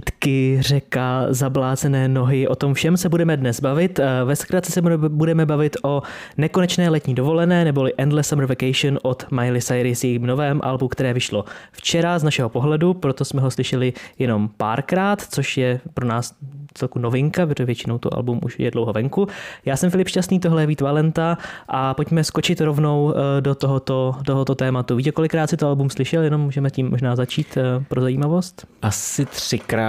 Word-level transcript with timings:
kytky, 0.00 0.58
řeka, 0.60 1.26
zablácené 1.28 2.08
nohy, 2.08 2.48
o 2.48 2.54
tom 2.54 2.74
všem 2.74 2.96
se 2.96 3.08
budeme 3.08 3.36
dnes 3.36 3.60
bavit. 3.60 3.98
Eh, 3.98 4.24
Ve 4.24 4.36
zkratce 4.36 4.72
se 4.72 4.82
budeme 5.08 5.46
bavit 5.46 5.76
o 5.82 6.02
nekonečné 6.36 6.88
letní 6.88 7.14
dovolené, 7.14 7.64
neboli 7.64 7.92
Endless 7.98 8.28
Summer 8.28 8.46
Vacation 8.46 8.98
od 9.02 9.26
Miley 9.30 9.60
Cyrus, 9.62 10.04
jejím 10.04 10.26
novém 10.26 10.60
albu, 10.62 10.88
které 10.88 11.12
vyšlo 11.12 11.44
včera 11.72 12.18
z 12.18 12.22
našeho 12.22 12.48
pohledu, 12.48 12.94
proto 12.94 13.24
jsme 13.24 13.40
ho 13.40 13.50
slyšeli 13.50 13.92
jenom 14.18 14.50
párkrát, 14.56 15.22
což 15.22 15.56
je 15.56 15.80
pro 15.94 16.06
nás 16.06 16.34
celku 16.76 16.98
novinka, 16.98 17.46
protože 17.46 17.64
většinou 17.64 17.98
to 17.98 18.16
album 18.16 18.40
už 18.44 18.58
je 18.58 18.70
dlouho 18.70 18.92
venku. 18.92 19.28
Já 19.64 19.76
jsem 19.76 19.90
Filip 19.90 20.08
Šťastný, 20.08 20.40
tohle 20.40 20.62
je 20.62 20.66
Vít 20.66 20.80
Valenta 20.80 21.38
a 21.68 21.94
pojďme 21.94 22.24
skočit 22.24 22.60
rovnou 22.60 23.14
eh, 23.14 23.40
do 23.40 23.54
tohoto, 23.54 24.14
tohoto 24.26 24.54
tématu. 24.54 24.96
Víte, 24.96 25.12
kolikrát 25.12 25.50
si 25.50 25.56
to 25.56 25.68
album 25.68 25.90
slyšel? 25.90 26.22
Jenom 26.22 26.40
můžeme 26.40 26.70
tím 26.70 26.90
možná 26.90 27.16
začít 27.16 27.56
eh, 27.56 27.84
pro 27.88 28.00
zajímavost. 28.00 28.66
Asi 28.82 29.26
třikrát 29.26 29.85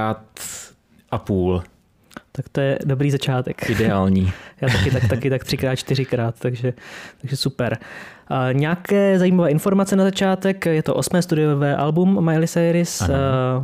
a 1.11 1.17
půl. 1.17 1.63
Tak 2.31 2.49
to 2.49 2.61
je 2.61 2.79
dobrý 2.85 3.11
začátek. 3.11 3.69
Ideální. 3.69 4.31
Já 4.61 4.67
taky 4.69 4.91
tak, 4.91 5.07
taky 5.07 5.29
tak 5.29 5.43
třikrát, 5.43 5.75
čtyřikrát, 5.75 6.35
takže, 6.39 6.73
takže 7.21 7.37
super. 7.37 7.77
A 8.27 8.51
nějaké 8.51 9.19
zajímavé 9.19 9.51
informace 9.51 9.95
na 9.95 10.03
začátek. 10.03 10.65
Je 10.65 10.83
to 10.83 10.95
osmé 10.95 11.21
studiové 11.21 11.75
album 11.75 12.25
Miley 12.25 12.47
Cyrus, 12.47 13.01
uh, 13.01 13.07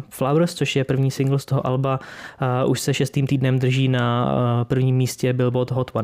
Flowers, 0.09 0.53
což 0.53 0.75
je 0.75 0.83
první 0.83 1.11
single 1.11 1.39
z 1.39 1.45
toho 1.45 1.67
alba. 1.67 1.99
Uh, 2.63 2.71
už 2.71 2.79
se 2.79 2.93
šestým 2.93 3.27
týdnem 3.27 3.59
drží 3.59 3.87
na 3.87 4.25
uh, 4.25 4.63
prvním 4.63 4.95
místě 4.95 5.33
Billboard 5.33 5.71
Hot 5.71 5.89
100. 5.89 5.99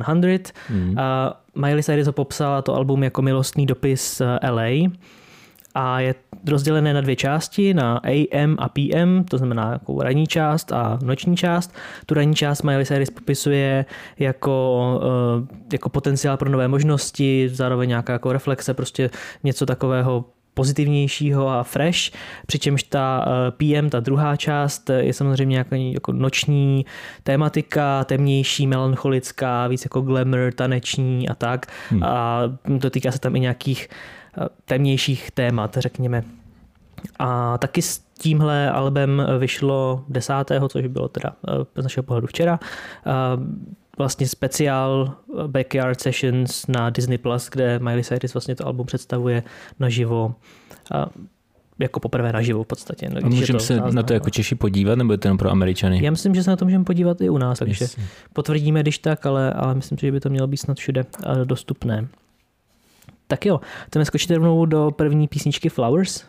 Mm. 0.70 0.90
Uh, 0.90 0.96
Miley 1.62 1.84
Cyrus 1.84 2.07
ho 2.07 2.13
popsala 2.13 2.62
to 2.62 2.76
album 2.76 3.04
jako 3.04 3.21
milostný 3.21 3.66
dopis 3.66 4.21
LA 4.49 4.90
a 5.76 6.00
je 6.00 6.16
rozdělené 6.48 6.94
na 6.94 7.02
dvě 7.02 7.16
části, 7.16 7.73
na 7.73 7.98
AM 7.98 8.55
a 8.60 8.70
PM, 8.70 9.23
to 9.30 9.38
znamená 9.38 9.72
jako 9.72 10.04
ranní 10.04 10.27
část 10.27 10.72
a 10.72 11.00
noční 11.04 11.38
část. 11.38 11.73
Tu 12.05 12.14
ranní 12.14 12.36
část 12.36 12.62
Miley 12.62 12.86
Cyrus 12.86 13.10
popisuje 13.10 13.86
jako, 14.20 15.02
jako 15.74 15.90
potenciál 15.90 16.38
pro 16.38 16.49
nové 16.49 16.68
možnosti, 16.68 17.49
zároveň 17.54 17.90
nějaká 17.90 18.13
jako 18.13 18.34
reflexe, 18.34 18.74
prostě 18.74 19.10
něco 19.43 19.66
takového 19.66 20.26
pozitivnějšího 20.54 21.49
a 21.49 21.63
fresh, 21.63 21.99
přičemž 22.48 22.84
ta 22.84 23.26
PM, 23.58 23.90
ta 23.90 23.99
druhá 23.99 24.36
část, 24.36 24.90
je 24.90 25.13
samozřejmě 25.13 25.58
jako, 25.58 25.76
jako 25.76 26.12
noční 26.12 26.86
tématika, 27.24 28.04
temnější, 28.04 28.68
melancholická, 28.68 29.68
víc 29.68 29.84
jako 29.86 30.02
glamour, 30.02 30.52
taneční 30.55 31.30
a 31.30 31.36
tak. 31.36 31.65
Hmm. 31.90 32.04
A 32.04 32.41
dotýká 32.65 33.12
se 33.12 33.20
tam 33.20 33.36
i 33.36 33.40
nějakých 33.40 33.90
temnějších 34.65 35.32
témat, 35.32 35.77
řekněme. 35.79 36.23
A 37.20 37.57
taky 37.57 37.82
s 37.82 37.99
tímhle 37.99 38.71
albem 38.71 39.23
vyšlo 39.40 40.04
desátého, 40.09 40.70
což 40.70 40.87
bylo 40.87 41.07
teda 41.07 41.35
z 41.76 41.84
našeho 41.84 42.04
pohledu 42.04 42.27
včera, 42.27 42.59
vlastně 43.98 44.27
speciál 44.27 45.13
Backyard 45.48 46.01
Sessions 46.01 46.68
na 46.68 46.90
Disney+, 46.90 47.18
Plus, 47.18 47.49
kde 47.49 47.79
Miley 47.79 48.04
Cyrus 48.04 48.34
vlastně 48.34 48.55
to 48.55 48.68
album 48.68 48.85
představuje 48.85 49.43
naživo 49.79 50.35
jako 51.79 51.99
poprvé 51.99 52.34
naživo 52.34 52.63
v 52.63 52.68
podstatě. 52.68 53.09
No, 53.09 53.20
A 53.24 53.29
můžeme 53.29 53.59
se 53.59 53.81
na 53.91 54.03
to 54.03 54.13
jako 54.13 54.29
Češi 54.29 54.55
podívat, 54.55 54.96
nebo 54.96 55.13
je 55.13 55.18
to 55.18 55.27
jenom 55.27 55.37
pro 55.37 55.51
Američany? 55.51 56.03
Já 56.03 56.12
myslím, 56.12 56.35
že 56.35 56.43
se 56.43 56.49
na 56.49 56.55
to 56.55 56.65
můžeme 56.65 56.84
podívat 56.84 57.21
i 57.21 57.29
u 57.29 57.37
nás, 57.37 57.59
takže 57.59 57.84
yes. 57.84 57.98
potvrdíme, 58.34 58.81
když 58.81 58.98
tak, 58.98 59.26
ale, 59.26 59.53
ale 59.53 59.76
myslím 59.76 59.98
si, 59.98 60.05
že 60.05 60.12
by 60.12 60.20
to 60.20 60.29
mělo 60.29 60.48
být 60.48 60.57
snad 60.57 60.77
všude 60.77 61.05
dostupné. 61.43 62.07
Tak 63.32 63.46
jo, 63.46 63.60
chceme 63.88 64.06
skočit 64.06 64.31
rovnou 64.31 64.66
do 64.66 64.91
první 64.91 65.28
písničky 65.28 65.69
Flowers? 65.69 66.24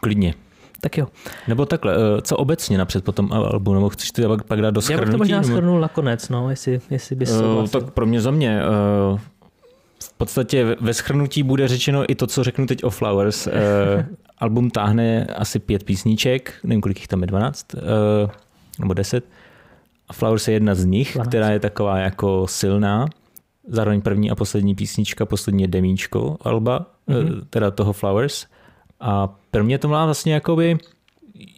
Klidně. 0.00 0.34
Tak 0.80 0.98
jo. 0.98 1.08
Nebo 1.48 1.66
takhle, 1.66 1.94
eh, 1.94 2.22
co 2.22 2.36
obecně 2.36 2.78
napřed 2.78 3.04
po 3.04 3.12
tom 3.12 3.32
albu, 3.32 3.74
nebo 3.74 3.88
chceš 3.88 4.12
to 4.12 4.36
pak 4.46 4.60
dát 4.60 4.70
do 4.70 4.82
schrnutí? 4.82 5.00
Já 5.00 5.06
bych 5.06 5.12
to 5.12 5.18
možná 5.18 5.42
schrnul 5.42 5.80
nakonec, 5.80 6.28
no, 6.28 6.50
jestli, 6.50 6.80
jestli 6.90 7.16
bys 7.16 7.30
uh, 7.30 7.68
Tak 7.68 7.90
pro 7.90 8.06
mě 8.06 8.20
za 8.20 8.30
mě, 8.30 8.62
uh, 9.12 9.18
v 10.04 10.12
podstatě 10.12 10.76
ve 10.80 10.94
schrnutí 10.94 11.42
bude 11.42 11.68
řečeno 11.68 12.10
i 12.10 12.14
to, 12.14 12.26
co 12.26 12.44
řeknu 12.44 12.66
teď 12.66 12.84
o 12.84 12.90
Flowers. 12.90 13.46
Uh, 13.46 13.52
album 14.38 14.70
táhne 14.70 15.26
asi 15.26 15.58
pět 15.58 15.84
písniček, 15.84 16.54
nevím, 16.64 16.80
kolik 16.80 16.98
jich 16.98 17.08
tam 17.08 17.20
je, 17.20 17.26
12 17.26 17.74
uh, 17.74 17.80
nebo 18.80 18.94
10. 18.94 19.24
A 20.08 20.12
Flowers 20.12 20.48
je 20.48 20.54
jedna 20.54 20.74
z 20.74 20.84
nich, 20.84 21.14
12. 21.14 21.28
která 21.28 21.50
je 21.50 21.60
taková 21.60 21.98
jako 21.98 22.46
silná 22.48 23.06
zároveň 23.68 24.00
první 24.00 24.30
a 24.30 24.34
poslední 24.34 24.74
písnička, 24.74 25.26
poslední 25.26 25.62
je 25.62 25.68
demíčko 25.68 26.36
Alba, 26.40 26.86
mm-hmm. 27.08 27.42
teda 27.50 27.70
toho 27.70 27.92
Flowers. 27.92 28.46
A 29.00 29.36
pro 29.50 29.64
mě 29.64 29.78
to 29.78 29.88
má 29.88 30.04
vlastně 30.04 30.34
jakoby, 30.34 30.78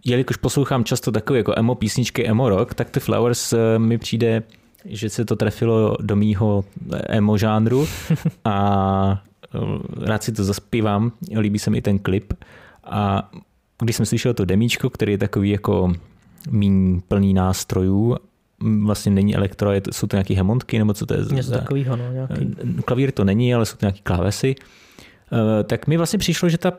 jelikož 0.04 0.36
poslouchám 0.36 0.84
často 0.84 1.12
takové 1.12 1.38
jako 1.38 1.52
emo 1.56 1.74
písničky, 1.74 2.26
emo 2.26 2.48
rock, 2.48 2.74
tak 2.74 2.90
ty 2.90 3.00
Flowers 3.00 3.52
eh, 3.52 3.78
mi 3.78 3.98
přijde, 3.98 4.42
že 4.84 5.10
se 5.10 5.24
to 5.24 5.36
trefilo 5.36 5.96
do 6.00 6.16
mýho 6.16 6.64
eh, 6.92 6.98
emo 7.08 7.38
žánru 7.38 7.86
a 8.44 9.22
rád 10.00 10.22
si 10.22 10.32
to 10.32 10.44
zaspívám, 10.44 11.12
líbí 11.38 11.58
se 11.58 11.70
mi 11.70 11.82
ten 11.82 11.98
klip. 11.98 12.34
A 12.84 13.30
když 13.82 13.96
jsem 13.96 14.06
slyšel 14.06 14.34
to 14.34 14.44
demíčko, 14.44 14.90
který 14.90 15.12
je 15.12 15.18
takový 15.18 15.50
jako 15.50 15.92
míň 16.50 17.00
plný 17.08 17.34
nástrojů 17.34 18.16
vlastně 18.60 19.12
není 19.12 19.36
elektro, 19.36 19.72
je 19.72 19.80
to, 19.80 19.92
jsou 19.92 20.06
to 20.06 20.16
nějaké 20.16 20.34
hemontky, 20.34 20.78
nebo 20.78 20.94
co 20.94 21.06
to 21.06 21.14
je? 21.14 21.20
Něco 21.32 21.50
takového, 21.50 21.96
no, 21.96 22.12
nějaký. 22.12 22.54
Klavír 22.84 23.12
to 23.12 23.24
není, 23.24 23.54
ale 23.54 23.66
jsou 23.66 23.76
to 23.76 23.86
nějaké 23.86 24.00
klávesy. 24.02 24.54
Eh, 25.32 25.64
tak 25.64 25.86
mi 25.86 25.96
vlastně 25.96 26.18
přišlo, 26.18 26.48
že 26.48 26.58
ta, 26.58 26.72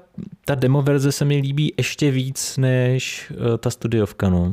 ta 0.46 0.56
demo 0.56 0.82
verze 0.82 1.12
se 1.12 1.26
mi 1.26 1.38
líbí 1.38 1.74
ještě 1.78 2.12
víc 2.12 2.58
než 2.58 3.32
eh, 3.32 3.58
ta 3.58 3.70
studiovka. 3.70 4.30
No. 4.30 4.52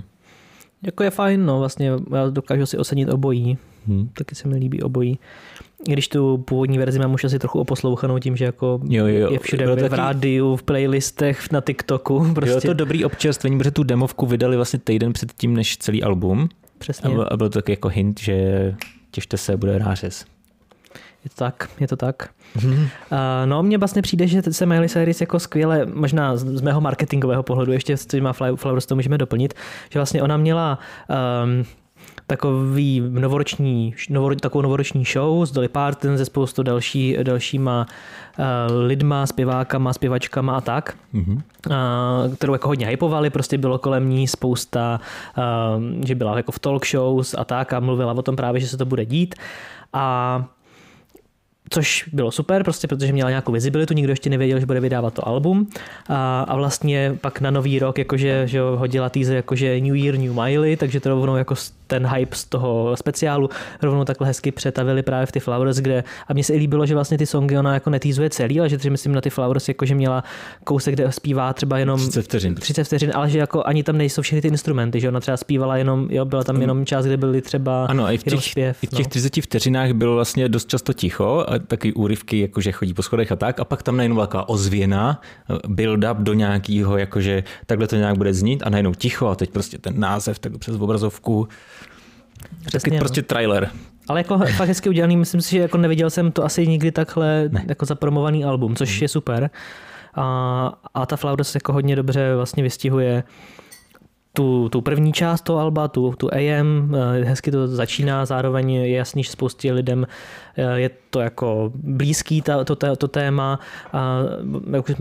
Jako 0.82 1.02
je 1.02 1.10
fajn, 1.10 1.46
no 1.46 1.58
vlastně 1.58 1.90
já 2.12 2.30
dokážu 2.30 2.66
si 2.66 2.78
ocenit 2.78 3.08
obojí. 3.08 3.58
Hmm. 3.86 4.08
Taky 4.14 4.34
se 4.34 4.48
mi 4.48 4.56
líbí 4.56 4.82
obojí. 4.82 5.18
Když 5.86 6.08
tu 6.08 6.38
původní 6.38 6.78
verzi 6.78 6.98
mám 6.98 7.14
už 7.14 7.24
asi 7.24 7.38
trochu 7.38 7.60
oposlouchanou 7.60 8.18
tím, 8.18 8.36
že 8.36 8.44
jako 8.44 8.80
jo, 8.88 9.06
jo, 9.06 9.32
je 9.32 9.38
všude 9.38 9.64
jo, 9.64 9.76
v 9.76 9.80
taky... 9.80 9.96
rádiu, 9.96 10.56
v 10.56 10.62
playlistech, 10.62 11.52
na 11.52 11.60
TikToku. 11.60 12.26
Prostě. 12.34 12.54
Jo, 12.54 12.60
to 12.60 12.74
dobrý 12.74 13.04
občerstvení, 13.04 13.58
protože 13.58 13.70
tu 13.70 13.82
demovku 13.82 14.26
vydali 14.26 14.56
vlastně 14.56 14.78
týden 14.78 15.12
před 15.12 15.32
tím, 15.32 15.54
než 15.54 15.78
celý 15.78 16.02
album. 16.02 16.48
Přesně. 16.78 17.10
A 17.10 17.12
byl, 17.12 17.28
a 17.30 17.36
byl 17.36 17.48
to 17.48 17.58
taky 17.58 17.72
jako 17.72 17.88
hint, 17.88 18.20
že 18.20 18.74
těšte 19.10 19.36
se, 19.36 19.56
bude 19.56 19.78
nářez. 19.78 20.24
Je 21.24 21.30
to 21.30 21.36
tak, 21.36 21.70
je 21.80 21.88
to 21.88 21.96
tak. 21.96 22.30
Mm-hmm. 22.56 22.82
Uh, 22.82 22.88
no, 23.44 23.62
mně 23.62 23.78
vlastně 23.78 24.02
přijde, 24.02 24.26
že 24.26 24.42
se 24.50 24.66
Miley 24.66 24.88
Cyrus 24.88 25.20
jako 25.20 25.40
skvěle, 25.40 25.86
možná 25.86 26.36
z, 26.36 26.44
z 26.44 26.60
mého 26.60 26.80
marketingového 26.80 27.42
pohledu, 27.42 27.72
ještě 27.72 27.96
s 27.96 28.06
těma 28.06 28.32
Flowers 28.32 28.86
to 28.86 28.94
můžeme 28.94 29.18
doplnit, 29.18 29.54
že 29.90 29.98
vlastně 29.98 30.22
ona 30.22 30.36
měla 30.36 30.78
um, 31.44 31.64
takový 32.26 33.02
novoroční, 33.08 33.94
novor, 34.10 34.36
takovou 34.36 34.62
novoroční 34.62 35.04
show 35.04 35.46
s 35.46 35.52
Dolly 35.52 35.68
Parton, 35.68 36.16
ze 36.16 36.24
spoustu 36.24 36.62
další, 36.62 37.16
dalšíma 37.22 37.86
uh, 38.38 38.44
lidma, 38.86 39.26
zpěvákama, 39.26 39.92
zpěvačkama 39.92 40.56
a 40.56 40.60
tak, 40.60 40.96
mm-hmm. 41.14 41.40
uh, 41.70 42.34
kterou 42.34 42.52
jako 42.52 42.68
hodně 42.68 42.86
hypovali, 42.86 43.30
prostě 43.30 43.58
bylo 43.58 43.78
kolem 43.78 44.08
ní 44.08 44.28
spousta, 44.28 45.00
uh, 45.38 46.04
že 46.04 46.14
byla 46.14 46.36
jako 46.36 46.52
v 46.52 46.58
talk 46.58 46.86
shows 46.86 47.34
a 47.38 47.44
tak 47.44 47.72
a 47.72 47.80
mluvila 47.80 48.12
o 48.12 48.22
tom 48.22 48.36
právě, 48.36 48.60
že 48.60 48.68
se 48.68 48.76
to 48.76 48.84
bude 48.84 49.04
dít 49.04 49.34
a 49.92 50.44
což 51.74 52.08
bylo 52.12 52.30
super, 52.30 52.64
prostě 52.64 52.88
protože 52.88 53.12
měla 53.12 53.30
nějakou 53.30 53.52
vizibilitu, 53.52 53.94
nikdo 53.94 54.12
ještě 54.12 54.30
nevěděl, 54.30 54.60
že 54.60 54.66
bude 54.66 54.80
vydávat 54.80 55.14
to 55.14 55.28
album 55.28 55.66
a, 56.08 56.40
a 56.40 56.56
vlastně 56.56 57.18
pak 57.20 57.40
na 57.40 57.50
nový 57.50 57.78
rok 57.78 57.98
jakože 57.98 58.46
že 58.46 58.60
hodila 58.60 59.08
teaser 59.08 59.36
jakože 59.36 59.80
New 59.80 59.96
Year, 59.96 60.18
New 60.18 60.32
Miley, 60.32 60.76
takže 60.76 61.00
to 61.00 61.08
rovnou 61.08 61.36
jako 61.36 61.54
ten 61.86 62.06
hype 62.06 62.36
z 62.36 62.44
toho 62.44 62.96
speciálu 62.96 63.50
rovnou 63.82 64.04
takhle 64.04 64.26
hezky 64.26 64.52
přetavili 64.52 65.02
právě 65.02 65.26
v 65.26 65.32
ty 65.32 65.40
Flowers, 65.40 65.76
kde 65.76 66.04
a 66.28 66.32
mně 66.32 66.44
se 66.44 66.54
i 66.54 66.56
líbilo, 66.56 66.86
že 66.86 66.94
vlastně 66.94 67.18
ty 67.18 67.26
songy 67.26 67.58
ona 67.58 67.74
jako 67.74 67.90
netýzuje 67.90 68.30
celý, 68.30 68.60
ale 68.60 68.68
že 68.68 68.78
třeba 68.78 68.92
myslím 68.92 69.12
na 69.12 69.20
ty 69.20 69.30
Flowers, 69.30 69.68
jakože 69.68 69.94
měla 69.94 70.24
kousek, 70.64 70.94
kde 70.94 71.12
zpívá 71.12 71.52
třeba 71.52 71.78
jenom 71.78 72.00
30 72.00 72.22
vteřin. 72.22 72.54
30 72.54 72.84
vteřin, 72.84 73.10
ale 73.14 73.30
že 73.30 73.38
jako 73.38 73.62
ani 73.66 73.82
tam 73.82 73.98
nejsou 73.98 74.22
všechny 74.22 74.42
ty 74.42 74.48
instrumenty, 74.48 75.00
že 75.00 75.08
ona 75.08 75.20
třeba 75.20 75.36
zpívala 75.36 75.76
jenom, 75.76 76.08
jo, 76.10 76.24
byla 76.24 76.44
tam 76.44 76.60
jenom 76.60 76.86
část, 76.86 77.06
kde 77.06 77.16
byly 77.16 77.42
třeba 77.42 77.86
ano, 77.86 78.12
i 78.12 78.18
v 78.18 78.24
těch, 78.24 78.44
zpěv. 78.44 78.82
I 78.82 78.86
v 78.86 78.90
těch 78.90 79.06
no. 79.06 79.10
30 79.10 79.42
vteřinách 79.42 79.92
bylo 79.92 80.14
vlastně 80.14 80.48
dost 80.48 80.68
často 80.68 80.92
ticho, 80.92 81.44
a 81.48 81.58
taky 81.66 81.92
úryvky, 81.92 82.40
jakože 82.40 82.72
chodí 82.72 82.94
po 82.94 83.02
schodech 83.02 83.32
a 83.32 83.36
tak, 83.36 83.60
a 83.60 83.64
pak 83.64 83.82
tam 83.82 83.96
najednou 83.96 84.20
taková 84.20 84.48
ozvěna, 84.48 85.20
build-up 85.68 86.16
do 86.16 86.34
nějakého, 86.34 86.98
jakože 86.98 87.44
takhle 87.66 87.86
to 87.86 87.96
nějak 87.96 88.16
bude 88.16 88.34
znít 88.34 88.62
a 88.66 88.70
najednou 88.70 88.94
ticho 88.94 89.26
a 89.26 89.34
teď 89.34 89.50
prostě 89.50 89.78
ten 89.78 90.00
název 90.00 90.38
tak 90.38 90.58
přes 90.58 90.76
obrazovku. 90.76 91.48
Přesně, 92.66 92.80
Taky 92.80 92.96
no. 92.96 92.98
prostě 92.98 93.22
trailer. 93.22 93.70
Ale 94.08 94.20
jako 94.20 94.38
fakt 94.56 94.68
hezky 94.68 94.88
udělaný, 94.88 95.16
myslím 95.16 95.40
si, 95.40 95.50
že 95.50 95.58
jako 95.58 95.78
neviděl 95.78 96.10
jsem 96.10 96.32
to 96.32 96.44
asi 96.44 96.66
nikdy 96.66 96.92
takhle 96.92 97.48
ne. 97.52 97.64
jako 97.68 97.86
zapromovaný 97.86 98.44
album, 98.44 98.76
což 98.76 99.02
je 99.02 99.08
super. 99.08 99.50
A, 100.14 100.72
a 100.94 101.06
ta 101.06 101.16
Flowers 101.16 101.54
jako 101.54 101.72
hodně 101.72 101.96
dobře 101.96 102.36
vlastně 102.36 102.62
vystihuje 102.62 103.24
tu, 104.36 104.68
tu 104.68 104.80
první 104.80 105.12
část 105.12 105.42
toho 105.42 105.58
alba, 105.58 105.88
tu, 105.88 106.14
tu 106.16 106.28
AM, 106.34 106.94
eh, 106.94 107.24
hezky 107.24 107.50
to 107.50 107.68
začíná, 107.68 108.26
zároveň 108.26 108.70
je 108.70 108.96
jasný, 108.96 109.22
že 109.22 109.30
spoustě 109.30 109.72
lidem 109.72 110.06
eh, 110.56 110.80
je 110.80 110.90
to 111.10 111.20
jako 111.20 111.72
blízký 111.74 112.42
ta, 112.42 112.64
to, 112.64 112.76
to, 112.76 112.96
to 112.96 113.08
téma. 113.08 113.58
A, 113.92 114.20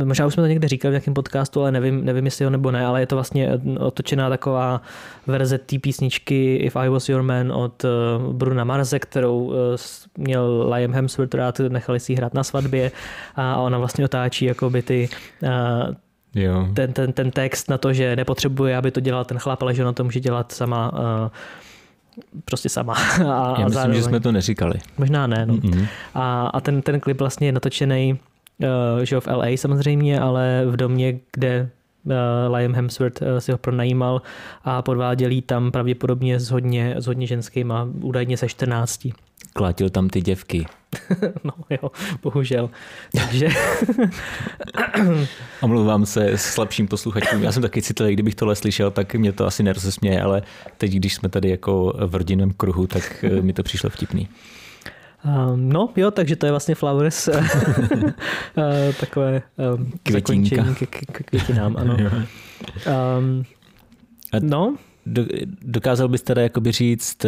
možná 0.03 0.25
už 0.25 0.33
jsme 0.33 0.43
to 0.43 0.47
někde 0.47 0.67
říkali 0.67 0.91
v 0.91 0.93
nějakém 0.93 1.13
podcastu, 1.13 1.61
ale 1.61 1.71
nevím, 1.71 2.05
nevím, 2.05 2.25
jestli 2.25 2.43
jo 2.43 2.49
nebo 2.49 2.71
ne, 2.71 2.85
ale 2.85 2.99
je 2.99 3.07
to 3.07 3.15
vlastně 3.15 3.49
otočená 3.79 4.29
taková 4.29 4.81
verze 5.27 5.57
té 5.57 5.79
písničky 5.79 6.55
If 6.55 6.75
I 6.75 6.89
Was 6.89 7.09
Your 7.09 7.23
Man 7.23 7.51
od 7.51 7.85
Bruna 8.31 8.63
Marze, 8.63 8.99
kterou 8.99 9.53
měl 10.17 10.69
Liam 10.73 10.93
Hemsworth 10.93 11.33
rád, 11.33 11.59
nechali 11.59 11.99
si 11.99 12.11
ji 12.11 12.15
hrát 12.15 12.33
na 12.33 12.43
svatbě 12.43 12.91
a 13.35 13.57
ona 13.57 13.77
vlastně 13.77 14.05
otáčí 14.05 14.45
jakoby 14.45 14.81
ty, 14.81 15.09
Jo. 16.35 16.67
Ten, 16.73 16.93
ten, 16.93 17.13
ten 17.13 17.31
text 17.31 17.69
na 17.69 17.77
to, 17.77 17.93
že 17.93 18.15
nepotřebuje, 18.15 18.77
aby 18.77 18.91
to 18.91 18.99
dělal 18.99 19.25
ten 19.25 19.37
chlap, 19.37 19.61
ale 19.61 19.75
že 19.75 19.81
ona 19.81 19.93
to 19.93 20.03
může 20.03 20.19
dělat 20.19 20.51
sama 20.51 20.93
uh, 20.93 20.99
prostě 22.45 22.69
sama. 22.69 22.93
A, 23.13 23.19
Já 23.19 23.51
myslím, 23.51 23.69
zároveň, 23.69 23.97
že 23.97 24.03
jsme 24.03 24.19
to 24.19 24.31
neříkali. 24.31 24.73
Možná 24.97 25.27
ne. 25.27 25.45
No. 25.45 25.53
Mm-hmm. 25.53 25.87
A, 26.13 26.47
a 26.47 26.61
ten, 26.61 26.81
ten 26.81 26.99
klip 26.99 27.19
vlastně 27.19 27.47
je 27.47 27.51
natočený 27.51 28.19
uh, 28.59 29.03
že 29.03 29.19
v 29.19 29.27
LA 29.27 29.47
samozřejmě, 29.55 30.19
ale 30.19 30.63
v 30.65 30.77
domě, 30.77 31.19
kde 31.31 31.69
uh, 32.05 32.55
Liam 32.55 32.73
Hemsworth 32.73 33.21
uh, 33.21 33.27
si 33.37 33.51
ho 33.51 33.57
pronajímal 33.57 34.21
a 34.63 34.81
podváděl 34.81 35.31
tam 35.45 35.71
pravděpodobně 35.71 36.39
s 36.39 36.51
hodně, 36.51 36.95
s 36.97 37.07
hodně 37.07 37.27
ženskýma, 37.27 37.87
údajně 38.01 38.37
se 38.37 38.49
14. 38.49 39.07
Klátil 39.53 39.89
tam 39.89 40.09
ty 40.09 40.21
děvky. 40.21 40.65
no 41.43 41.53
jo, 41.69 41.91
bohužel. 42.21 42.69
Takže... 43.17 43.47
Omlouvám 45.61 46.05
se 46.05 46.31
s 46.31 46.41
slabším 46.41 46.87
posluchačům. 46.87 47.43
Já 47.43 47.51
jsem 47.51 47.61
taky 47.61 47.81
citlivý, 47.81 48.13
kdybych 48.13 48.35
tohle 48.35 48.55
slyšel, 48.55 48.91
tak 48.91 49.15
mě 49.15 49.31
to 49.31 49.45
asi 49.45 49.63
nerozesměje, 49.63 50.21
ale 50.21 50.41
teď, 50.77 50.91
když 50.91 51.15
jsme 51.15 51.29
tady 51.29 51.49
jako 51.49 51.93
v 52.07 52.15
rodinném 52.15 52.51
kruhu, 52.51 52.87
tak 52.87 53.23
eh, 53.23 53.41
mi 53.41 53.53
to 53.53 53.63
přišlo 53.63 53.89
vtipný. 53.89 54.29
Um, 55.25 55.69
no 55.73 55.89
jo, 55.95 56.11
takže 56.11 56.35
to 56.35 56.45
je 56.45 56.51
vlastně 56.51 56.75
Flowers. 56.75 57.27
uh, 57.27 57.33
takové 58.99 59.41
um, 59.75 59.91
zakončení 60.11 60.75
k, 60.75 60.89
k, 60.89 61.11
k 61.11 61.23
květinám, 61.23 61.77
ano. 61.77 61.97
Um, 63.19 63.43
no. 64.41 64.75
Dokázal 65.61 66.07
bys 66.07 66.21
teda 66.21 66.41
jakoby 66.41 66.71
říct, 66.71 67.25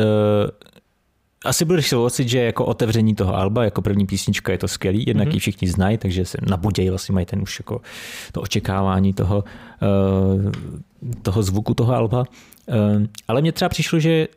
asi 1.45 1.65
budeš 1.65 1.89
souhlasit, 1.89 2.29
že 2.29 2.39
jako 2.39 2.65
otevření 2.65 3.15
toho 3.15 3.35
alba, 3.35 3.63
jako 3.63 3.81
první 3.81 4.05
písnička 4.05 4.51
je 4.51 4.57
to 4.57 4.67
skvělý, 4.67 5.03
jednak 5.07 5.27
mm-hmm. 5.27 5.33
ji 5.33 5.39
všichni 5.39 5.67
znají, 5.67 5.97
takže 5.97 6.25
se 6.25 6.37
nabudějí, 6.49 6.89
vlastně 6.89 7.13
mají 7.13 7.25
ten 7.25 7.41
už 7.41 7.59
jako 7.59 7.81
to 8.31 8.41
očekávání 8.41 9.13
toho, 9.13 9.43
uh, 10.45 10.51
toho 11.21 11.43
zvuku 11.43 11.73
toho 11.73 11.93
alba. 11.93 12.19
Uh, 12.19 13.05
ale 13.27 13.41
mně 13.41 13.51
třeba 13.51 13.69
přišlo, 13.69 13.99
že 13.99 14.27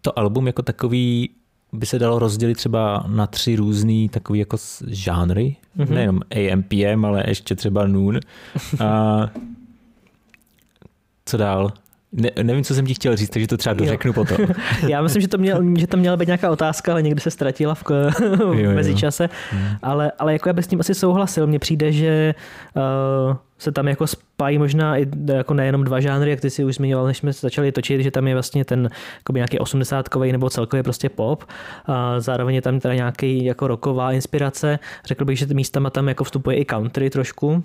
to 0.00 0.18
album 0.18 0.46
jako 0.46 0.62
takový 0.62 1.30
by 1.72 1.86
se 1.86 1.98
dalo 1.98 2.18
rozdělit 2.18 2.54
třeba 2.54 3.04
na 3.08 3.26
tři 3.26 3.56
různý 3.56 4.08
takový 4.08 4.38
jako 4.38 4.56
žánry, 4.86 5.56
mm-hmm. 5.78 5.90
nejenom 5.90 6.20
AMPM, 6.30 7.04
ale 7.04 7.24
ještě 7.26 7.54
třeba 7.54 7.86
Noon. 7.86 8.20
A 8.80 9.30
co 11.24 11.36
dál? 11.36 11.72
Ne, 12.12 12.30
nevím, 12.42 12.64
co 12.64 12.74
jsem 12.74 12.86
ti 12.86 12.94
chtěl 12.94 13.16
říct, 13.16 13.30
takže 13.30 13.46
to 13.46 13.56
třeba 13.56 13.72
dořeknu 13.72 14.12
potom. 14.12 14.36
Já 14.88 15.02
myslím, 15.02 15.22
že 15.22 15.28
to, 15.28 15.38
měl, 15.38 15.62
že 15.78 15.86
to 15.86 15.96
měla 15.96 16.16
být 16.16 16.26
nějaká 16.26 16.50
otázka, 16.50 16.92
ale 16.92 17.02
někdy 17.02 17.20
se 17.20 17.30
ztratila 17.30 17.74
v, 17.74 17.84
v 18.38 18.74
mezičase. 18.74 19.28
Hmm. 19.50 19.68
Ale, 19.82 20.12
ale 20.18 20.32
jako 20.32 20.48
já 20.48 20.52
bych 20.52 20.64
s 20.64 20.68
tím 20.68 20.80
asi 20.80 20.94
souhlasil. 20.94 21.46
Mně 21.46 21.58
přijde, 21.58 21.92
že 21.92 22.34
uh, 22.76 23.36
se 23.58 23.72
tam 23.72 23.88
jako 23.88 24.06
spají 24.06 24.58
možná 24.58 24.98
i 24.98 25.06
jako 25.34 25.54
nejenom 25.54 25.84
dva 25.84 26.00
žánry, 26.00 26.30
jak 26.30 26.40
ty 26.40 26.50
si 26.50 26.64
už 26.64 26.74
zmiňoval, 26.74 27.06
než 27.06 27.18
jsme 27.18 27.32
začali 27.32 27.72
točit, 27.72 28.00
že 28.00 28.10
tam 28.10 28.28
je 28.28 28.34
vlastně 28.34 28.64
ten 28.64 28.90
jako 29.18 29.32
nějaký 29.32 29.58
osmdesátkový 29.58 30.32
nebo 30.32 30.50
celkově 30.50 30.82
prostě 30.82 31.08
pop. 31.08 31.44
A 31.86 32.20
zároveň 32.20 32.54
je 32.54 32.62
tam 32.62 32.80
teda 32.80 32.94
nějaký 32.94 33.44
jako 33.44 33.66
roková 33.66 34.12
inspirace. 34.12 34.78
Řekl 35.04 35.24
bych, 35.24 35.38
že 35.38 35.46
místama 35.52 35.90
tam 35.90 36.08
jako 36.08 36.24
vstupuje 36.24 36.56
i 36.56 36.64
country 36.64 37.10
trošku, 37.10 37.64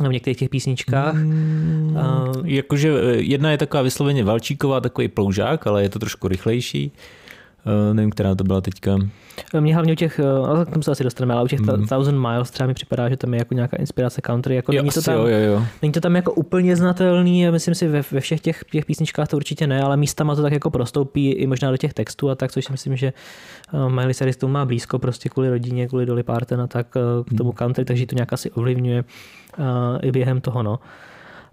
v 0.00 0.12
některých 0.12 0.38
těch 0.38 0.48
písničkách. 0.48 1.14
Mm, 1.14 1.98
uh, 2.36 2.46
jakože 2.46 2.88
eh, 2.88 3.16
jedna 3.16 3.50
je 3.50 3.58
taková 3.58 3.82
vysloveně 3.82 4.24
valčíková, 4.24 4.80
takový 4.80 5.08
ploužák, 5.08 5.66
ale 5.66 5.82
je 5.82 5.88
to 5.88 5.98
trošku 5.98 6.28
rychlejší. 6.28 6.92
Uh, 7.66 7.94
nevím, 7.94 8.10
která 8.10 8.34
to 8.34 8.44
byla 8.44 8.60
teďka. 8.60 8.98
Mně 9.60 9.74
hlavně 9.74 9.92
u 9.92 9.96
těch, 9.96 10.20
ale 10.20 10.64
k 10.64 10.70
tomu 10.70 10.82
se 10.82 10.90
asi 10.90 11.04
dostaneme, 11.04 11.34
ale 11.34 11.44
u 11.44 11.46
těch 11.46 11.60
mm. 11.60 11.86
Thousand 11.86 12.18
Miles 12.18 12.50
třeba 12.50 12.66
mi 12.66 12.74
připadá, 12.74 13.08
že 13.08 13.16
tam 13.16 13.34
je 13.34 13.38
jako 13.38 13.54
nějaká 13.54 13.76
inspirace 13.76 14.20
country. 14.20 14.54
Jako 14.54 14.72
jo, 14.72 14.82
není, 14.82 14.90
to 14.90 15.02
tam, 15.02 15.14
jo, 15.14 15.26
jo, 15.26 15.38
jo. 15.38 15.64
není 15.82 15.92
to 15.92 16.00
tam 16.00 16.16
jako 16.16 16.32
úplně 16.32 16.76
znatelný, 16.76 17.50
myslím 17.50 17.74
si 17.74 17.88
ve, 17.88 18.02
ve 18.12 18.20
všech 18.20 18.40
těch, 18.40 18.64
těch 18.70 18.84
písničkách 18.84 19.28
to 19.28 19.36
určitě 19.36 19.66
ne, 19.66 19.82
ale 19.82 19.96
místama 19.96 20.34
to 20.34 20.42
tak 20.42 20.52
jako 20.52 20.70
prostoupí 20.70 21.32
i 21.32 21.46
možná 21.46 21.70
do 21.70 21.76
těch 21.76 21.94
textů 21.94 22.30
a 22.30 22.34
tak, 22.34 22.52
což 22.52 22.64
si 22.64 22.72
myslím, 22.72 22.96
že 22.96 23.12
Miley 23.88 24.14
Cyrus 24.14 24.36
tomu 24.36 24.52
má 24.52 24.64
blízko 24.64 24.98
prostě 24.98 25.28
kvůli 25.28 25.48
rodině, 25.48 25.88
kvůli 25.88 26.06
Dolly 26.06 26.22
Parton 26.22 26.60
a 26.60 26.66
tak 26.66 26.86
k 27.24 27.36
tomu 27.38 27.50
mm. 27.50 27.56
country, 27.56 27.84
takže 27.84 28.06
to 28.06 28.14
nějak 28.14 28.32
asi 28.32 28.50
ovlivňuje 28.50 29.04
i 30.02 30.12
během 30.12 30.40
toho. 30.40 30.62
No. 30.62 30.80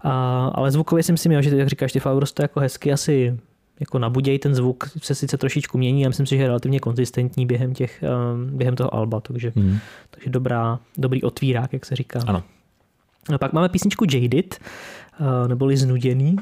A, 0.00 0.46
ale 0.54 0.70
zvukově 0.70 1.02
si 1.02 1.12
myslím, 1.12 1.42
že 1.42 1.56
jak 1.56 1.68
říkáš, 1.68 1.92
ty 1.92 2.00
Faurus 2.00 2.32
to 2.32 2.42
jako 2.42 2.60
hezky 2.60 2.92
asi 2.92 3.38
jako 3.80 3.98
nabuděj, 3.98 4.38
ten 4.38 4.54
zvuk 4.54 4.90
se 5.02 5.14
sice 5.14 5.36
trošičku 5.36 5.78
mění, 5.78 6.02
já 6.02 6.08
myslím 6.08 6.26
si, 6.26 6.36
že 6.36 6.42
je 6.42 6.46
relativně 6.46 6.80
konzistentní 6.80 7.46
během, 7.46 7.74
těch, 7.74 8.04
během 8.46 8.76
toho 8.76 8.94
alba, 8.94 9.20
takže, 9.20 9.52
mm. 9.54 9.78
takže 10.10 10.30
dobrá, 10.30 10.78
dobrý 10.98 11.22
otvírák, 11.22 11.72
jak 11.72 11.86
se 11.86 11.96
říká. 11.96 12.20
Ano. 12.26 12.42
A 13.34 13.38
pak 13.38 13.52
máme 13.52 13.68
písničku 13.68 14.04
Jaded, 14.12 14.58
neboli 15.48 15.76
Znuděný 15.76 16.36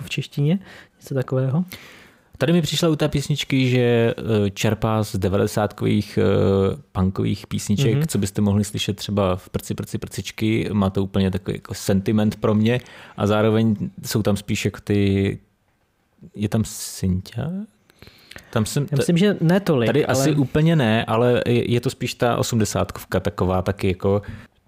v 0.00 0.10
češtině, 0.10 0.58
něco 1.00 1.14
takového. 1.14 1.64
Tady 2.38 2.52
mi 2.52 2.62
přišla 2.62 2.88
u 2.88 2.96
té 2.96 3.08
písničky, 3.08 3.68
že 3.68 3.78
eh, 3.78 4.50
čerpá 4.50 5.04
z 5.04 5.16
devadesátkových 5.16 6.18
uh, 6.18 6.80
punkových 6.92 7.46
písniček, 7.46 7.94
mm-hmm. 7.94 8.06
co 8.06 8.18
byste 8.18 8.40
mohli 8.42 8.64
slyšet 8.64 8.96
třeba 8.96 9.36
v 9.36 9.48
Prci, 9.48 9.74
Prci, 9.74 9.98
Prcičky. 9.98 10.68
Má 10.72 10.90
to 10.90 11.02
úplně 11.02 11.30
takový 11.30 11.56
jako 11.56 11.74
sentiment 11.74 12.36
pro 12.36 12.54
mě 12.54 12.80
a 13.16 13.26
zároveň 13.26 13.76
jsou 14.04 14.22
tam 14.22 14.36
spíš 14.36 14.64
jako 14.64 14.80
ty... 14.84 15.38
Je 16.34 16.48
tam 16.48 16.64
Cynthia? 16.66 17.50
Tam 18.50 18.66
jsem, 18.66 18.86
Já 18.90 18.96
myslím, 18.96 19.16
že 19.16 19.36
ne 19.40 19.60
tolik. 19.60 19.86
Tady 19.86 20.06
ale... 20.06 20.12
asi 20.12 20.34
úplně 20.34 20.76
ne, 20.76 21.04
ale 21.04 21.42
je 21.46 21.80
to 21.80 21.90
spíš 21.90 22.14
ta 22.14 22.36
osmdesátkovka 22.36 23.20
taková 23.20 23.62
taky 23.62 23.88
jako 23.88 24.22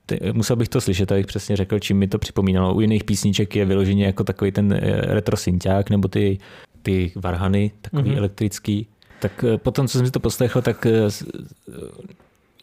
ty, 0.06 0.20
musel 0.32 0.56
bych 0.56 0.68
to 0.68 0.80
slyšet, 0.80 1.12
abych 1.12 1.26
přesně 1.26 1.56
řekl, 1.56 1.78
čím 1.78 1.98
mi 1.98 2.08
to 2.08 2.18
připomínalo. 2.18 2.74
U 2.74 2.80
jiných 2.80 3.04
písniček 3.04 3.56
je 3.56 3.64
vyloženě 3.64 4.06
jako 4.06 4.24
takový 4.24 4.52
ten 4.52 4.72
eh, 4.72 5.00
retro 5.00 5.36
synťák, 5.36 5.90
nebo 5.90 6.08
ty 6.08 6.38
ty 6.86 7.12
varhany, 7.16 7.70
takový 7.80 8.10
mm-hmm. 8.10 8.18
elektrický. 8.18 8.86
Tak 9.20 9.44
eh, 9.44 9.58
potom, 9.58 9.88
co 9.88 9.98
jsem 9.98 10.06
si 10.06 10.12
to 10.12 10.20
poslechl, 10.20 10.62
tak 10.62 10.86
eh, 10.86 11.08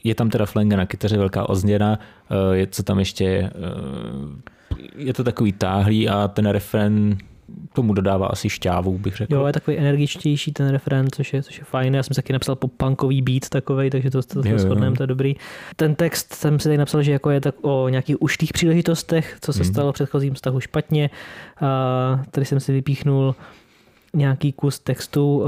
je 0.03 0.15
tam 0.15 0.29
teda 0.29 0.45
flenga 0.45 0.77
na 0.77 0.85
kytaře, 0.85 1.17
velká 1.17 1.49
ozněna, 1.49 1.99
eh, 1.99 2.55
je 2.55 2.67
co 2.67 2.83
tam 2.83 2.99
ještě, 2.99 3.51
je 4.95 5.13
to 5.13 5.23
takový 5.23 5.51
táhlý 5.53 6.09
a 6.09 6.27
ten 6.27 6.45
refren 6.45 7.17
tomu 7.73 7.93
dodává 7.93 8.27
asi 8.27 8.49
šťávu, 8.49 8.97
bych 8.97 9.15
řekl. 9.15 9.33
Jo, 9.33 9.45
je 9.45 9.53
takový 9.53 9.77
energičtější 9.77 10.51
ten 10.51 10.69
refren, 10.69 11.07
což 11.11 11.33
je, 11.33 11.43
což 11.43 11.57
je 11.57 11.63
fajn. 11.63 11.95
Já 11.95 12.03
jsem 12.03 12.13
si 12.13 12.21
taky 12.21 12.33
napsal 12.33 12.55
pop-punkový 12.55 13.21
beat 13.21 13.49
takový, 13.49 13.89
takže 13.89 14.11
to, 14.11 14.21
to, 14.21 14.43
to 14.43 14.59
shodneme, 14.59 14.95
to 14.95 15.03
je 15.03 15.07
dobrý. 15.07 15.35
Ten 15.75 15.95
text 15.95 16.33
jsem 16.33 16.59
si 16.59 16.63
tady 16.63 16.77
napsal, 16.77 17.03
že 17.03 17.11
jako 17.11 17.29
je 17.29 17.41
tak 17.41 17.55
o 17.61 17.89
nějakých 17.89 18.21
uštých 18.21 18.53
příležitostech, 18.53 19.37
co 19.41 19.53
se 19.53 19.63
mm. 19.63 19.65
stalo 19.65 19.91
v 19.91 19.93
předchozím 19.93 20.33
vztahu 20.33 20.59
špatně. 20.59 21.09
A 21.61 22.23
tady 22.31 22.45
jsem 22.45 22.59
si 22.59 22.73
vypíchnul 22.73 23.35
nějaký 24.13 24.51
kus 24.51 24.79
textu 24.79 25.37
uh, 25.37 25.47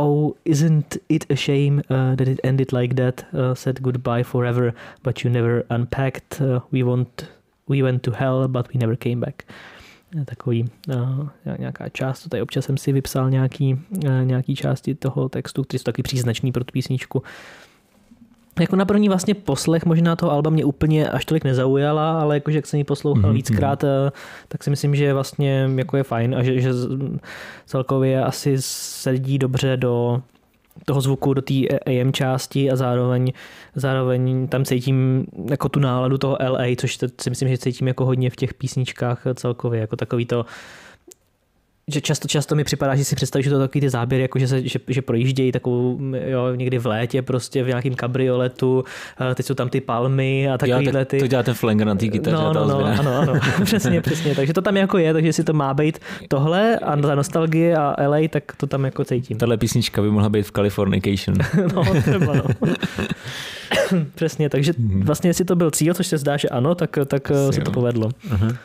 Oh, 0.00 0.36
isn't 0.44 0.96
it 1.08 1.26
a 1.28 1.34
shame 1.34 1.82
uh, 1.90 2.14
that 2.14 2.28
it 2.28 2.40
ended 2.44 2.72
like 2.72 2.94
that? 2.94 3.24
Uh, 3.34 3.54
said 3.54 3.82
goodbye 3.82 4.22
forever, 4.22 4.72
but 5.02 5.24
you 5.24 5.30
never 5.30 5.64
unpacked. 5.70 6.40
Uh, 6.40 6.60
we 6.70 6.84
want, 6.84 7.26
we 7.66 7.82
went 7.82 8.02
to 8.04 8.12
hell, 8.12 8.46
but 8.48 8.68
we 8.72 8.78
never 8.78 8.96
came 8.96 9.20
back. 9.20 9.44
Takový 10.24 10.70
uh, 10.88 11.28
nějaká 11.58 11.88
část, 11.88 12.28
tady 12.28 12.42
občas 12.42 12.64
jsem 12.64 12.76
si 12.76 12.92
vypsal 12.92 13.30
nějaký, 13.30 13.74
uh, 13.74 14.24
nějaký 14.24 14.56
části 14.56 14.94
toho 14.94 15.28
textu, 15.28 15.62
který 15.62 15.78
jsou 15.78 15.84
taky 15.84 16.02
příznačný 16.02 16.52
pro 16.52 16.64
tu 16.64 16.72
písničku 16.72 17.22
jako 18.60 18.76
na 18.76 18.84
první 18.84 19.08
vlastně 19.08 19.34
poslech 19.34 19.84
možná 19.84 20.16
toho 20.16 20.32
alba 20.32 20.50
mě 20.50 20.64
úplně 20.64 21.08
až 21.08 21.24
tolik 21.24 21.44
nezaujala, 21.44 22.20
ale 22.20 22.36
jakože 22.36 22.58
jak 22.58 22.66
jsem 22.66 22.78
ji 22.78 22.84
poslouchal 22.84 23.30
mm-hmm. 23.30 23.34
víckrát, 23.34 23.84
eh, 23.84 24.10
tak 24.48 24.64
si 24.64 24.70
myslím, 24.70 24.94
že 24.94 25.14
vlastně 25.14 25.70
jako 25.76 25.96
je 25.96 26.02
fajn 26.02 26.34
a 26.34 26.42
že, 26.42 26.60
že 26.60 26.70
celkově 27.66 28.24
asi 28.24 28.56
sedí 28.58 29.38
dobře 29.38 29.76
do 29.76 30.22
toho 30.84 31.00
zvuku 31.00 31.34
do 31.34 31.42
té 31.42 31.54
AM 31.68 32.12
části 32.12 32.70
a 32.70 32.76
zároveň, 32.76 33.32
zároveň 33.74 34.48
tam 34.48 34.64
cítím 34.64 35.26
jako 35.50 35.68
tu 35.68 35.80
náladu 35.80 36.18
toho 36.18 36.36
LA, 36.48 36.64
což 36.76 36.98
si 37.20 37.30
myslím, 37.30 37.48
že 37.48 37.58
cítím 37.58 37.88
jako 37.88 38.04
hodně 38.04 38.30
v 38.30 38.36
těch 38.36 38.54
písničkách 38.54 39.22
celkově, 39.34 39.80
jako 39.80 39.96
takový 39.96 40.26
to 40.26 40.46
že 41.88 42.00
často, 42.00 42.28
často 42.28 42.54
mi 42.54 42.64
připadá, 42.64 42.94
že 42.94 43.04
si 43.04 43.16
představíš, 43.16 43.44
že 43.44 43.50
to 43.50 43.58
takový 43.58 43.80
ty 43.80 43.90
záběry, 43.90 44.22
jako 44.22 44.38
že, 44.38 44.48
se, 44.48 44.68
že, 44.68 44.78
že 44.88 45.02
projíždějí 45.02 45.52
takovou, 45.52 45.98
jo, 46.26 46.54
někdy 46.54 46.78
v 46.78 46.86
létě 46.86 47.22
prostě 47.22 47.62
v 47.62 47.66
nějakém 47.68 47.94
kabrioletu, 47.94 48.84
teď 49.34 49.46
jsou 49.46 49.54
tam 49.54 49.68
ty 49.68 49.80
palmy 49.80 50.50
a 50.50 50.58
takovýhle 50.58 51.04
ty. 51.04 51.18
To 51.18 51.26
dělá 51.26 51.42
ten 51.42 51.54
flanger 51.54 51.86
na 51.86 51.94
té 51.94 52.08
kytaře. 52.08 52.36
No, 52.36 52.52
no, 52.52 52.66
no, 52.66 52.84
ano, 52.84 53.16
ano, 53.18 53.40
přesně, 53.64 54.00
přesně. 54.00 54.34
Takže 54.34 54.52
to 54.52 54.62
tam 54.62 54.76
jako 54.76 54.98
je, 54.98 55.12
takže 55.12 55.32
si 55.32 55.44
to 55.44 55.52
má 55.52 55.74
být 55.74 55.98
tohle 56.28 56.78
a 56.78 56.96
ta 56.96 57.14
nostalgie 57.14 57.76
a 57.76 58.08
LA, 58.08 58.18
tak 58.30 58.56
to 58.56 58.66
tam 58.66 58.84
jako 58.84 59.04
cítím. 59.04 59.38
Tahle 59.38 59.56
písnička 59.56 60.02
by 60.02 60.10
mohla 60.10 60.28
být 60.28 60.42
v 60.42 60.52
Californication. 60.52 61.36
no, 61.74 61.84
třeba 62.02 62.34
no. 62.34 62.44
Přesně, 64.14 64.48
takže 64.48 64.72
mhm. 64.78 65.02
vlastně 65.02 65.30
jestli 65.30 65.44
to 65.44 65.56
byl 65.56 65.70
cíl, 65.70 65.94
což 65.94 66.06
se 66.06 66.18
zdá, 66.18 66.36
že 66.36 66.48
ano, 66.48 66.74
tak, 66.74 66.98
tak 67.06 67.30
Asi 67.30 67.52
se 67.52 67.60
to 67.60 67.70
povedlo. 67.70 68.08
Uh-huh. 68.08 68.56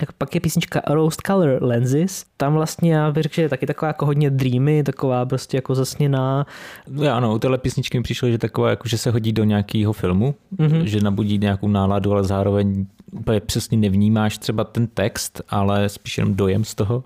Tak 0.00 0.12
pak 0.12 0.34
je 0.34 0.40
písnička 0.40 0.82
Rose 0.90 1.16
Color 1.26 1.58
Lenses. 1.60 2.24
Tam 2.36 2.54
vlastně 2.54 2.94
já 2.94 3.10
bych 3.10 3.22
řekl, 3.22 3.34
že 3.34 3.42
je 3.42 3.48
taky 3.48 3.66
taková 3.66 3.86
jako 3.88 4.06
hodně 4.06 4.30
dreamy, 4.30 4.82
taková 4.82 5.26
prostě 5.26 5.56
jako 5.56 5.74
zasněná. 5.74 6.46
No, 6.88 7.10
ano, 7.12 7.34
u 7.34 7.38
téhle 7.38 7.58
písničky 7.58 7.98
mi 7.98 8.02
přišlo, 8.02 8.30
že 8.30 8.38
taková 8.38 8.70
jako, 8.70 8.88
že 8.88 8.98
se 8.98 9.10
hodí 9.10 9.32
do 9.32 9.44
nějakého 9.44 9.92
filmu, 9.92 10.34
mm-hmm. 10.56 10.82
že 10.82 11.00
nabudí 11.00 11.38
nějakou 11.38 11.68
náladu, 11.68 12.12
ale 12.12 12.24
zároveň 12.24 12.86
úplně 13.12 13.40
přesně 13.40 13.78
nevnímáš 13.78 14.38
třeba 14.38 14.64
ten 14.64 14.86
text, 14.86 15.42
ale 15.48 15.88
spíš 15.88 16.18
jenom 16.18 16.34
dojem 16.34 16.64
z 16.64 16.74
toho. 16.74 17.04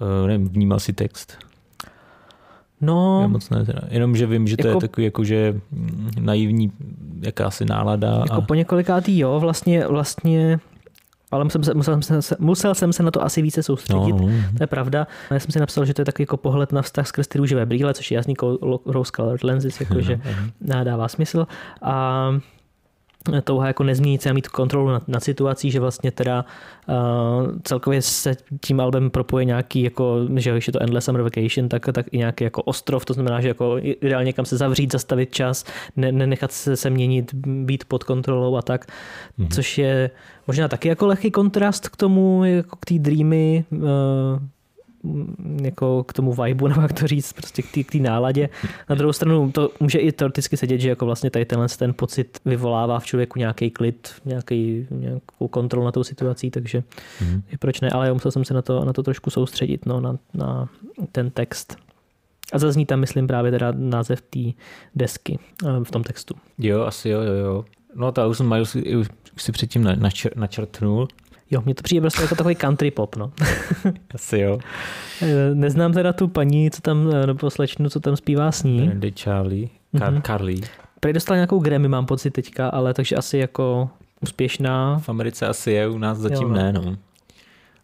Uh, 0.00 0.28
nevím, 0.28 0.48
vnímal 0.48 0.80
si 0.80 0.92
text? 0.92 1.38
No, 2.80 3.20
já 3.22 3.28
moc 3.28 3.50
ne, 3.50 3.64
teda. 3.64 3.80
jenom, 3.88 4.16
že 4.16 4.26
vím, 4.26 4.46
že 4.46 4.56
to 4.56 4.66
jako, 4.66 4.76
je 4.76 4.80
takový 4.80 5.04
jako, 5.04 5.24
že 5.24 5.60
mm, 5.70 6.10
naivní 6.20 6.72
jakási 7.20 7.64
nálada. 7.64 8.18
Jako 8.20 8.32
a... 8.32 8.40
po 8.40 8.54
několikátý 8.54 9.18
jo, 9.18 9.40
vlastně, 9.40 9.86
vlastně 9.86 10.60
ale 11.32 11.44
musel, 11.44 11.62
jsem, 11.62 11.76
musel, 11.76 12.02
jsem 12.02 12.22
se, 12.22 12.36
musel 12.38 12.74
jsem 12.74 12.92
se 12.92 13.02
na 13.02 13.10
to 13.10 13.24
asi 13.24 13.42
více 13.42 13.62
soustředit, 13.62 14.12
no, 14.12 14.18
no. 14.18 14.26
no. 14.26 14.32
to 14.56 14.62
je 14.62 14.66
pravda. 14.66 15.06
Já 15.30 15.40
jsem 15.40 15.50
si 15.50 15.60
napsal, 15.60 15.84
že 15.84 15.94
to 15.94 16.00
je 16.00 16.04
takový 16.04 16.22
jako 16.22 16.36
pohled 16.36 16.72
na 16.72 16.82
vztah 16.82 17.06
skrz 17.06 17.28
ty 17.28 17.38
růžové 17.38 17.66
brýle, 17.66 17.94
což 17.94 18.10
je 18.10 18.14
jasný 18.14 18.34
rose 18.86 19.12
colored 19.16 19.44
lenses, 19.44 19.80
jakože 19.80 20.20
dává 20.60 21.08
smysl. 21.08 21.46
A 21.82 22.26
touha 23.44 23.66
jako 23.66 23.84
nezměnit 23.84 24.22
se 24.22 24.30
a 24.30 24.32
mít 24.32 24.48
kontrolu 24.48 24.88
nad, 24.88 25.08
nad 25.08 25.24
situací, 25.24 25.70
že 25.70 25.80
vlastně 25.80 26.10
teda 26.10 26.44
uh, 26.88 26.94
celkově 27.62 28.02
se 28.02 28.36
tím 28.60 28.80
albem 28.80 29.10
propoje 29.10 29.44
nějaký, 29.44 29.82
jako, 29.82 30.18
že 30.36 30.52
když 30.52 30.66
je 30.66 30.72
to 30.72 30.82
Endless 30.82 31.04
Summer 31.04 31.22
Vacation, 31.22 31.68
tak, 31.68 31.86
tak 31.92 32.06
i 32.10 32.18
nějaký 32.18 32.44
jako 32.44 32.62
ostrov, 32.62 33.04
to 33.04 33.14
znamená, 33.14 33.40
že 33.40 33.48
jako 33.48 33.76
ideálně 33.80 34.32
kam 34.32 34.44
se 34.44 34.56
zavřít, 34.56 34.92
zastavit 34.92 35.34
čas, 35.34 35.64
ne, 35.96 36.12
nenechat 36.12 36.52
se, 36.52 36.76
se 36.76 36.90
měnit, 36.90 37.34
být 37.34 37.84
pod 37.84 38.04
kontrolou 38.04 38.56
a 38.56 38.62
tak, 38.62 38.86
mm-hmm. 39.38 39.48
což 39.54 39.78
je 39.78 40.10
možná 40.46 40.68
taky 40.68 40.88
jako 40.88 41.06
lehký 41.06 41.30
kontrast 41.30 41.88
k 41.88 41.96
tomu, 41.96 42.44
jako 42.44 42.76
k 42.76 42.84
té 42.84 42.98
dreamy, 42.98 43.64
uh, 43.70 43.80
jako 45.62 46.04
k 46.04 46.12
tomu 46.12 46.32
vibu, 46.32 46.66
nebo 46.68 46.80
jak 46.80 46.92
to 46.92 47.06
říct, 47.06 47.32
prostě 47.32 47.62
k 47.62 47.92
té 47.92 47.98
náladě. 47.98 48.48
Na 48.88 48.94
druhou 48.94 49.12
stranu 49.12 49.52
to 49.52 49.70
může 49.80 49.98
i 49.98 50.12
teoreticky 50.12 50.56
sedět, 50.56 50.80
že 50.80 50.88
jako 50.88 51.06
vlastně 51.06 51.30
tady 51.30 51.44
tenhle 51.44 51.68
ten 51.68 51.94
pocit 51.94 52.38
vyvolává 52.44 52.98
v 52.98 53.04
člověku 53.04 53.38
nějaký 53.38 53.70
klid, 53.70 54.14
nějaký, 54.24 54.86
nějakou 54.90 55.48
kontrolu 55.48 55.86
na 55.86 55.92
tou 55.92 56.04
situací, 56.04 56.50
takže 56.50 56.82
mm-hmm. 57.20 57.42
proč 57.58 57.80
ne, 57.80 57.90
ale 57.90 58.12
musel 58.12 58.30
jsem 58.30 58.44
se 58.44 58.54
na 58.54 58.62
to, 58.62 58.84
na 58.84 58.92
to 58.92 59.02
trošku 59.02 59.30
soustředit, 59.30 59.86
no, 59.86 60.00
na, 60.00 60.18
na 60.34 60.68
ten 61.12 61.30
text. 61.30 61.76
A 62.52 62.58
zazní 62.58 62.86
tam, 62.86 63.00
myslím, 63.00 63.26
právě 63.26 63.50
teda 63.50 63.72
název 63.76 64.20
té 64.20 64.40
desky 64.94 65.38
eh, 65.64 65.84
v 65.84 65.90
tom 65.90 66.02
textu. 66.02 66.34
Jo, 66.58 66.82
asi 66.82 67.08
jo, 67.08 67.20
jo, 67.20 67.34
jo. 67.34 67.64
No 67.94 68.12
ta 68.12 68.26
už 68.26 68.36
jsem 68.36 68.48
Miles 68.48 68.74
už 68.74 69.08
si 69.36 69.52
předtím 69.52 69.88
načrtnul. 70.36 71.08
Jo, 71.52 71.62
mně 71.64 71.74
to 71.74 71.82
přijde 71.82 72.00
prostě 72.00 72.22
jako 72.22 72.34
takový 72.34 72.54
country 72.54 72.90
pop, 72.90 73.16
no. 73.16 73.32
Asi 74.14 74.38
jo. 74.38 74.58
Eh, 75.22 75.54
neznám 75.54 75.92
teda 75.92 76.12
tu 76.12 76.28
paní, 76.28 76.70
co 76.70 76.82
tam, 76.82 77.10
eh, 77.14 77.26
nebo 77.26 77.50
slečnu, 77.50 77.88
co 77.88 78.00
tam 78.00 78.16
zpívá 78.16 78.52
s 78.52 78.62
ní. 78.62 78.90
De 78.94 79.10
Charlie, 79.10 79.68
Car- 79.94 80.14
mm-hmm. 80.14 80.22
Carly. 80.22 80.60
Prej 81.00 81.12
dostala 81.12 81.36
nějakou 81.36 81.58
Grammy, 81.58 81.88
mám 81.88 82.06
pocit 82.06 82.30
teďka, 82.30 82.68
ale 82.68 82.94
takže 82.94 83.16
asi 83.16 83.38
jako 83.38 83.90
úspěšná. 84.20 84.98
V 84.98 85.08
Americe 85.08 85.46
asi 85.46 85.70
je, 85.70 85.88
u 85.88 85.98
nás 85.98 86.18
zatím 86.18 86.42
jo, 86.42 86.48
no. 86.48 86.54
ne, 86.54 86.72
no. 86.72 86.96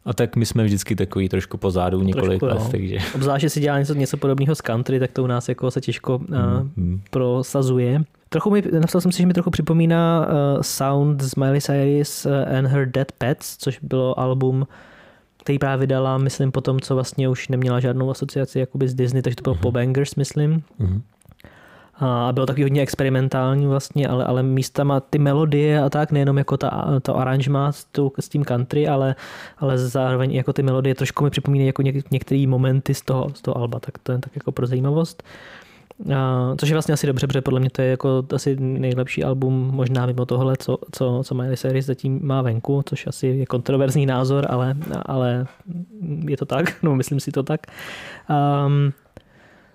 A 0.05 0.13
tak 0.13 0.37
my 0.37 0.47
jsme 0.47 0.65
vždycky 0.65 0.97
takový 0.97 1.29
trošku 1.29 1.57
pozadu 1.57 2.03
několik 2.03 2.41
trošku, 2.41 2.65
let, 2.65 2.71
takže... 2.71 2.99
Obzvlášť, 3.15 3.43
že 3.43 3.51
si 3.51 3.61
dělá 3.61 3.79
něco, 3.79 3.95
něco 3.95 4.17
podobného 4.17 4.55
z 4.55 4.61
country, 4.61 5.01
tak 5.01 5.13
to 5.13 5.25
u 5.25 5.27
nás 5.27 5.49
jako 5.49 5.71
se 5.71 5.81
těžko 5.81 6.19
mm-hmm. 6.19 6.93
uh, 6.95 7.01
prosazuje. 7.11 8.03
Trochu 8.29 8.51
mi, 8.51 8.63
napsal 8.79 9.01
jsem 9.01 9.13
si, 9.13 9.19
že 9.19 9.27
mi 9.27 9.35
trochu 9.35 9.51
připomíná 9.51 10.27
uh, 10.27 10.63
sound 10.63 11.21
z 11.23 11.37
Miley 11.37 11.61
Cyrus 11.61 12.27
uh, 12.27 12.57
and 12.59 12.67
Her 12.67 12.91
Dead 12.91 13.13
Pets, 13.13 13.57
což 13.57 13.79
bylo 13.83 14.21
album, 14.21 14.67
který 15.43 15.59
právě 15.59 15.81
vydala, 15.81 16.19
myslím, 16.19 16.53
po 16.53 16.61
tom, 16.61 16.81
co 16.81 16.95
vlastně 16.95 17.29
už 17.29 17.49
neměla 17.49 17.81
žádnou 17.81 18.11
asociaci 18.11 18.59
jakoby 18.59 18.89
z 18.89 18.95
Disney, 18.95 19.23
takže 19.23 19.37
to 19.37 19.43
bylo 19.43 19.55
uh-huh. 19.55 19.61
po 19.61 19.73
Bangers, 19.73 20.15
myslím. 20.15 20.63
Uh-huh. 20.81 21.01
A 22.01 22.33
bylo 22.33 22.47
takový 22.47 22.63
hodně 22.63 22.83
experimentální 22.83 23.67
vlastně, 23.67 24.09
ale, 24.09 24.25
ale 24.25 24.43
místama 24.43 25.01
ty 25.01 25.19
melodie 25.19 25.83
a 25.83 25.91
tak, 25.91 26.13
nejenom 26.13 26.39
jako 26.39 26.57
ta, 26.57 27.01
to 27.03 27.17
aranžma 27.17 27.73
s, 27.73 27.85
tu, 27.85 28.13
s 28.21 28.29
tím 28.29 28.45
country, 28.45 28.89
ale, 28.89 29.15
ale 29.59 29.79
zároveň 29.79 30.33
jako 30.33 30.53
ty 30.53 30.63
melodie 30.63 30.95
trošku 30.95 31.25
mi 31.25 31.31
připomínají 31.31 31.67
jako 31.67 31.83
něk, 31.83 32.11
některé 32.11 32.47
momenty 32.47 32.95
z 32.95 33.03
toho, 33.03 33.31
z 33.35 33.43
toho 33.43 33.57
alba, 33.57 33.81
tak 33.81 33.99
to 33.99 34.13
je 34.13 34.19
tak 34.19 34.37
jako 34.37 34.53
pro 34.53 34.67
zajímavost. 34.67 35.23
A, 36.15 36.55
což 36.57 36.69
je 36.69 36.75
vlastně 36.75 36.95
asi 36.95 37.07
dobře, 37.07 37.27
protože 37.27 37.41
podle 37.41 37.61
mě 37.61 37.71
to 37.71 37.83
je 37.83 37.89
jako 37.89 38.27
asi 38.35 38.57
nejlepší 38.57 39.25
album 39.25 39.71
možná 39.75 40.07
mimo 40.07 40.27
tohle, 40.27 40.57
co, 40.57 40.79
co, 40.93 41.23
co 41.25 41.35
Miley 41.35 41.57
Cyrus 41.57 41.85
zatím 41.85 42.21
má 42.23 42.43
venku, 42.43 42.83
což 42.87 43.07
asi 43.07 43.27
je 43.27 43.47
kontroverzní 43.47 44.07
názor, 44.07 44.47
ale, 44.51 44.75
ale 45.07 45.47
je 46.29 46.37
to 46.37 46.47
tak, 46.47 46.65
no 46.83 46.95
myslím 46.95 47.21
si 47.21 47.33
to 47.33 47.43
tak. 47.43 47.61
Um, 48.67 48.93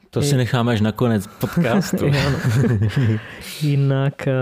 to 0.09 0.21
si 0.21 0.37
necháme 0.37 0.73
až 0.73 0.81
na 0.81 0.91
konec 0.91 1.27
podcastu. 1.27 2.05
Jinak 3.61 4.27
eh, 4.27 4.33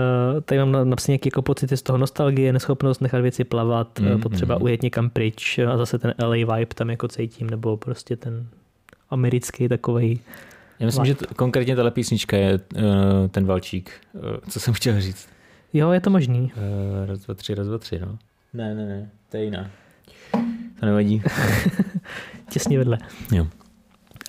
tady 0.44 0.58
mám 0.58 0.90
napsané 0.90 1.12
nějaké 1.12 1.26
jako 1.26 1.42
pocity 1.42 1.76
z 1.76 1.82
toho 1.82 1.98
nostalgie, 1.98 2.52
neschopnost 2.52 3.00
nechat 3.00 3.20
věci 3.20 3.44
plavat, 3.44 4.00
mm, 4.00 4.20
potřeba 4.20 4.56
mm. 4.56 4.62
ujet 4.62 4.82
někam 4.82 5.10
pryč 5.10 5.58
a 5.58 5.76
zase 5.76 5.98
ten 5.98 6.14
LA 6.22 6.56
vibe 6.56 6.74
tam 6.74 6.90
jako 6.90 7.08
cítím, 7.08 7.50
nebo 7.50 7.76
prostě 7.76 8.16
ten 8.16 8.46
americký 9.10 9.68
takový. 9.68 10.20
Já 10.82 10.86
myslím, 10.86 11.04
že 11.04 11.14
t- 11.14 11.26
konkrétně 11.36 11.76
tahle 11.76 11.90
písnička 11.90 12.36
je 12.36 12.60
uh, 12.76 12.82
ten 13.30 13.46
valčík, 13.46 13.90
uh, 14.12 14.20
co 14.48 14.60
jsem 14.60 14.74
chtěl 14.74 15.00
říct. 15.00 15.28
Jo, 15.72 15.90
je 15.90 16.00
to 16.00 16.10
možný. 16.10 16.52
Uh, 16.56 17.06
raz, 17.06 17.18
dva, 17.20 17.34
tři, 17.34 17.54
raz, 17.54 17.66
dva, 17.66 17.78
tři, 17.78 17.98
no. 17.98 18.18
Ne, 18.54 18.74
ne, 18.74 18.86
ne, 18.86 19.10
to 19.30 19.36
je 19.36 19.44
jiná. 19.44 19.70
To 20.80 20.86
nevadí. 20.86 21.22
Těsně 22.50 22.78
vedle. 22.78 22.98
Jo. 23.32 23.46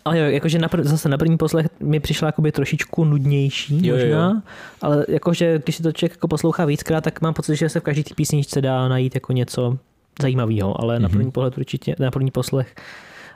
Ale 0.05 0.19
jo, 0.19 0.25
jakože 0.25 0.59
na, 0.59 0.67
pr- 0.67 0.83
zase 0.83 1.09
na 1.09 1.17
první 1.17 1.37
poslech 1.37 1.67
mi 1.79 1.99
přišla 1.99 2.25
jakoby 2.25 2.51
trošičku 2.51 3.03
nudnější 3.05 3.87
jo, 3.87 3.95
možná, 3.95 4.29
jo. 4.29 4.41
ale 4.81 5.05
jakože 5.09 5.59
když 5.63 5.75
si 5.75 5.83
to 5.83 5.91
člověk 5.91 6.11
jako 6.11 6.27
poslouchá 6.27 6.65
víckrát, 6.65 7.03
tak 7.03 7.21
mám 7.21 7.33
pocit, 7.33 7.55
že 7.55 7.69
se 7.69 7.79
v 7.79 7.83
každé 7.83 8.03
té 8.03 8.13
písničce 8.15 8.61
dá 8.61 8.87
najít 8.87 9.15
jako 9.15 9.33
něco 9.33 9.77
zajímavého, 10.21 10.81
ale 10.81 10.95
mm-hmm. 10.95 11.01
na 11.01 11.07
mhm. 11.07 11.17
první 11.17 11.31
pohled 11.31 11.57
určitě, 11.57 11.95
na 11.99 12.11
první 12.11 12.31
poslech 12.31 12.75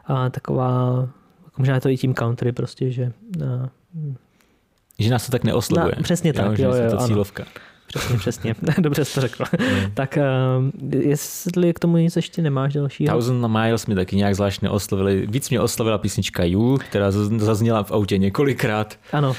a 0.06 0.30
taková, 0.30 1.08
možná 1.58 1.76
je 1.76 1.82
to 1.82 1.90
i 1.90 1.98
tím 1.98 2.14
country 2.14 2.52
prostě, 2.52 2.92
že... 2.92 3.12
A, 3.46 3.70
že 5.00 5.10
nás 5.10 5.26
to 5.26 5.32
tak 5.32 5.44
neoslovuje. 5.44 5.94
Na, 5.98 6.04
přesně 6.04 6.34
tak, 6.34 6.60
jo, 6.60 6.70
jo, 6.72 6.84
jo, 6.84 6.92
to 6.92 6.98
cílovka. 6.98 7.44
Ano. 7.44 7.52
Přesně, 7.88 8.18
přesně. 8.18 8.56
Dobře 8.80 9.06
jsi 9.06 9.14
to 9.14 9.22
řekl. 9.22 9.44
Mm. 9.60 9.92
tak 9.94 10.18
uh, 10.18 10.94
jestli 11.02 11.74
k 11.74 11.80
tomu 11.80 11.98
nic 11.98 12.16
ještě 12.16 12.42
nemáš 12.42 12.74
dalšího? 12.74 13.14
Thousand 13.14 13.48
Miles 13.48 13.88
mi 13.88 13.96
taky 13.96 14.16
nějak 14.16 14.36
zvlášť 14.36 14.62
neoslovili. 14.62 15.28
Víc 15.28 15.50
mě 15.50 15.62
oslovila 15.62 15.98
písnička 15.98 16.44
You, 16.44 16.78
která 16.78 17.12
zazněla 17.38 17.84
v 17.84 17.92
autě 17.92 18.18
několikrát. 18.18 19.00
Ano. 19.12 19.36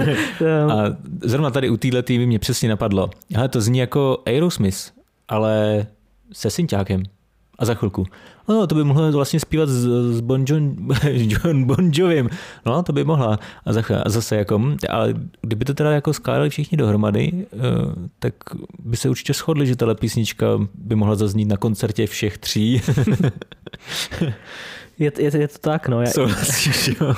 a 0.70 0.84
zrovna 1.22 1.50
tady 1.50 1.70
u 1.70 1.76
téhle 1.76 2.02
týmy 2.02 2.26
mě 2.26 2.38
přesně 2.38 2.68
napadlo. 2.68 3.10
Ale 3.36 3.48
to 3.48 3.60
zní 3.60 3.78
jako 3.78 4.22
Aerosmith, 4.26 4.78
ale 5.28 5.86
se 6.32 6.50
synťákem. 6.50 7.02
A 7.58 7.64
za 7.64 7.74
chvilku. 7.74 8.06
No, 8.48 8.66
to 8.66 8.74
by 8.74 8.84
mohla 8.84 9.10
vlastně 9.10 9.40
zpívat 9.40 9.68
s, 9.68 9.86
s 10.16 10.20
bon, 10.20 10.44
John, 10.48 10.76
John 11.12 11.64
Bon 11.64 11.90
Jovim. 11.94 12.30
No, 12.66 12.82
to 12.82 12.92
by 12.92 13.04
mohla. 13.04 13.38
A, 13.64 13.72
za, 13.72 13.82
a 14.04 14.08
zase 14.08 14.36
jako, 14.36 14.62
ale 14.90 15.14
kdyby 15.40 15.64
to 15.64 15.74
teda 15.74 15.92
jako 15.92 16.12
skládali 16.12 16.50
všichni 16.50 16.78
dohromady, 16.78 17.32
uh, 17.32 17.40
tak 18.18 18.34
by 18.78 18.96
se 18.96 19.08
určitě 19.08 19.32
shodli, 19.32 19.66
že 19.66 19.76
tahle 19.76 19.94
písnička 19.94 20.46
by 20.74 20.94
mohla 20.94 21.14
zaznít 21.14 21.48
na 21.48 21.56
koncertě 21.56 22.06
všech 22.06 22.38
tří. 22.38 22.82
je, 24.98 25.12
je, 25.18 25.36
je 25.38 25.48
to 25.48 25.58
tak, 25.58 25.88
no. 25.88 26.00
Já, 26.00 26.06
Souhlasíš, 26.10 26.90
jo. 27.00 27.14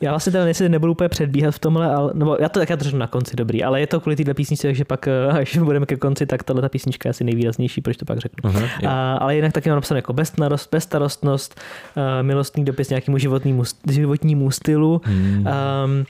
Já 0.00 0.10
vlastně 0.10 0.32
teda 0.32 0.44
nejsi 0.44 0.68
nebudu 0.68 0.92
úplně 0.92 1.08
předbíhat 1.08 1.54
v 1.54 1.58
tomhle, 1.58 1.94
ale, 1.94 2.12
nebo 2.14 2.36
já 2.40 2.48
to 2.48 2.60
také 2.60 2.76
držím 2.76 2.98
na 2.98 3.06
konci 3.06 3.36
dobrý, 3.36 3.64
ale 3.64 3.80
je 3.80 3.86
to 3.86 4.00
kvůli 4.00 4.16
této 4.16 4.34
písničce, 4.34 4.68
takže 4.68 4.84
pak, 4.84 5.08
eh, 5.08 5.28
až 5.40 5.58
budeme 5.58 5.86
ke 5.86 5.96
konci, 5.96 6.26
tak 6.26 6.42
tahle 6.42 6.62
ta 6.62 6.68
písnička 6.68 7.08
je 7.08 7.10
asi 7.10 7.24
nejvýraznější, 7.24 7.80
proč 7.80 7.96
to 7.96 8.04
pak 8.04 8.18
řeknu. 8.18 8.50
Uh-huh, 8.50 8.88
a, 8.88 9.16
ale 9.16 9.36
jinak 9.36 9.52
taky 9.52 9.68
mám 9.68 9.76
napsané 9.76 9.98
jako 9.98 10.12
bezstarost, 10.12 10.68
bezstarostnost, 10.72 11.60
uh, 11.96 12.02
milostný 12.22 12.64
dopis 12.64 12.88
nějakému 12.88 13.18
životnímu, 13.18 13.62
životnímu 13.90 14.50
stylu. 14.50 15.00
Hmm. 15.04 15.46
Um, 15.84 16.04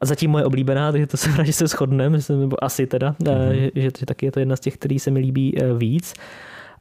a 0.00 0.06
zatím 0.06 0.30
moje 0.30 0.44
oblíbená, 0.44 0.92
takže 0.92 1.06
to 1.06 1.16
jsem 1.16 1.34
rád, 1.36 1.44
že 1.44 1.52
se 1.52 1.66
shodneme, 1.66 2.18
nebo 2.28 2.64
asi 2.64 2.86
teda, 2.86 3.14
mm-hmm. 3.20 3.50
že, 3.52 3.70
že, 3.74 3.90
že 3.98 4.06
taky 4.06 4.26
je 4.26 4.32
to 4.32 4.40
jedna 4.40 4.56
z 4.56 4.60
těch, 4.60 4.74
který 4.74 4.98
se 4.98 5.10
mi 5.10 5.20
líbí 5.20 5.58
víc. 5.76 6.14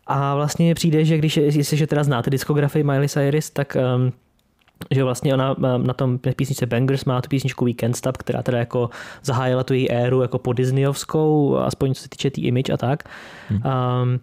A 0.07 0.35
vlastně 0.35 0.75
přijde, 0.75 1.05
že 1.05 1.17
když, 1.17 1.37
jestliže 1.37 1.87
teda 1.87 2.03
znáte 2.03 2.29
diskografii 2.29 2.83
Miley 2.83 3.09
Cyrus, 3.09 3.49
tak 3.49 3.77
um, 3.95 4.11
že 4.91 5.03
vlastně 5.03 5.33
ona 5.33 5.55
na 5.77 5.93
tom 5.93 6.17
písničce 6.35 6.65
Bangers 6.65 7.05
má 7.05 7.21
tu 7.21 7.29
písničku 7.29 7.65
Weekend 7.65 7.95
Stop, 7.95 8.17
která 8.17 8.43
teda 8.43 8.57
jako 8.57 8.89
zahájila 9.23 9.63
tu 9.63 9.73
její 9.73 9.91
éru 9.91 10.21
jako 10.21 10.39
po 10.39 10.53
Disneyovskou, 10.53 11.57
aspoň 11.57 11.93
co 11.93 12.01
se 12.01 12.09
týče 12.09 12.29
té 12.29 12.35
tý 12.35 12.45
image 12.45 12.73
a 12.73 12.77
tak. 12.77 13.03
Hmm. 13.49 13.61
Um, 14.03 14.19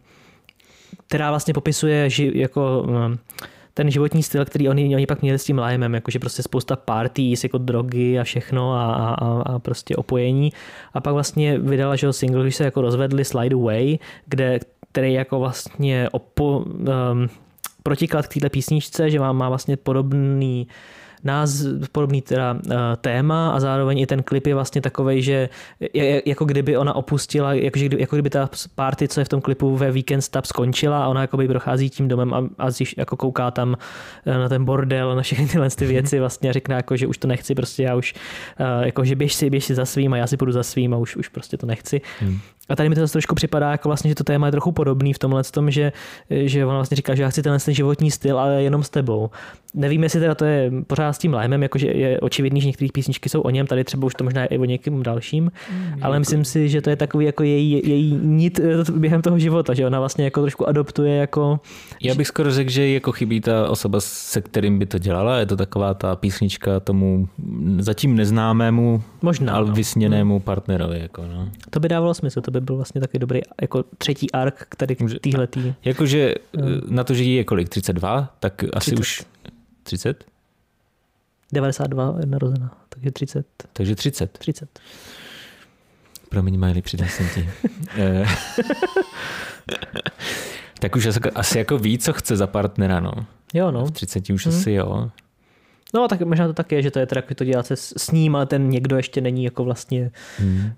která 1.07 1.31
vlastně 1.31 1.55
popisuje 1.55 2.11
ži, 2.11 2.33
jako 2.35 2.85
um, 2.87 3.19
ten 3.75 3.91
životní 3.91 4.23
styl, 4.23 4.45
který 4.45 4.69
oni, 4.69 4.97
oni 4.97 5.07
pak 5.07 5.23
měli 5.23 5.39
s 5.39 5.45
tím 5.45 5.59
Limem, 5.59 5.95
jakože 5.95 6.19
prostě 6.19 6.43
spousta 6.43 6.77
parties, 6.77 7.43
jako 7.43 7.59
drogy 7.59 8.19
a 8.19 8.25
všechno 8.25 8.73
a, 8.73 8.95
a, 8.95 9.43
a 9.43 9.59
prostě 9.59 9.97
opojení. 9.97 10.53
A 10.95 11.01
pak 11.01 11.15
vlastně 11.15 11.59
vydala, 11.59 11.97
že 11.97 12.13
single, 12.13 12.43
když 12.43 12.57
se 12.57 12.65
jako 12.65 12.81
rozvedli 12.81 13.25
Slide 13.25 13.57
Away, 13.57 13.99
kde, 14.27 14.61
který 14.93 15.13
jako 15.13 15.39
vlastně 15.39 16.09
opo, 16.13 16.59
um, 16.59 17.29
protiklad 17.83 18.27
k 18.27 18.35
této 18.35 18.51
písničce, 18.51 19.11
že 19.11 19.19
má, 19.21 19.33
má 19.33 19.49
vlastně 19.49 19.77
podobný 19.77 20.69
nás 21.25 21.64
podobný 21.93 22.23
teda 22.23 22.52
uh, 22.52 22.73
téma 23.00 23.50
a 23.50 23.61
zároveň 23.61 23.99
i 23.99 24.07
ten 24.07 24.23
klip 24.23 24.47
je 24.47 24.55
vlastně 24.55 24.81
takový, 24.81 25.23
že 25.23 25.49
je, 25.95 26.23
jako 26.26 26.45
kdyby 26.45 26.76
ona 26.76 26.95
opustila, 26.95 27.55
jako, 27.55 27.79
že, 27.79 27.88
jako 27.99 28.17
kdyby 28.17 28.31
ta 28.31 28.50
party, 28.75 29.09
co 29.09 29.21
je 29.21 29.25
v 29.25 29.29
tom 29.29 29.41
klipu 29.41 29.76
ve 29.76 29.91
Weekend 29.91 30.25
Stop 30.25 30.45
skončila 30.45 31.05
a 31.05 31.09
ona 31.09 31.21
jako 31.21 31.37
by 31.37 31.49
prochází 31.49 31.91
tím 31.91 32.09
domem 32.09 32.35
a, 32.35 32.49
a 32.59 32.71
zjiš, 32.71 32.95
jako 32.99 33.17
kouká 33.17 33.50
tam 33.50 33.69
uh, 34.26 34.35
na 34.35 34.49
ten 34.49 34.64
bordel, 34.64 35.17
na 35.17 35.23
všechny 35.23 35.47
tyhle 35.47 35.71
ty 35.71 35.87
věci 35.87 36.21
vlastně 36.21 36.50
a 36.50 36.52
řekne 36.52 36.75
jako, 36.75 36.97
že 36.97 37.07
už 37.07 37.19
to 37.19 37.29
nechci, 37.29 37.55
prostě 37.55 37.83
já 37.83 37.97
už, 37.97 38.14
uh, 38.61 38.85
jako 38.85 39.05
že 39.05 39.17
běž 39.17 39.35
si, 39.35 39.50
běž 39.50 39.64
si 39.64 39.75
za 39.75 39.85
svým 39.85 40.12
a 40.12 40.17
já 40.17 40.26
si 40.26 40.37
půjdu 40.37 40.52
za 40.52 40.62
svým 40.62 40.95
a 40.95 40.97
už, 40.97 41.17
už 41.17 41.29
prostě 41.29 41.57
to 41.57 41.67
nechci. 41.67 42.00
Hmm. 42.21 42.38
A 42.69 42.76
tady 42.76 42.88
mi 42.88 42.95
to 42.95 43.00
zase 43.00 43.12
trošku 43.12 43.35
připadá, 43.35 43.71
jako 43.71 43.88
vlastně, 43.88 44.09
že 44.09 44.14
to 44.14 44.25
téma 44.25 44.47
je 44.47 44.50
trochu 44.50 44.73
podobný 44.73 45.12
v 45.12 45.19
tomhle 45.19 45.45
tom, 45.45 45.71
že, 45.71 45.93
že 46.31 46.67
ona 46.67 46.75
vlastně 46.75 46.97
říká, 46.97 47.14
že 47.14 47.23
já 47.23 47.29
chci 47.29 47.43
tenhle 47.43 47.59
ten 47.59 47.75
životní 47.75 48.11
styl, 48.11 48.38
ale 48.38 48.62
jenom 48.62 48.83
s 48.83 48.91
tebou. 48.91 49.31
Nevím, 49.75 50.02
jestli 50.02 50.21
teda 50.21 50.35
to 50.35 50.45
je 50.45 50.73
pořád 50.87 51.12
s 51.12 51.19
tím 51.19 51.35
lémem, 51.35 51.62
jakože 51.62 51.87
je 51.87 52.21
očividný, 52.21 52.61
že 52.61 52.67
některé 52.67 52.88
písničky 52.93 53.29
jsou 53.29 53.41
o 53.41 53.50
něm, 53.50 53.67
tady 53.67 53.85
třeba 53.85 54.07
už 54.07 54.14
to 54.14 54.25
možná 54.25 54.43
je 54.43 54.47
i 54.47 54.59
o 54.59 54.64
někým 54.64 55.02
dalším, 55.02 55.45
mm, 55.45 55.99
ale 56.02 56.19
myslím 56.19 56.45
si, 56.45 56.69
že 56.69 56.81
to 56.81 56.91
je 56.91 56.97
takový 56.97 57.26
jako 57.26 57.43
její, 57.43 57.83
její 57.85 58.19
nit 58.23 58.59
eh, 58.59 58.93
během 58.93 59.23
toho 59.23 59.38
života, 59.38 59.75
že 59.75 59.87
ona 59.87 59.99
vlastně 59.99 60.25
jako 60.25 60.41
trošku 60.41 60.69
adoptuje 60.69 61.17
jako... 61.17 61.61
Já 62.02 62.14
bych 62.14 62.26
skoro 62.26 62.52
řekl, 62.52 62.71
že 62.71 62.88
jako 62.88 63.12
chybí 63.12 63.41
ta 63.41 63.69
osoba, 63.69 64.00
se 64.00 64.41
kterým 64.41 64.79
by 64.79 64.87
to 64.87 64.99
dělala, 64.99 65.38
je 65.38 65.47
to 65.47 65.57
taková 65.57 65.95
ta 65.95 66.17
písnička 66.17 66.81
tomu 66.81 67.29
zatím 67.79 68.17
neznámému, 68.17 69.02
možná, 69.23 69.52
ale 69.52 69.69
no. 69.69 69.75
vysněnému 69.75 70.41
partnerovi. 70.41 71.00
Jako, 71.00 71.23
no. 71.26 71.49
To 71.71 71.81
by 71.81 71.88
dávalo 71.88 72.14
smysl, 72.14 72.41
to 72.41 72.50
by 72.50 72.61
byl 72.61 72.76
vlastně 72.76 73.00
takový 73.00 73.19
dobrý 73.19 73.41
jako 73.61 73.85
třetí 73.99 74.33
ark 74.33 74.67
tady 74.76 74.97
týhletý. 75.21 75.75
Jakože 75.85 76.35
hmm. 76.57 76.81
na 76.88 77.05
to, 77.05 77.14
že 77.14 77.23
jí 77.23 77.35
je 77.35 77.45
kolik, 77.45 77.69
32, 77.69 78.35
tak 78.41 78.64
asi 78.73 78.91
30. 78.91 79.00
už 79.00 79.23
30? 79.83 80.25
92 81.53 82.17
je 82.21 82.27
narozená, 82.27 82.77
takže 82.89 83.11
30. 83.11 83.47
Takže 83.73 83.95
30. 83.95 84.39
30. 84.39 84.79
Promiň, 86.29 86.59
Miley, 86.59 86.83
přidal 86.83 87.09
jsem 87.09 87.29
ti. 87.35 87.49
Eh, 87.99 88.27
tak 90.81 90.97
už 90.97 91.09
asi 91.35 91.59
jako 91.59 91.79
ví, 91.79 91.99
co 91.99 92.12
chce 92.12 92.37
za 92.37 92.47
partnera, 92.47 93.01
no. 93.01 93.12
Jo, 93.55 93.71
no. 93.71 93.87
V 93.87 93.91
30 93.91 94.31
už 94.31 94.47
hmm. 94.47 94.57
asi 94.57 94.73
jo. 94.73 95.11
No, 95.95 96.09
tak 96.09 96.21
možná 96.21 96.47
to 96.47 96.53
tak 96.53 96.73
je, 96.73 96.83
že 96.83 96.91
to 96.91 96.99
je 96.99 97.07
teda, 97.07 97.23
to 97.35 97.45
dělat 97.45 97.67
se 97.67 97.77
s 97.77 98.11
ním, 98.11 98.37
ale 98.37 98.47
ten 98.47 98.69
někdo 98.69 98.97
ještě 98.97 99.21
není 99.21 99.45
jako 99.45 99.65
vlastně 99.65 100.11
hmm 100.39 100.73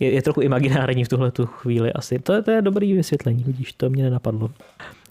je, 0.00 0.12
je 0.12 0.22
trochu 0.22 0.40
imaginární 0.40 1.04
v 1.04 1.08
tuhle 1.08 1.30
tu 1.30 1.46
chvíli 1.46 1.92
asi. 1.92 2.18
To, 2.18 2.42
to 2.42 2.50
je 2.50 2.62
dobrý 2.62 2.92
vysvětlení, 2.92 3.44
vidíš, 3.44 3.72
to 3.72 3.90
mě 3.90 4.04
nenapadlo. 4.04 4.50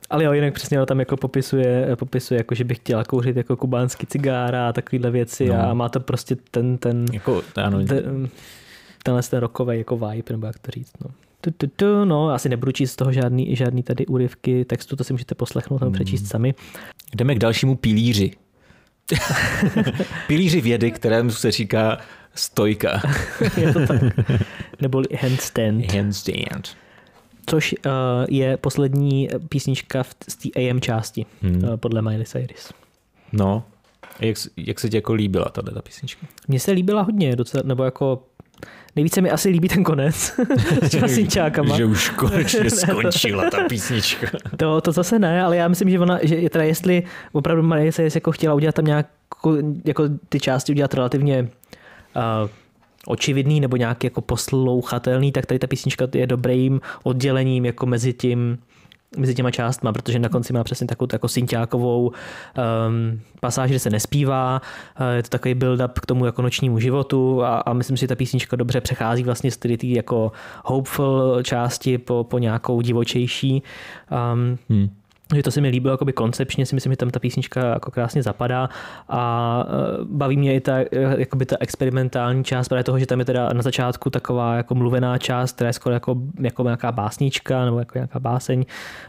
Ale 0.10 0.24
jo, 0.24 0.34
jinak 0.34 0.54
přesně 0.54 0.86
tam 0.86 1.00
jako 1.00 1.18
popisuje, 1.18 1.96
popisuje 1.96 2.38
jako, 2.38 2.56
že 2.56 2.64
by 2.64 2.76
chtěla 2.76 3.04
kouřit 3.04 3.38
jako 3.38 3.58
kubánský 3.58 4.08
cigára 4.08 4.70
a 4.70 4.74
takovéhle 4.74 5.12
věci 5.12 5.46
no. 5.46 5.70
a 5.70 5.74
má 5.74 5.90
to 5.90 6.00
prostě 6.00 6.36
ten, 6.52 6.78
ten, 6.78 7.06
jako, 7.14 7.42
ano. 7.56 7.86
ten 7.86 8.30
tenhle 9.04 9.24
ten 9.24 9.40
rokový 9.40 9.78
jako 9.78 9.98
vibe, 9.98 10.32
nebo 10.34 10.48
jak 10.48 10.60
to 10.60 10.72
říct. 10.72 10.92
No. 11.02 11.12
Tu, 11.42 11.52
tu, 11.52 11.68
tu, 11.68 12.06
no, 12.06 12.30
asi 12.30 12.50
nebudu 12.50 12.72
číst 12.72 12.92
z 12.92 12.96
toho 12.96 13.12
žádný, 13.12 13.56
žádný 13.56 13.84
tady 13.84 14.06
úryvky 14.06 14.66
textu, 14.66 14.96
to 14.96 15.04
si 15.04 15.14
můžete 15.14 15.36
poslechnout 15.36 15.82
nebo 15.82 15.92
přečíst 15.92 16.22
hmm. 16.22 16.28
sami. 16.28 16.56
Jdeme 17.16 17.36
k 17.36 17.40
dalšímu 17.40 17.76
pilíři. 17.76 18.32
pilíři 20.28 20.62
vědy, 20.62 20.92
kterému 20.92 21.32
se 21.32 21.52
říká 21.52 21.98
Stojka. 22.36 23.02
je 23.58 23.74
to 23.74 23.88
tak. 23.88 24.02
Neboli 24.82 25.08
handstand. 25.22 25.94
Handstand. 25.94 26.78
Což 27.46 27.76
uh, 27.86 27.92
je 28.30 28.58
poslední 28.58 29.30
písnička 29.50 30.04
z 30.30 30.36
té 30.36 30.50
AM 30.60 30.82
části, 30.82 31.26
hmm. 31.42 31.64
uh, 31.64 31.78
podle 31.78 32.02
Miley 32.02 32.26
Cyrus. 32.26 32.74
No, 33.32 33.64
jak, 34.20 34.38
jak 34.58 34.80
se 34.80 34.90
ti 34.90 34.98
jako 34.98 35.14
líbila 35.14 35.46
tato 35.46 35.82
písnička? 35.82 36.28
Mně 36.48 36.60
se 36.60 36.72
líbila 36.72 37.02
hodně, 37.02 37.36
docela, 37.36 37.64
nebo 37.66 37.84
jako 37.84 38.24
Nejvíce 38.96 39.22
mi 39.22 39.32
asi 39.32 39.50
líbí 39.50 39.68
ten 39.68 39.84
konec 39.84 40.16
s 40.82 40.90
těma 40.90 41.08
synčákama. 41.08 41.78
že 41.78 41.86
už 41.86 42.10
konečně 42.10 42.70
skončila 42.70 43.50
ta 43.50 43.64
písnička. 43.64 44.28
to, 44.58 44.82
to 44.82 44.92
zase 44.92 45.20
ne, 45.20 45.44
ale 45.44 45.58
já 45.58 45.68
myslím, 45.68 45.90
že 45.90 46.00
ona, 46.00 46.20
že 46.22 46.50
teda 46.50 46.64
jestli 46.64 47.04
opravdu 47.32 47.64
Marie 47.64 47.92
se 47.92 48.04
jako 48.16 48.32
chtěla 48.32 48.54
udělat 48.54 48.76
tam 48.76 48.86
nějak 48.86 49.08
jako 49.86 50.04
ty 50.30 50.40
části 50.40 50.72
udělat 50.72 50.94
relativně 50.94 51.42
uh, 51.42 52.50
očividný 53.08 53.60
nebo 53.60 53.78
nějak 53.78 54.04
jako 54.04 54.22
poslouchatelný, 54.22 55.32
tak 55.32 55.46
tady 55.46 55.60
ta 55.60 55.68
písnička 55.68 56.08
je 56.16 56.28
dobrým 56.28 56.82
oddělením 57.04 57.66
jako 57.66 57.86
mezi 57.86 58.14
tím 58.14 58.58
mezi 59.18 59.36
těma 59.36 59.52
částma, 59.52 59.94
protože 59.94 60.20
na 60.20 60.30
konci 60.30 60.54
má 60.54 60.64
přesně 60.64 60.88
takovou 60.88 61.08
jako 61.14 61.28
synťákovou 61.28 62.08
um, 62.08 63.22
pasáž, 63.40 63.70
kde 63.70 63.80
se 63.80 63.90
nespívá, 63.90 64.62
uh, 65.00 65.16
je 65.16 65.24
to 65.24 65.30
takový 65.30 65.56
build-up 65.56 65.92
k 66.02 66.06
tomu 66.06 66.26
jako 66.26 66.42
nočnímu 66.42 66.80
životu 66.80 67.44
a, 67.44 67.58
a 67.58 67.74
myslím 67.74 67.98
si, 67.98 68.02
že 68.02 68.08
ta 68.08 68.16
písnička 68.16 68.56
dobře 68.56 68.82
přechází 68.82 69.24
vlastně 69.24 69.52
z 69.52 69.58
té 69.58 69.70
jako 69.82 70.32
hopeful 70.66 71.44
části 71.44 71.98
po, 71.98 72.24
po 72.24 72.38
nějakou 72.40 72.82
divočejší. 72.82 73.64
Um, 74.34 74.58
hmm 74.70 74.90
že 75.36 75.44
to 75.44 75.52
se 75.52 75.62
mi 75.62 75.70
líbilo 75.70 75.94
jakoby 75.94 76.14
koncepčně, 76.14 76.66
si 76.66 76.76
myslím, 76.76 76.94
že 76.94 76.98
tam 76.98 77.10
ta 77.10 77.20
písnička 77.20 77.66
jako 77.74 77.92
krásně 77.92 78.24
zapadá 78.24 78.70
a 79.10 79.64
e, 79.68 80.06
baví 80.06 80.38
mě 80.38 80.56
i 80.56 80.60
ta, 80.60 80.80
e, 80.80 80.88
jakoby 81.18 81.46
ta 81.46 81.56
experimentální 81.60 82.44
část, 82.44 82.68
právě 82.68 82.84
toho, 82.84 83.00
že 83.00 83.06
tam 83.06 83.20
je 83.20 83.26
teda 83.26 83.50
na 83.54 83.62
začátku 83.62 84.10
taková 84.10 84.56
jako 84.56 84.76
mluvená 84.76 85.18
část, 85.18 85.52
která 85.56 85.68
je 85.68 85.74
skoro 85.74 85.94
jako, 85.94 86.16
jako 86.40 86.64
nějaká 86.64 86.92
básnička 86.92 87.66
nebo 87.66 87.80
jako 87.80 87.98
nějaká 87.98 88.20
báseň 88.20 88.66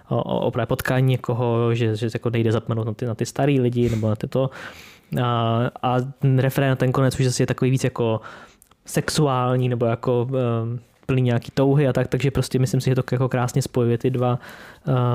o, 0.08 0.22
o 0.22 0.50
právě 0.50 0.66
potkání 0.66 1.06
někoho, 1.06 1.74
že, 1.74 1.96
že 1.96 2.08
jako 2.14 2.30
nejde 2.30 2.52
zapomenout 2.52 2.86
na 2.86 2.94
ty, 2.94 3.06
na 3.06 3.14
ty 3.14 3.26
starý 3.26 3.60
lidi 3.60 3.90
nebo 3.90 4.08
na 4.08 4.16
tyto. 4.16 4.50
A, 5.22 5.60
a 5.82 6.00
ten 6.18 6.38
refrén, 6.38 6.76
ten 6.76 6.92
konec 6.92 7.20
už 7.20 7.24
zase 7.24 7.42
je 7.42 7.46
takový 7.46 7.70
víc 7.70 7.84
jako 7.84 8.20
sexuální 8.86 9.68
nebo 9.68 9.86
jako 9.86 10.28
um, 10.30 10.80
plný 11.06 11.22
nějaký 11.22 11.50
touhy 11.54 11.88
a 11.88 11.92
tak, 11.92 12.08
takže 12.08 12.30
prostě 12.30 12.58
myslím 12.58 12.80
si, 12.80 12.90
že 12.90 12.94
to 12.94 13.02
jako 13.12 13.28
krásně 13.28 13.62
spojuje 13.62 13.98
ty 13.98 14.10
dva, 14.10 14.38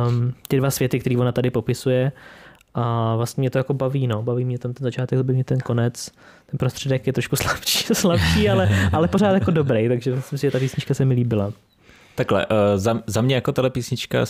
um, 0.07 0.33
ty 0.47 0.57
dva 0.57 0.71
světy, 0.71 0.99
které 0.99 1.17
ona 1.17 1.31
tady 1.31 1.49
popisuje 1.49 2.11
a 2.73 3.15
vlastně 3.15 3.41
mě 3.41 3.49
to 3.49 3.57
jako 3.57 3.73
baví, 3.73 4.07
no. 4.07 4.23
Baví 4.23 4.45
mě 4.45 4.59
ten, 4.59 4.73
ten 4.73 4.83
začátek, 4.83 5.19
baví 5.19 5.33
mě 5.33 5.43
ten 5.43 5.59
konec. 5.59 6.11
Ten 6.45 6.57
prostředek 6.57 7.07
je 7.07 7.13
trošku 7.13 7.35
slabší, 7.35 7.93
slabší 7.93 8.49
ale, 8.49 8.69
ale 8.93 9.07
pořád 9.07 9.31
jako 9.31 9.51
dobrý, 9.51 9.87
takže 9.87 10.15
myslím 10.15 10.39
si, 10.39 10.47
že 10.47 10.51
ta 10.51 10.59
písnička 10.59 10.93
se 10.93 11.05
mi 11.05 11.13
líbila. 11.13 11.53
Takhle, 12.19 12.45
uh, 12.45 12.55
za, 12.75 13.01
za 13.07 13.21
mě 13.21 13.35
jako 13.35 13.51
tahle 13.51 13.69
písnička, 13.69 14.25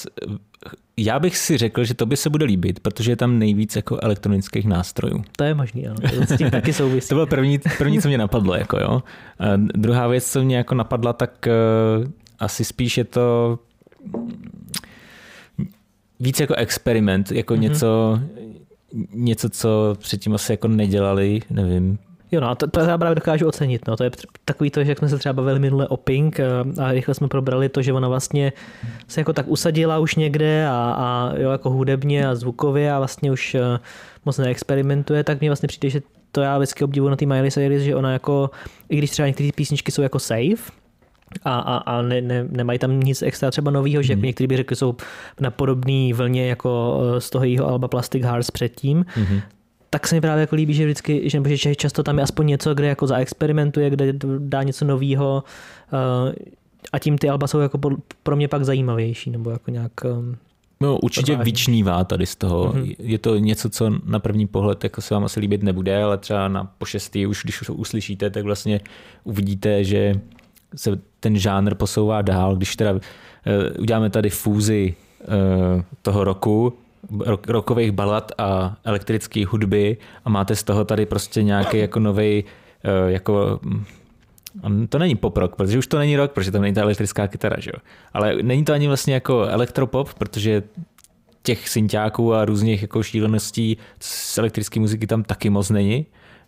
já 0.98 1.20
bych 1.20 1.38
si 1.38 1.58
řekl, 1.58 1.84
že 1.84 1.94
to 1.94 2.06
by 2.06 2.18
se 2.18 2.30
bude 2.30 2.46
líbit, 2.46 2.80
protože 2.80 3.12
je 3.12 3.16
tam 3.16 3.40
nejvíc 3.40 3.76
jako 3.76 4.00
elektronických 4.02 4.68
nástrojů. 4.68 5.24
To 5.36 5.44
je 5.44 5.54
možný, 5.54 5.88
ano. 5.88 5.96
To 6.16 6.34
s 6.34 6.38
tím 6.38 6.52
taky 6.52 6.74
souvisí. 6.74 7.10
to 7.10 7.16
bylo 7.16 7.28
první, 7.28 7.60
první, 7.78 8.02
co 8.02 8.08
mě 8.08 8.18
napadlo. 8.18 8.56
Jako, 8.56 8.78
jo. 8.80 8.92
Uh, 8.94 9.58
druhá 9.58 10.08
věc, 10.08 10.32
co 10.32 10.44
mě 10.44 10.58
jako 10.58 10.76
napadla, 10.76 11.14
tak 11.14 11.48
uh, 12.02 12.08
asi 12.40 12.66
spíš 12.66 12.98
je 12.98 13.04
to 13.04 13.60
víc 16.20 16.40
jako 16.40 16.56
experiment, 16.56 17.32
jako 17.32 17.54
mm-hmm. 17.54 17.60
něco, 17.60 18.20
něco, 19.14 19.50
co 19.50 19.96
předtím 20.00 20.34
asi 20.34 20.54
jako 20.54 20.68
nedělali, 20.68 21.40
nevím, 21.50 21.98
Jo, 22.32 22.42
no, 22.42 22.56
to, 22.56 22.68
to 22.68 22.80
já 22.80 22.98
právě 22.98 23.16
dokážu 23.16 23.48
ocenit. 23.48 23.88
No. 23.88 23.98
To 23.98 24.04
je 24.04 24.12
takový 24.46 24.70
to, 24.70 24.84
že 24.84 24.92
jak 24.92 24.98
jsme 24.98 25.10
se 25.10 25.18
třeba 25.18 25.34
bavili 25.34 25.60
minule 25.60 25.88
o 25.88 25.98
Pink 25.98 26.40
a, 26.40 26.44
a 26.84 26.92
rychle 26.92 27.16
jsme 27.16 27.28
probrali 27.28 27.70
to, 27.70 27.82
že 27.82 27.94
ona 27.94 28.08
vlastně 28.08 28.54
se 29.08 29.22
jako 29.22 29.34
tak 29.34 29.48
usadila 29.48 30.00
už 30.00 30.16
někde 30.16 30.68
a, 30.68 30.96
a 30.98 31.34
jo, 31.38 31.52
jako 31.52 31.70
hudebně 31.70 32.28
a 32.28 32.36
zvukově 32.36 32.94
a 32.94 32.98
vlastně 32.98 33.32
už 33.32 33.56
eh, 33.56 33.80
moc 34.26 34.38
neexperimentuje, 34.38 35.24
tak 35.24 35.40
mně 35.40 35.50
vlastně 35.50 35.68
přijde, 35.68 35.90
že 35.90 36.02
to 36.32 36.42
já 36.42 36.58
vždycky 36.58 36.84
obdivuji 36.84 37.10
na 37.10 37.16
té 37.16 37.26
Miley 37.26 37.52
Cyrus, 37.52 37.82
že 37.82 37.96
ona 37.96 38.14
jako, 38.14 38.50
i 38.90 38.98
když 38.98 39.12
třeba 39.12 39.28
některé 39.28 39.50
písničky 39.56 39.92
jsou 39.92 40.02
jako 40.02 40.20
safe, 40.20 40.72
a, 41.44 41.60
a, 41.60 41.78
a 41.78 42.02
ne, 42.02 42.22
ne, 42.22 42.46
nemají 42.50 42.80
tam 42.80 43.00
nic 43.00 43.22
extra 43.22 43.52
třeba 43.52 43.72
nového, 43.72 44.04
že 44.04 44.16
mm. 44.16 44.22
někteří 44.22 44.48
by 44.48 44.58
řekli, 44.58 44.76
jsou 44.76 44.96
na 45.40 45.52
podobné 45.52 46.14
vlně 46.14 46.50
jako 46.50 47.02
eh, 47.18 47.22
z 47.22 47.30
toho 47.30 47.46
jeho 47.46 47.68
alba 47.68 47.88
Plastic 47.88 48.24
Hearts 48.24 48.52
předtím, 48.52 49.06
mm 49.18 49.40
tak 49.90 50.08
se 50.08 50.16
mi 50.16 50.22
právě 50.22 50.42
jako 50.42 50.56
líbí, 50.56 50.74
že 50.74 50.86
vždycky, 50.86 51.30
že, 51.30 51.58
že 51.58 51.76
často 51.76 52.04
tam 52.04 52.18
je 52.18 52.24
aspoň 52.24 52.48
něco, 52.48 52.74
kde 52.74 52.88
jako 52.88 53.08
zaexperimentuje, 53.08 53.90
kde 53.90 54.14
dá 54.40 54.64
něco 54.64 54.86
nového 54.86 55.44
uh, 55.94 56.34
a 56.92 57.00
tím 57.00 57.18
ty 57.18 57.30
alba 57.30 57.48
jsou 57.48 57.60
jako 57.60 57.80
pro 58.24 58.36
mě 58.36 58.48
pak 58.48 58.66
zajímavější, 58.66 59.30
nebo 59.30 59.50
jako 59.50 59.72
nějak 59.72 59.92
um, 60.04 60.38
No, 60.82 60.98
určitě 61.00 61.32
Odvážný. 61.32 61.52
vyčnívá 61.52 62.04
tady 62.04 62.26
z 62.26 62.36
toho. 62.36 62.74
Mhm. 62.74 62.84
Mm-hmm. 62.84 62.96
Je 63.00 63.18
to 63.18 63.38
něco, 63.38 63.70
co 63.70 63.92
na 64.06 64.20
první 64.20 64.48
pohled 64.48 64.84
jako 64.84 65.02
se 65.02 65.14
vám 65.14 65.24
asi 65.24 65.40
líbit 65.40 65.64
nebude, 65.64 66.04
ale 66.04 66.18
třeba 66.18 66.48
na 66.48 66.72
pošestý, 66.78 67.26
už 67.26 67.44
když 67.44 67.60
to 67.68 67.74
uslyšíte, 67.74 68.30
tak 68.30 68.44
vlastně 68.44 68.82
uvidíte, 69.24 69.84
že 69.84 70.14
se 70.76 71.00
ten 71.20 71.38
žánr 71.38 71.76
posouvá 71.76 72.22
dál. 72.22 72.56
Když 72.56 72.76
teda 72.76 72.92
uh, 72.92 73.00
uděláme 73.80 74.10
tady 74.10 74.30
fúzi 74.30 74.96
uh, 75.22 75.82
toho 76.02 76.24
roku, 76.24 76.74
rok, 77.20 77.48
rokových 77.48 77.92
balad 77.92 78.32
a 78.38 78.78
elektrické 78.84 79.46
hudby 79.46 79.98
a 80.26 80.30
máte 80.30 80.56
z 80.56 80.64
toho 80.64 80.86
tady 80.86 81.06
prostě 81.06 81.44
nějaký 81.44 81.78
jako 81.78 82.00
nový 82.00 82.44
uh, 83.04 83.10
jako 83.12 83.60
mm, 83.64 84.88
to 84.88 85.00
není 85.00 85.16
pop 85.16 85.38
rock, 85.38 85.56
protože 85.56 85.78
už 85.78 85.88
to 85.88 85.98
není 85.98 86.16
rock, 86.18 86.32
protože 86.32 86.52
tam 86.52 86.62
není 86.62 86.74
ta 86.74 86.82
elektrická 86.82 87.28
kytara, 87.28 87.56
že 87.60 87.72
jo. 87.74 87.80
Ale 88.14 88.36
není 88.42 88.66
to 88.66 88.74
ani 88.74 88.88
vlastně 88.88 89.14
jako 89.14 89.42
elektropop, 89.44 90.14
protože 90.14 90.64
těch 91.44 91.70
synťáků 91.70 92.34
a 92.34 92.46
různých 92.46 92.82
jako 92.82 93.04
šíleností 93.04 93.78
z 94.00 94.38
elektrické 94.38 94.80
muziky 94.80 95.08
tam 95.08 95.24
taky 95.24 95.50
moc 95.50 95.70
není, 95.70 96.06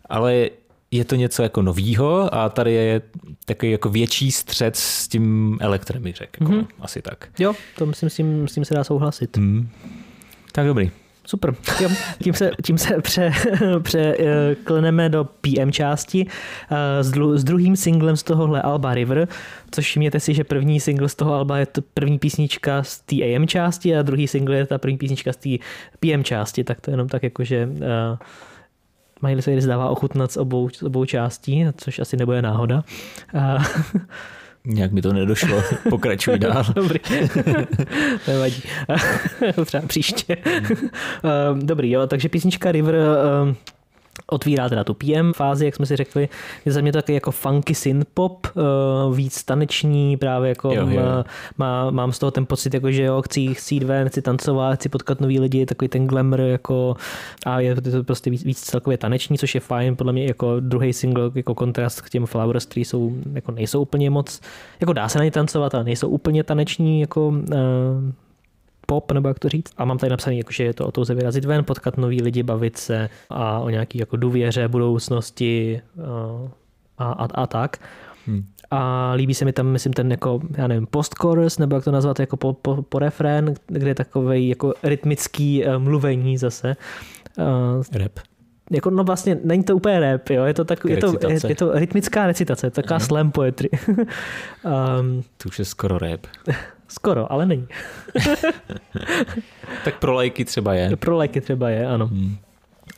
ale 0.09 0.49
je 0.91 1.05
to 1.05 1.15
něco 1.15 1.43
jako 1.43 1.61
novýho 1.61 2.33
a 2.35 2.49
tady 2.49 2.73
je 2.73 3.01
takový 3.45 3.71
jako 3.71 3.89
větší 3.89 4.31
střed 4.31 4.75
s 4.75 5.07
tím 5.07 5.57
elektrem, 5.61 6.03
bych 6.03 6.15
řekl. 6.15 6.31
Jako, 6.43 6.51
Mhm. 6.53 6.61
mm-hmm. 6.61 6.67
Asi 6.81 7.01
tak. 7.01 7.29
Jo, 7.39 7.53
to 7.77 7.85
myslím, 7.85 8.09
s 8.09 8.15
tím, 8.15 8.47
s 8.47 8.53
tím 8.53 8.65
se 8.65 8.73
dá 8.73 8.83
souhlasit. 8.83 9.37
Mm. 9.37 9.69
Tak 10.51 10.65
dobrý. 10.67 10.91
Super. 11.25 11.55
Jo, 11.81 11.89
tím 12.23 12.33
se, 12.33 12.51
tím 12.63 12.77
se 12.77 13.01
pře, 13.01 13.31
překleneme 13.81 15.09
do 15.09 15.23
PM 15.23 15.71
části 15.71 16.27
eh, 16.71 17.03
s, 17.03 17.11
dlu, 17.11 17.37
s 17.37 17.43
druhým 17.43 17.75
singlem 17.75 18.17
z 18.17 18.23
tohohle 18.23 18.61
Alba 18.61 18.93
River, 18.93 19.27
což 19.71 19.85
všimněte 19.85 20.19
si, 20.19 20.33
že 20.33 20.43
první 20.43 20.79
single 20.79 21.09
z 21.09 21.15
toho 21.15 21.33
Alba 21.33 21.57
je 21.57 21.65
to 21.65 21.81
první 21.93 22.19
písnička 22.19 22.83
z 22.83 22.99
té 22.99 23.15
AM 23.15 23.47
části 23.47 23.95
a 23.95 24.01
druhý 24.01 24.27
single 24.27 24.57
je 24.57 24.65
ta 24.65 24.77
první 24.77 24.97
písnička 24.97 25.33
z 25.33 25.37
té 25.37 25.49
PM 25.99 26.23
části, 26.23 26.63
tak 26.63 26.81
to 26.81 26.91
jenom 26.91 27.07
tak 27.07 27.23
jako, 27.23 27.43
že 27.43 27.69
uh, 27.71 28.17
Miley 29.21 29.41
Cyrus 29.41 29.65
dává 29.65 29.89
ochutnat 29.89 30.31
z 30.31 30.37
obou, 30.37 30.69
z 30.69 30.83
obou 30.83 31.05
částí, 31.05 31.65
což 31.77 31.99
asi 31.99 32.17
nebude 32.17 32.41
náhoda. 32.41 32.83
Uh, 33.33 33.65
Nějak 34.65 34.91
mi 34.91 35.01
to 35.01 35.13
nedošlo. 35.13 35.63
Pokračuj 35.89 36.39
dál. 36.39 36.65
Dobrý. 36.75 36.99
Nevadí. 38.27 38.63
Třeba 39.65 39.83
příště. 39.87 40.37
Ehm, 40.43 41.59
Dobrý, 41.65 41.91
jo, 41.91 42.07
takže 42.07 42.29
písnička 42.29 42.71
River 42.71 42.95
ehm, 42.95 43.55
otvírá 44.27 44.69
teda 44.69 44.83
tu 44.83 44.93
PM 44.93 45.33
fázi, 45.35 45.65
jak 45.65 45.75
jsme 45.75 45.85
si 45.85 45.95
řekli, 45.95 46.29
je 46.65 46.71
za 46.71 46.81
mě 46.81 46.91
taky 46.91 47.13
jako 47.13 47.31
funky 47.31 47.73
synth-pop, 47.73 48.47
eh, 48.47 49.15
víc 49.15 49.43
taneční, 49.43 50.17
právě 50.17 50.49
jako 50.49 50.71
Jo, 50.73 50.87
jo. 50.89 51.01
má- 51.01 51.23
Má, 51.57 51.91
mám 51.91 52.11
z 52.11 52.19
toho 52.19 52.31
ten 52.31 52.45
pocit, 52.45 52.73
jako 52.73 52.91
že 52.91 53.03
jo, 53.03 53.21
chci, 53.21 53.53
chci 53.53 53.75
jít 53.75 53.83
ven, 53.83 54.09
chci 54.09 54.21
tancovat, 54.21 54.75
chci 54.75 54.89
potkat 54.89 55.21
nový 55.21 55.39
lidi, 55.39 55.65
takový 55.65 55.89
ten 55.89 56.07
glamour 56.07 56.39
jako 56.41 56.95
a 57.45 57.59
je 57.59 57.75
to 57.81 58.03
prostě 58.03 58.29
víc, 58.29 58.43
víc 58.43 58.59
celkově 58.61 58.97
taneční, 58.97 59.37
což 59.37 59.55
je 59.55 59.61
fajn, 59.61 59.95
podle 59.95 60.13
mě 60.13 60.25
jako 60.25 60.59
druhý 60.59 60.93
single, 60.93 61.31
jako 61.35 61.55
kontrast 61.55 62.01
k 62.01 62.09
těm 62.09 62.25
Flowers, 62.25 62.65
který 62.65 62.85
jsou, 62.85 63.11
jako 63.33 63.51
nejsou 63.51 63.81
úplně 63.81 64.09
moc, 64.09 64.41
jako 64.79 64.93
dá 64.93 65.09
se 65.09 65.17
na 65.17 65.23
ně 65.25 65.31
tancovat, 65.31 65.75
ale 65.75 65.83
nejsou 65.83 66.09
úplně 66.09 66.43
taneční, 66.43 67.01
jako 67.01 67.27
uh, 67.27 67.35
pop, 68.91 69.11
nebo 69.11 69.27
jak 69.27 69.39
to 69.39 69.49
říct. 69.49 69.73
A 69.77 69.85
mám 69.85 69.97
tady 69.97 70.09
napsaný, 70.09 70.37
jako, 70.37 70.51
že 70.51 70.63
je 70.63 70.73
to 70.73 70.87
o 70.87 70.91
touze 70.91 71.15
vyrazit 71.15 71.45
ven, 71.45 71.63
potkat 71.63 71.97
nový 71.97 72.21
lidi, 72.21 72.43
bavit 72.43 72.77
se 72.77 73.09
a 73.29 73.59
o 73.59 73.69
nějaký 73.69 73.97
jako 73.97 74.17
důvěře, 74.17 74.67
budoucnosti 74.67 75.81
a, 76.97 77.11
a, 77.11 77.25
a 77.25 77.47
tak. 77.47 77.77
Hmm. 78.27 78.43
A 78.71 79.11
líbí 79.15 79.33
se 79.33 79.45
mi 79.45 79.53
tam, 79.53 79.67
myslím, 79.67 79.93
ten 79.93 80.11
jako, 80.11 80.39
já 80.57 80.67
nevím, 80.67 80.87
post-chorus, 80.87 81.57
nebo 81.57 81.75
jak 81.75 81.83
to 81.83 81.91
nazvat, 81.91 82.19
jako 82.19 82.37
po, 82.37 82.53
po, 82.53 82.81
po 82.81 82.99
refrén, 82.99 83.53
kde 83.67 83.87
je 83.87 83.95
takový 83.95 84.47
jako 84.47 84.73
rytmický 84.83 85.65
uh, 85.65 85.77
mluvení 85.77 86.37
zase. 86.37 86.75
Uh, 87.37 87.83
Rap. 87.93 88.19
jako, 88.71 88.89
no 88.89 89.03
vlastně 89.03 89.39
není 89.43 89.63
to 89.63 89.75
úplně 89.75 89.99
rap, 89.99 90.29
jo? 90.29 90.43
Je, 90.43 90.53
to 90.53 90.65
tak, 90.65 90.85
je, 90.85 90.97
to, 90.97 91.13
je, 91.29 91.39
je 91.47 91.55
to 91.55 91.71
rytmická 91.71 92.27
recitace, 92.27 92.69
taková 92.69 92.99
slam 92.99 93.31
poetry. 93.31 93.69
um, 93.87 95.23
To 95.37 95.47
už 95.47 95.59
je 95.59 95.65
skoro 95.65 95.97
rap. 95.97 96.27
skoro, 96.91 97.31
ale 97.31 97.45
není. 97.45 97.67
Tak 99.83 99.99
pro 99.99 100.13
lajky 100.13 100.45
třeba 100.45 100.73
je. 100.73 100.97
Pro 100.97 101.17
lajky 101.17 101.41
třeba 101.41 101.69
je, 101.69 101.87
ano. 101.87 102.07
Hmm. 102.07 102.37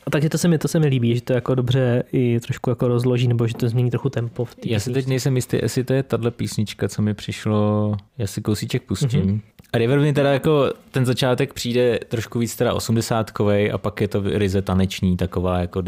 A 0.06 0.10
takže 0.10 0.28
to 0.28 0.38
se 0.38 0.48
mi, 0.48 0.58
to 0.58 0.68
se 0.68 0.78
mi 0.78 0.86
líbí, 0.86 1.14
že 1.14 1.22
to 1.22 1.32
jako 1.32 1.54
dobře 1.54 2.04
i 2.12 2.40
trošku 2.40 2.70
jako 2.70 2.88
rozloží, 2.88 3.28
nebo 3.28 3.46
že 3.46 3.54
to 3.54 3.68
změní 3.68 3.90
trochu 3.90 4.08
tempo. 4.08 4.44
V 4.44 4.56
Já 4.66 4.80
si 4.80 4.92
teď 4.92 5.06
nejsem 5.06 5.36
jistý, 5.36 5.58
jestli 5.62 5.84
to 5.84 5.92
je 5.92 6.02
tahle 6.02 6.30
písnička, 6.30 6.88
co 6.88 7.02
mi 7.02 7.14
přišlo, 7.14 7.96
já 8.18 8.26
si 8.26 8.42
kousíček 8.42 8.82
pustím. 8.82 9.20
Mhm. 9.20 9.28
Mm-hmm. 9.28 9.40
A 9.72 9.78
River 9.78 10.00
mi 10.00 10.12
teda 10.12 10.32
jako 10.32 10.72
ten 10.90 11.06
začátek 11.06 11.54
přijde 11.54 11.98
trošku 12.08 12.38
víc 12.38 12.56
teda 12.56 12.74
osmdesátkovej 12.74 13.72
a 13.72 13.78
pak 13.78 14.00
je 14.00 14.08
to 14.08 14.22
ryze 14.24 14.62
taneční 14.62 15.16
taková 15.16 15.58
jako 15.58 15.82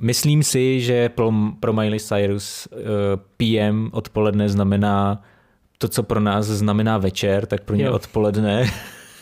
Myslím 0.00 0.42
si, 0.42 0.80
že 0.80 1.08
pro, 1.08 1.32
pro 1.60 1.72
Miley 1.72 2.00
Cyrus 2.00 2.68
uh, 2.72 2.78
PM 3.36 3.88
odpoledne 3.92 4.48
znamená 4.48 5.22
to, 5.82 5.88
co 5.88 6.02
pro 6.02 6.20
nás 6.20 6.46
znamená 6.46 6.98
večer, 6.98 7.46
tak 7.46 7.62
pro 7.62 7.76
ně 7.76 7.84
Jo. 7.84 7.92
odpoledne, 7.92 8.70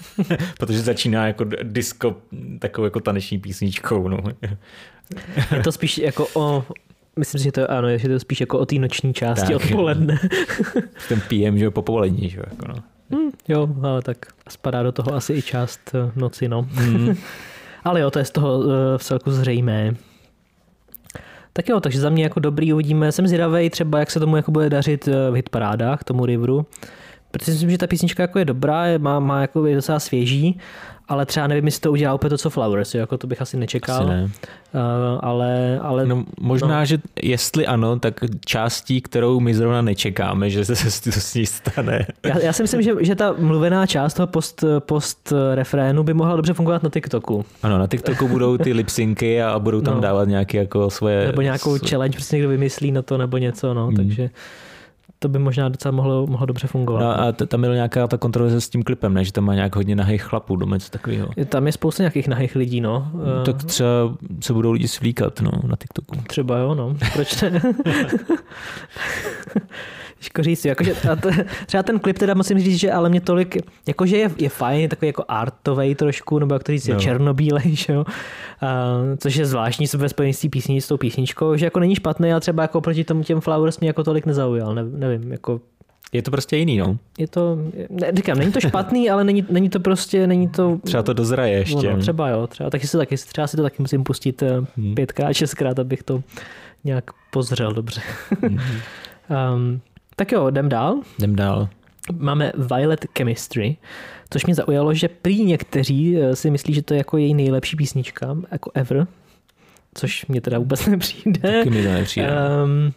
protože 0.58 0.80
začíná 0.80 1.26
jako 1.26 1.44
disco 1.62 2.16
takovou 2.58 2.84
jako 2.84 3.00
taneční 3.00 3.38
písničkou. 3.38 4.08
No. 4.08 4.18
Je 5.56 5.62
to 5.62 5.72
spíš 5.72 5.98
jako 5.98 6.26
o, 6.34 6.64
myslím 7.18 7.38
si, 7.38 7.44
že 7.44 7.52
to, 7.52 7.70
ano, 7.70 7.98
že 7.98 8.06
to 8.08 8.12
je 8.12 8.20
spíš 8.20 8.40
jako 8.40 8.58
o 8.58 8.66
té 8.66 8.74
noční 8.76 9.14
části 9.14 9.52
Tak. 9.52 9.56
odpoledne. 9.56 10.18
Ten 11.08 11.20
PM, 11.20 11.58
že 11.58 11.64
jo, 11.64 11.70
po 11.70 12.02
že 12.28 12.38
jo. 12.38 12.44
Jako 12.50 12.68
no. 12.68 12.74
Hm, 13.12 13.30
jo, 13.48 13.68
ale 13.82 14.02
tak 14.02 14.16
spadá 14.48 14.82
do 14.82 14.92
toho 14.92 15.14
asi 15.14 15.32
i 15.32 15.42
část 15.42 15.80
eh, 15.94 16.12
noci, 16.16 16.48
no. 16.48 16.62
Mm. 16.62 17.14
Ale 17.84 18.00
jo, 18.00 18.10
to 18.10 18.18
je 18.18 18.24
z 18.24 18.30
toho 18.30 18.62
eh, 18.64 18.98
v 18.98 19.04
celku 19.04 19.30
zřejmé. 19.30 19.94
Tak 21.52 21.68
jo, 21.68 21.80
takže 21.80 22.00
za 22.00 22.10
mě 22.10 22.22
jako 22.22 22.40
dobrý 22.40 22.72
uvidíme. 22.72 23.12
Jsem 23.12 23.26
zvědavý 23.26 23.70
třeba, 23.70 23.98
jak 23.98 24.10
se 24.10 24.20
tomu 24.20 24.36
jako 24.36 24.50
bude 24.50 24.70
dařit 24.70 25.08
eh, 25.08 25.30
v 25.30 25.34
hitparádách, 25.34 26.04
tomu 26.04 26.26
Riveru. 26.26 26.66
Protože 27.30 27.44
si 27.44 27.50
myslím, 27.50 27.70
že 27.70 27.78
ta 27.78 27.86
písnička 27.86 28.22
jako 28.22 28.38
je 28.38 28.44
dobrá, 28.44 28.84
má, 28.98 29.20
má 29.20 29.40
jako 29.40 29.66
je 29.66 29.76
docela 29.76 30.00
svěží, 30.00 30.58
ale 31.10 31.26
třeba 31.26 31.46
nevím, 31.46 31.64
jestli 31.64 31.80
to 31.80 31.92
udělá 31.92 32.14
úplně 32.14 32.30
to, 32.30 32.38
co 32.38 32.50
Flowers, 32.50 32.94
jako 32.94 33.18
to 33.18 33.26
bych 33.26 33.42
asi 33.42 33.56
nečekal. 33.56 33.96
Asi 33.96 34.06
ne. 34.08 34.22
Uh, 34.74 34.80
ale, 35.22 35.78
ale 35.82 36.06
No, 36.06 36.24
možná, 36.40 36.78
No. 36.78 36.84
že 36.84 36.98
jestli 37.22 37.66
ano, 37.66 37.98
tak 37.98 38.14
částí, 38.46 39.00
kterou 39.00 39.40
my 39.40 39.54
zrovna 39.54 39.82
nečekáme, 39.82 40.50
že 40.50 40.64
se 40.64 41.02
to 41.10 41.10
s 41.20 41.34
ní 41.34 41.46
stane. 41.46 42.06
já, 42.26 42.38
já 42.38 42.52
si 42.52 42.62
myslím, 42.62 42.82
že, 42.82 42.92
že 43.00 43.14
ta 43.14 43.34
mluvená 43.38 43.86
část 43.86 44.14
toho 44.14 44.26
post, 44.26 44.64
post 44.78 45.32
refrénu 45.54 46.02
by 46.02 46.14
mohla 46.14 46.36
dobře 46.36 46.52
fungovat 46.52 46.82
na 46.82 46.90
TikToku. 46.90 47.44
Ano, 47.62 47.78
na 47.78 47.86
TikToku 47.86 48.28
budou 48.28 48.58
ty 48.58 48.72
lipsynky 48.72 49.42
a 49.42 49.58
budou 49.58 49.80
tam 49.80 49.94
No. 49.94 50.00
dávat 50.00 50.28
nějaké 50.28 50.58
jako 50.58 50.90
svoje... 50.90 51.26
Nebo 51.26 51.42
nějakou 51.42 51.76
svoje... 51.76 51.90
challenge, 51.90 52.16
prostě 52.16 52.36
někdo 52.36 52.48
vymyslí 52.48 52.92
na 52.92 53.02
to, 53.02 53.18
nebo 53.18 53.36
něco, 53.36 53.74
no, 53.74 53.86
Hmm. 53.86 53.96
takže 53.96 54.30
to 55.22 55.28
by 55.28 55.38
možná 55.38 55.68
docela 55.68 55.92
mohlo, 55.92 56.26
mohlo 56.26 56.46
dobře 56.46 56.66
fungovat. 56.66 57.00
No 57.00 57.20
a 57.20 57.32
tam 57.32 57.60
byla 57.60 57.74
nějaká 57.74 58.06
ta 58.06 58.16
kontroverze 58.16 58.60
s 58.60 58.68
tím 58.68 58.82
klipem, 58.82 59.14
ne? 59.14 59.24
že 59.24 59.32
tam 59.32 59.44
má 59.44 59.54
nějak 59.54 59.76
hodně 59.76 59.96
nahých 59.96 60.22
chlapů, 60.22 60.56
do 60.56 60.66
něco 60.66 60.90
takového. 60.90 61.28
Tam 61.48 61.66
je 61.66 61.72
spousta 61.72 62.02
nějakých 62.02 62.28
nahých 62.28 62.56
lidí, 62.56 62.80
no. 62.80 63.10
Eh, 63.40 63.44
Tak 63.44 63.64
třeba 63.64 63.88
se 64.40 64.52
budou 64.52 64.70
lidi 64.72 64.88
svlíkat 64.88 65.40
no, 65.40 65.50
na 65.66 65.76
TikToku. 65.76 66.16
Třeba 66.26 66.58
jo, 66.58 66.74
no. 66.74 66.96
Proč 67.12 67.42
ne? 67.42 67.60
Těžko 70.20 70.42
říct, 70.42 70.64
jakože, 70.64 70.94
a 71.12 71.16
to, 71.16 71.30
třeba 71.66 71.82
ten 71.82 71.98
klip 71.98 72.18
teda 72.18 72.34
musím 72.34 72.58
říct, 72.58 72.78
že 72.80 72.92
ale 72.92 73.08
mě 73.08 73.20
tolik, 73.20 73.56
jakože 73.88 74.16
je, 74.16 74.30
je 74.38 74.48
fajn, 74.48 74.80
je 74.80 74.88
takový 74.88 75.06
jako 75.06 75.24
artovej 75.28 75.94
trošku, 75.94 76.38
nebo 76.38 76.54
jak 76.54 76.62
to 76.62 76.72
říct, 76.72 76.88
je 76.88 76.94
No. 76.94 77.00
černobílej, 77.00 77.62
že 77.76 77.92
jo? 77.92 78.04
A, 78.60 78.98
což 79.18 79.36
je 79.36 79.46
zvláštní 79.46 79.86
ve 79.96 80.08
spojení 80.08 80.34
s, 80.34 80.46
písní, 80.50 80.80
s 80.80 80.88
tou 80.88 80.96
písničkou, 80.96 81.56
že 81.56 81.66
jako 81.66 81.80
není 81.80 81.94
špatný, 81.94 82.32
ale 82.32 82.40
třeba 82.40 82.62
jako 82.62 82.80
proti 82.80 83.04
tomu 83.04 83.22
těm 83.22 83.40
Flowers 83.40 83.80
mě 83.80 83.88
jako 83.88 84.04
tolik 84.04 84.26
nezaujal, 84.26 84.74
ne, 84.74 84.84
nevím, 84.84 85.32
jako 85.32 85.60
Je 86.12 86.22
to 86.22 86.30
prostě 86.30 86.56
jiný, 86.56 86.76
no. 86.78 86.98
je 87.18 87.28
to, 87.28 87.58
ne, 87.90 88.12
říkám, 88.16 88.38
není 88.38 88.52
to 88.52 88.60
špatný, 88.60 89.10
ale 89.10 89.24
není, 89.24 89.44
není 89.50 89.68
to 89.68 89.80
prostě, 89.80 90.26
není 90.26 90.48
to... 90.48 90.78
Třeba 90.84 91.02
to 91.02 91.12
dozraje 91.12 91.58
ještě. 91.58 91.86
No, 91.86 91.96
no, 91.96 91.98
třeba 92.00 92.28
jo, 92.28 92.46
třeba, 92.46 92.70
taky 92.70 92.86
si 92.86 92.96
taky, 92.96 93.16
třeba 93.16 93.46
si 93.46 93.56
to 93.56 93.62
taky 93.62 93.76
musím 93.82 94.04
pustit 94.04 94.42
eh, 94.42 94.60
Hmm. 94.76 94.94
pětkrát, 94.94 95.32
šestkrát, 95.32 95.78
abych 95.78 96.02
to 96.02 96.22
nějak 96.84 97.04
pozřel 97.32 97.72
dobře. 97.72 98.00
Mhm. 98.42 98.58
um, 99.54 99.80
tak 100.20 100.32
jo, 100.32 100.48
jdem 100.48 100.68
dál. 100.68 101.00
Jdem 101.18 101.36
dál. 101.36 101.68
Máme 102.18 102.52
Violet 102.56 103.06
Chemistry, 103.18 103.76
což 104.30 104.46
mě 104.46 104.54
zaujalo, 104.54 104.94
že 104.94 105.08
prý 105.08 105.44
někteří 105.44 106.18
eh, 106.18 106.36
si 106.36 106.50
myslí, 106.50 106.74
že 106.74 106.82
to 106.82 106.94
je 106.94 106.98
jako 106.98 107.16
její 107.16 107.34
nejlepší 107.34 107.76
písnička, 107.76 108.36
jako 108.52 108.70
ever, 108.74 109.06
což 109.94 110.26
mě 110.26 110.40
teda 110.40 110.58
vůbec 110.58 110.86
nepřijde. 110.86 111.40
Taky 111.40 111.70
mi 111.70 111.82
to 111.82 111.88
nepřijde. 111.88 112.28
Um, 112.64 112.92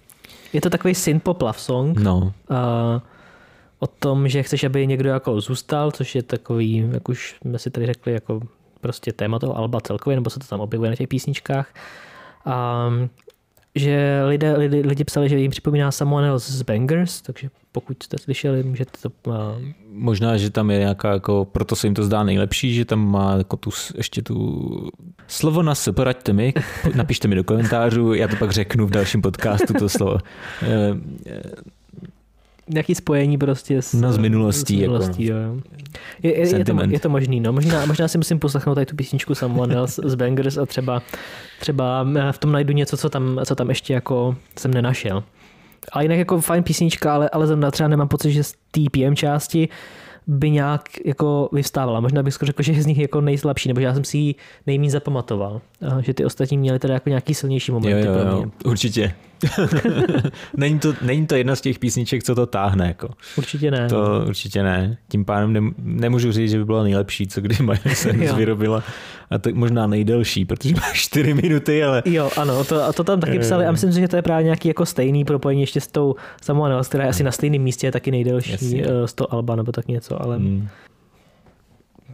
je 0.53 0.61
to 0.61 0.69
takový 0.69 0.93
synth-pop 0.93 1.41
love 1.41 1.59
song. 1.59 1.99
No, 1.99 2.33
Uh, 2.49 3.01
o 3.79 3.87
tom, 3.87 4.27
že 4.27 4.43
chceš, 4.43 4.63
aby 4.63 4.87
někdo 4.87 5.09
jako 5.09 5.41
zůstal, 5.41 5.91
což 5.91 6.15
je 6.15 6.23
takový, 6.23 6.89
jak 6.91 7.09
už 7.09 7.35
jsme 7.41 7.59
si 7.59 7.69
tady 7.69 7.85
řekli, 7.85 8.13
jako 8.13 8.39
prostě 8.81 9.13
téma 9.13 9.39
toho 9.39 9.57
Alba 9.57 9.81
celkově, 9.81 10.17
nebo 10.17 10.29
se 10.29 10.39
to 10.39 10.47
tam 10.47 10.59
objevuje 10.59 10.89
na 10.89 10.95
těch 10.95 11.07
písničkách. 11.07 11.73
Um, 12.45 13.09
že 13.75 14.21
lidé, 14.25 14.57
lidi, 14.57 14.81
lidi 14.81 15.03
psali, 15.03 15.29
že 15.29 15.39
jim 15.39 15.51
připomíná 15.51 15.89
Else 16.25 16.53
z 16.53 16.61
Bangers, 16.61 17.21
takže 17.21 17.49
pokud 17.71 18.03
jste 18.03 18.17
slyšeli, 18.17 18.63
můžete 18.63 18.91
to... 19.01 19.09
Uh... 19.29 19.35
Možná, 19.91 20.37
že 20.37 20.49
tam 20.49 20.71
je 20.71 20.79
nějaká, 20.79 21.13
jako, 21.13 21.47
proto 21.51 21.75
se 21.75 21.87
jim 21.87 21.93
to 21.93 22.03
zdá 22.03 22.23
nejlepší, 22.23 22.73
že 22.73 22.85
tam 22.85 23.11
má 23.11 23.35
jako 23.37 23.57
tu, 23.57 23.69
ještě 23.97 24.21
tu 24.21 24.89
slovo 25.27 25.63
na 25.63 25.75
se, 25.75 25.91
poraďte 25.91 26.33
mi, 26.33 26.53
napište 26.95 27.27
mi 27.27 27.35
do 27.35 27.43
komentářů, 27.43 28.13
já 28.13 28.27
to 28.27 28.35
pak 28.35 28.51
řeknu 28.51 28.87
v 28.87 28.91
dalším 28.91 29.21
podcastu, 29.21 29.73
to 29.73 29.89
slovo. 29.89 30.17
Nějaký 32.67 32.95
spojení 32.95 33.37
prostě 33.37 33.81
s, 33.81 33.93
no, 33.93 34.13
s 34.13 34.17
minulostí. 34.17 34.77
S 34.77 34.81
minulostí 34.81 35.25
jako, 35.25 35.39
jo. 35.39 35.61
Je, 36.23 36.39
je, 36.39 36.57
je, 36.57 36.65
to, 36.65 36.75
je 36.89 36.99
to 36.99 37.09
možný, 37.09 37.39
no. 37.39 37.53
Možná, 37.53 37.85
možná 37.85 38.07
si 38.07 38.17
musím 38.17 38.39
poslechnout 38.39 38.75
tady 38.75 38.85
tu 38.85 38.95
písničku 38.95 39.35
Someone 39.35 39.75
Else 39.75 40.01
z 40.05 40.15
Bangers 40.15 40.57
a 40.57 40.65
třeba, 40.65 41.01
třeba 41.59 42.05
v 42.31 42.37
tom 42.37 42.51
najdu 42.51 42.73
něco, 42.73 42.97
co 42.97 43.09
tam, 43.09 43.39
co 43.45 43.55
tam 43.55 43.69
ještě 43.69 43.93
jako 43.93 44.35
jsem 44.57 44.73
nenašel. 44.73 45.23
Ale 45.91 46.03
jinak 46.03 46.17
jako 46.17 46.41
fajn 46.41 46.63
písnička, 46.63 47.15
ale, 47.15 47.29
ale 47.29 47.47
zrovna 47.47 47.71
třeba 47.71 47.87
nemám 47.89 48.07
pocit, 48.07 48.31
že 48.31 48.43
z 48.43 48.53
té 48.71 48.81
PM 48.91 49.15
části 49.15 49.69
by 50.27 50.51
nějak 50.51 50.89
jako 51.05 51.49
vyvstávala. 51.51 51.99
Možná 51.99 52.23
bych 52.23 52.33
řekl, 52.41 52.63
že 52.63 52.71
je 52.71 52.83
z 52.83 52.85
nich 52.85 52.97
jako 52.97 53.21
nejslabší, 53.21 53.69
nebo 53.69 53.79
že 53.79 53.85
já 53.85 53.93
jsem 53.93 54.03
si 54.03 54.17
ji 54.17 54.35
nejméně 54.67 54.91
zapamatoval. 54.91 55.61
Že 55.99 56.13
ty 56.13 56.25
ostatní 56.25 56.57
měli 56.57 56.79
teda 56.79 56.93
jako 56.93 57.09
nějaký 57.09 57.33
silnější 57.33 57.71
momenty. 57.71 58.05
Jo, 58.05 58.13
jo, 58.13 58.27
jo, 58.27 58.45
určitě. 58.65 59.13
není, 60.57 60.79
to, 60.79 60.93
není 61.01 61.27
to 61.27 61.35
jedna 61.35 61.55
z 61.55 61.61
těch 61.61 61.79
písniček, 61.79 62.23
co 62.23 62.35
to 62.35 62.45
táhne. 62.45 62.87
Jako. 62.87 63.09
Určitě 63.37 63.71
ne. 63.71 63.89
To 63.89 64.19
no. 64.19 64.25
určitě 64.25 64.63
ne. 64.63 64.97
Tím 65.09 65.25
pádem 65.25 65.53
ne, 65.53 65.61
nemůžu 65.77 66.31
říct, 66.31 66.51
že 66.51 66.57
by 66.57 66.65
byla 66.65 66.83
nejlepší, 66.83 67.27
co 67.27 67.41
kdy 67.41 67.55
Miley 67.59 67.95
Cyrus 67.95 68.31
vyrobila. 68.35 68.83
A 69.29 69.37
to 69.37 69.49
možná 69.53 69.87
nejdelší, 69.87 70.45
protože 70.45 70.75
má 70.75 70.93
4 70.93 71.33
minuty, 71.33 71.83
ale... 71.83 72.03
Jo, 72.05 72.29
ano, 72.37 72.63
to, 72.63 72.83
a 72.83 72.93
to 72.93 73.03
tam 73.03 73.19
taky 73.19 73.39
psali 73.39 73.65
a 73.65 73.71
myslím 73.71 73.93
si, 73.93 73.99
že 73.99 74.07
to 74.07 74.15
je 74.15 74.21
právě 74.21 74.43
nějaký 74.43 74.67
jako 74.67 74.85
stejný 74.85 75.25
propojení 75.25 75.61
ještě 75.61 75.81
s 75.81 75.87
tou 75.87 76.15
samou 76.41 76.63
Anels, 76.63 76.87
která 76.87 77.03
je 77.03 77.09
asi 77.09 77.23
na 77.23 77.31
stejném 77.31 77.61
místě, 77.61 77.87
je 77.87 77.91
taky 77.91 78.11
nejdelší 78.11 78.51
Jasně. 78.51 78.83
Eh, 78.85 79.07
z 79.07 79.13
toho 79.13 79.33
Alba 79.33 79.55
nebo 79.55 79.71
tak 79.71 79.87
něco, 79.87 80.21
ale 80.21 80.35
hmm. 80.37 80.67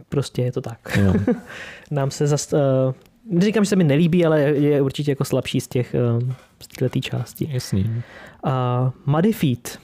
prostě 0.08 0.42
je 0.42 0.52
to 0.52 0.60
tak. 0.60 0.98
Jo. 1.00 1.14
Nám 1.90 2.10
se 2.10 2.26
zase 2.26 2.56
uh, 2.56 2.92
Neříkám, 3.30 3.64
že 3.64 3.68
se 3.68 3.76
mi 3.76 3.84
nelíbí, 3.84 4.26
ale 4.26 4.40
je 4.40 4.82
určitě 4.82 5.10
jako 5.10 5.24
slabší 5.24 5.60
z 5.60 5.68
těch 5.68 5.94
uh, 6.22 6.30
z 6.60 6.68
této 6.68 7.00
části. 7.00 7.48
Jasný. 7.52 8.02
A 8.44 8.92
Muddy 9.06 9.32
Feet 9.32 9.78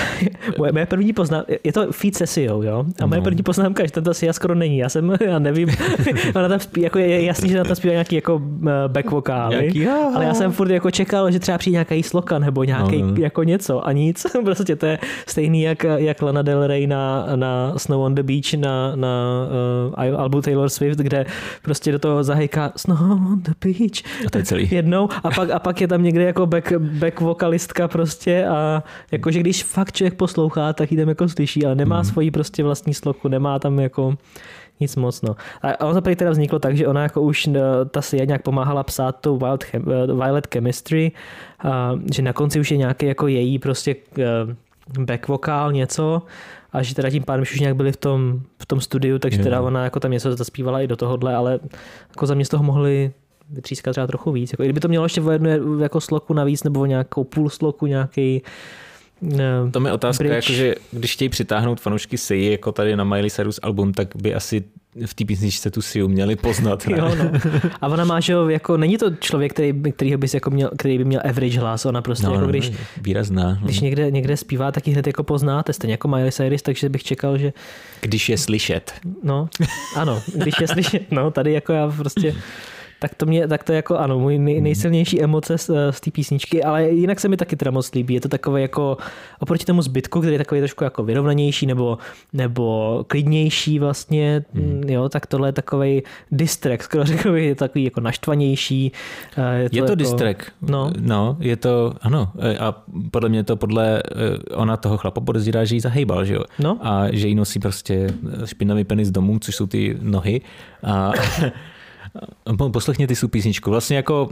moje, 0.58 0.72
moje 0.72 0.86
první 0.86 1.12
poznámka, 1.12 1.52
je 1.64 1.72
to 1.72 1.92
feed 1.92 2.14
se 2.14 2.42
jo? 2.42 2.84
A 3.02 3.06
moje 3.06 3.20
no. 3.20 3.24
první 3.24 3.42
poznámka, 3.42 3.86
že 3.86 3.92
tam 3.92 4.14
Sia 4.14 4.32
skoro 4.32 4.54
není. 4.54 4.78
Já 4.78 4.88
jsem, 4.88 5.16
já 5.26 5.38
nevím, 5.38 5.68
ona 6.34 6.48
tam 6.48 6.60
spí, 6.60 6.80
jako 6.80 6.98
je 6.98 7.24
jasný, 7.24 7.48
že 7.48 7.62
tam 7.62 7.76
zpívá 7.76 7.92
nějaký 7.92 8.14
jako 8.14 8.40
back 8.88 9.10
vokály, 9.10 9.88
ale 10.14 10.24
já 10.24 10.34
jsem 10.34 10.52
furt 10.52 10.70
jako 10.70 10.90
čekal, 10.90 11.30
že 11.30 11.38
třeba 11.38 11.58
přijde 11.58 11.72
nějaký 11.72 12.02
slokan 12.02 12.42
nebo 12.42 12.64
nějaký 12.64 13.02
no, 13.02 13.08
no. 13.08 13.14
jako 13.18 13.42
něco 13.42 13.86
a 13.86 13.92
nic. 13.92 14.26
prostě 14.44 14.76
to 14.76 14.86
je 14.86 14.98
stejný 15.26 15.62
jak, 15.62 15.84
jak 15.84 16.22
Lana 16.22 16.42
Del 16.42 16.66
Rey 16.66 16.86
na, 16.86 17.26
na 17.36 17.74
Snow 17.76 18.00
on 18.00 18.14
the 18.14 18.22
Beach 18.22 18.54
na, 18.54 18.96
na 18.96 19.46
uh, 20.12 20.20
albu 20.20 20.42
Taylor 20.42 20.68
Swift, 20.68 20.98
kde 20.98 21.26
prostě 21.62 21.92
do 21.92 21.98
toho 21.98 22.24
zahejká 22.24 22.72
Snow 22.76 23.00
on 23.00 23.42
the 23.42 23.52
Beach. 23.64 24.26
A 24.26 24.30
to 24.30 24.38
je 24.38 24.44
celý. 24.44 24.68
Jednou 24.70 25.08
a 25.24 25.30
pak, 25.30 25.50
a 25.50 25.58
pak 25.58 25.80
je 25.80 25.88
tam 25.88 26.02
někde 26.02 26.22
jako 26.22 26.46
back, 26.46 26.72
back 26.78 27.20
vokalistka 27.20 27.88
prostě 27.88 28.46
a 28.46 28.82
jakože 29.12 29.40
když 29.40 29.64
fakt 29.64 29.81
fakt 29.82 29.92
člověk 29.92 30.14
poslouchá, 30.14 30.72
tak 30.72 30.92
ji 30.92 30.98
tam 30.98 31.08
jako 31.08 31.28
slyší, 31.28 31.66
ale 31.66 31.74
nemá 31.74 31.98
mm. 31.98 32.04
svoji 32.04 32.30
prostě 32.30 32.64
vlastní 32.64 32.94
sloku, 32.94 33.28
nemá 33.28 33.58
tam 33.58 33.80
jako 33.80 34.14
nic 34.80 34.96
moc. 34.96 35.22
No. 35.22 35.36
A 35.62 35.86
ono 35.86 36.00
to 36.00 36.14
teda 36.14 36.30
vzniklo 36.30 36.58
tak, 36.58 36.76
že 36.76 36.86
ona 36.86 37.02
jako 37.02 37.22
už 37.22 37.46
eh, 37.46 37.60
ta 37.90 38.02
si 38.02 38.26
nějak 38.26 38.42
pomáhala 38.42 38.82
psát 38.82 39.20
tu 39.20 39.36
Wild 39.36 39.64
Chem, 39.64 39.82
eh, 39.82 40.06
Violet 40.06 40.46
Chemistry, 40.54 41.12
a, 41.64 41.98
že 42.14 42.22
na 42.22 42.32
konci 42.32 42.60
už 42.60 42.70
je 42.70 42.76
nějaký 42.76 43.06
jako 43.06 43.26
její 43.26 43.58
prostě 43.58 43.96
eh, 44.18 44.24
back 44.98 45.28
vokál 45.28 45.72
něco 45.72 46.22
a 46.72 46.82
že 46.82 46.94
teda 46.94 47.10
tím 47.10 47.22
pádem 47.22 47.42
už 47.42 47.60
nějak 47.60 47.76
byli 47.76 47.92
v 47.92 47.96
tom, 47.96 48.40
v 48.58 48.66
tom 48.66 48.80
studiu, 48.80 49.18
takže 49.18 49.38
jo. 49.38 49.44
teda 49.44 49.60
ona 49.60 49.84
jako 49.84 50.00
tam 50.00 50.10
něco 50.10 50.36
zaspívala 50.36 50.80
i 50.80 50.86
do 50.86 50.96
tohohle, 50.96 51.34
ale 51.34 51.60
jako 52.08 52.26
za 52.26 52.34
mě 52.34 52.44
z 52.44 52.48
toho 52.48 52.62
mohli 52.62 53.12
vytřískat 53.50 53.92
třeba 53.92 54.06
trochu 54.06 54.32
víc. 54.32 54.52
Jako, 54.52 54.62
kdyby 54.62 54.80
to 54.80 54.88
mělo 54.88 55.04
ještě 55.04 55.20
o 55.20 55.30
jednu 55.30 55.78
jako 55.78 56.00
sloku 56.00 56.34
navíc 56.34 56.62
nebo 56.62 56.86
nějakou 56.86 57.24
půl 57.24 57.50
sloku, 57.50 57.86
nějaký 57.86 58.42
No, 59.22 59.70
to 59.70 59.86
je 59.86 59.92
otázka, 59.92 60.24
jakože 60.24 60.74
když 60.92 61.12
chtějí 61.12 61.28
přitáhnout 61.28 61.80
fanoušky 61.80 62.18
Sei, 62.18 62.50
jako 62.50 62.72
tady 62.72 62.96
na 62.96 63.04
Miley 63.04 63.30
Cyrus 63.30 63.60
album, 63.62 63.92
tak 63.92 64.16
by 64.16 64.34
asi 64.34 64.64
v 65.06 65.14
té 65.14 65.24
písničce 65.24 65.70
tu 65.70 65.82
Siu 65.82 66.08
měli 66.08 66.36
poznat. 66.36 66.86
Ne? 66.86 66.98
jo, 66.98 67.14
no. 67.14 67.30
A 67.80 67.88
ona 67.88 68.04
má, 68.04 68.20
že 68.20 68.34
jako 68.48 68.76
není 68.76 68.98
to 68.98 69.10
člověk, 69.10 69.52
který, 69.52 69.72
který, 69.92 70.16
bys 70.16 70.34
jako 70.34 70.50
měl, 70.50 70.70
který 70.78 70.98
by 70.98 71.04
měl 71.04 71.20
average 71.28 71.60
hlas, 71.60 71.86
ona 71.86 72.02
prostě 72.02 72.26
no, 72.26 72.32
jako 72.32 72.44
no, 72.44 72.50
když, 72.50 72.72
výrazná. 73.02 73.48
No. 73.48 73.58
Když 73.66 73.80
někde, 73.80 74.10
někde 74.10 74.36
zpívá, 74.36 74.72
tak 74.72 74.86
ji 74.86 74.92
hned 74.92 75.06
jako 75.06 75.22
poznáte, 75.22 75.72
stejně 75.72 75.94
jako 75.94 76.08
Miley 76.08 76.32
Cyrus, 76.32 76.62
takže 76.62 76.88
bych 76.88 77.04
čekal, 77.04 77.38
že... 77.38 77.52
Když 78.00 78.28
je 78.28 78.38
slyšet. 78.38 78.92
No, 79.22 79.48
ano, 79.96 80.22
když 80.34 80.54
je 80.60 80.68
slyšet, 80.68 81.02
no, 81.10 81.30
tady 81.30 81.52
jako 81.52 81.72
já 81.72 81.88
prostě 81.90 82.34
tak 83.02 83.14
to, 83.14 83.26
mě, 83.26 83.48
tak 83.48 83.64
to 83.64 83.72
je 83.72 83.76
jako 83.76 83.98
ano, 83.98 84.18
můj 84.18 84.38
nej, 84.38 84.54
hmm. 84.54 84.64
nejsilnější 84.64 85.22
emoce 85.22 85.58
z, 85.58 85.70
z 85.90 86.00
té 86.00 86.10
písničky, 86.10 86.62
ale 86.62 86.88
jinak 86.88 87.20
se 87.20 87.28
mi 87.28 87.36
taky 87.36 87.56
teda 87.56 87.70
moc 87.70 87.94
líbí. 87.94 88.14
Je 88.14 88.20
to 88.20 88.28
takové 88.28 88.60
jako 88.60 88.96
oproti 89.40 89.64
tomu 89.64 89.82
zbytku, 89.82 90.20
který 90.20 90.34
je 90.34 90.38
takový 90.38 90.60
trošku 90.60 90.84
jako 90.84 91.02
vyrovnanější 91.02 91.66
nebo, 91.66 91.98
nebo 92.32 93.04
klidnější 93.06 93.78
vlastně, 93.78 94.44
hmm. 94.54 94.82
jo, 94.86 95.08
tak 95.08 95.26
tohle 95.26 95.48
je 95.48 95.52
takový 95.52 96.02
distrek, 96.30 96.82
skoro 96.82 97.04
řekl 97.04 97.32
bych, 97.32 97.44
je 97.44 97.54
takový 97.54 97.84
jako 97.84 98.00
naštvanější. 98.00 98.84
Je 98.84 99.70
to, 99.70 99.76
je 99.76 99.82
to 99.82 99.86
jako, 99.86 99.94
distrek. 99.94 100.52
No. 100.62 100.92
no, 101.00 101.36
je 101.40 101.56
to, 101.56 101.94
ano, 102.00 102.32
a 102.60 102.82
podle 103.10 103.28
mě 103.28 103.44
to 103.44 103.56
podle, 103.56 104.02
ona 104.54 104.76
toho 104.76 104.96
chlapa 104.96 105.20
podezírá, 105.20 105.64
že 105.64 105.74
jí 105.74 105.80
zahejbal, 105.80 106.24
že 106.24 106.34
jo? 106.34 106.44
No. 106.58 106.78
A 106.82 107.06
že 107.12 107.28
jí 107.28 107.34
nosí 107.34 107.58
prostě 107.58 108.06
špinavý 108.44 108.84
penis 108.84 109.10
domů, 109.10 109.38
což 109.38 109.56
jsou 109.56 109.66
ty 109.66 109.98
nohy. 110.02 110.40
A 110.82 111.12
Poslechněte 112.72 113.14
si 113.14 113.28
písničku. 113.28 113.70
Vlastně 113.70 113.96
jako 113.96 114.30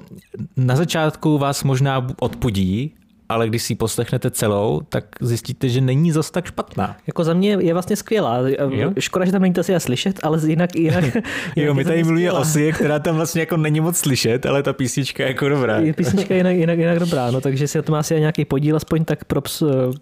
na 0.57 0.77
začátku 0.77 1.39
vás 1.39 1.65
možná 1.65 2.07
odpudí, 2.21 2.95
ale 3.31 3.49
když 3.49 3.63
si 3.63 3.73
ji 3.73 3.77
poslechnete 3.77 4.31
celou, 4.31 4.81
tak 4.89 5.05
zjistíte, 5.21 5.69
že 5.69 5.81
není 5.81 6.13
zas 6.13 6.31
tak 6.31 6.47
špatná. 6.47 6.97
Jako 7.07 7.25
za 7.25 7.35
mě 7.35 7.57
je 7.61 7.73
vlastně 7.73 7.97
skvělá. 7.97 8.39
Jo? 8.71 8.93
Škoda, 8.99 9.25
že 9.25 9.33
tam 9.33 9.43
není 9.43 9.55
to 9.55 9.61
asi 9.61 9.75
slyšet, 9.79 10.21
ale 10.23 10.39
jinak... 10.47 10.77
jinak, 10.77 11.05
jinak 11.05 11.25
jo, 11.57 11.75
my 11.75 11.85
tady 11.85 12.05
mluvíme 12.05 12.33
o 12.33 12.45
si, 12.45 12.73
která 12.73 12.99
tam 12.99 13.17
vlastně 13.17 13.43
jako 13.43 13.57
není 13.57 13.81
moc 13.81 13.97
slyšet, 13.97 14.47
ale 14.47 14.63
ta 14.63 14.73
písnička 14.73 15.23
je 15.23 15.29
jako 15.29 15.49
dobrá. 15.49 15.79
Je 15.79 15.93
písnička 15.93 16.35
jinak, 16.35 16.57
jinak, 16.57 16.79
jinak 16.79 16.99
dobrá, 16.99 17.31
no, 17.31 17.41
takže 17.41 17.69
si 17.69 17.83
to 17.83 17.93
má 17.93 17.99
asi 17.99 18.21
nějaký 18.21 18.45
podíl, 18.45 18.77
aspoň 18.77 19.05
tak 19.05 19.25
pro, 19.25 19.43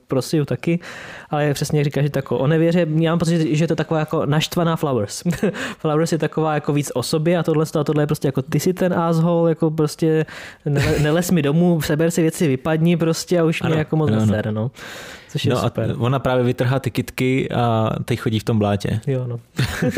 pro 0.07 0.23
Siu 0.23 0.45
taky, 0.45 0.81
ale 1.31 1.55
přesně 1.55 1.81
jak 1.81 1.85
říkáš, 1.85 2.05
že 2.05 2.11
tako, 2.11 2.39
o 2.39 2.47
nevěře, 2.47 2.87
já 2.95 3.13
mám 3.13 3.19
pocit, 3.19 3.57
že 3.57 3.65
je 3.65 3.69
to 3.69 3.77
taková 3.77 4.01
jako 4.01 4.27
naštvaná 4.27 4.77
Flowers. 4.77 5.23
Flowers 5.79 6.13
je 6.13 6.19
taková 6.19 6.55
jako 6.55 6.73
víc 6.73 6.91
o 6.95 7.03
sobě 7.03 7.39
a 7.39 7.43
tohle, 7.43 7.65
a 7.81 7.85
tohle 7.85 8.03
je 8.03 8.07
prostě 8.07 8.29
jako 8.29 8.43
ty 8.43 8.61
si 8.61 8.73
ten 8.73 8.95
asshole, 8.95 9.51
jako 9.51 9.71
prostě 9.71 10.27
neles 11.03 11.31
mi 11.31 11.43
domů, 11.43 11.81
seber 11.83 12.11
si 12.11 12.23
věci, 12.23 12.49
vypadni 12.49 12.97
prostě 12.97 13.18
prostě 13.19 13.41
a 13.41 13.45
už 13.45 13.61
ano, 13.63 13.71
mě 13.71 13.79
jako 13.79 13.97
moc 13.97 14.11
neser, 14.11 14.51
no. 14.51 14.71
Což 15.29 15.45
je 15.45 15.51
no 15.51 15.61
super. 15.61 15.91
A 15.91 16.01
ona 16.01 16.19
právě 16.19 16.45
vytrhá 16.45 16.79
ty 16.79 16.91
kitky 16.91 17.51
a 17.51 17.91
teď 18.05 18.21
chodí 18.21 18.39
v 18.39 18.45
tom 18.45 18.59
blátě. 18.59 19.01
Jo, 19.07 19.27
no. 19.27 19.41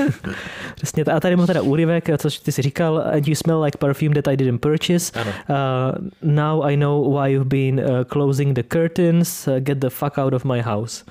Přesně. 0.75 1.05
A 1.05 1.21
tady 1.21 1.37
mám 1.37 1.47
teda 1.47 1.63
úryvek, 1.63 2.09
co 2.19 2.29
ty 2.43 2.53
si 2.53 2.63
říkal, 2.63 3.05
and 3.15 3.29
you 3.29 3.35
smell 3.35 3.63
like 3.63 3.79
perfume 3.79 4.15
that 4.15 4.29
I 4.29 4.37
didn't 4.37 4.61
purchase. 4.61 5.21
Ano. 5.21 5.31
Uh, 5.31 6.09
now 6.23 6.65
I 6.65 6.77
know 6.77 7.19
why 7.19 7.33
you've 7.33 7.49
been 7.49 7.81
uh, 7.81 8.05
closing 8.05 8.55
the 8.55 8.63
curtains. 8.63 9.49
Uh, 9.49 9.55
get 9.59 9.79
the 9.79 9.91
fuck 9.91 10.19
out 10.19 10.33
of 10.33 10.45
my 10.45 10.61
house. 10.61 11.05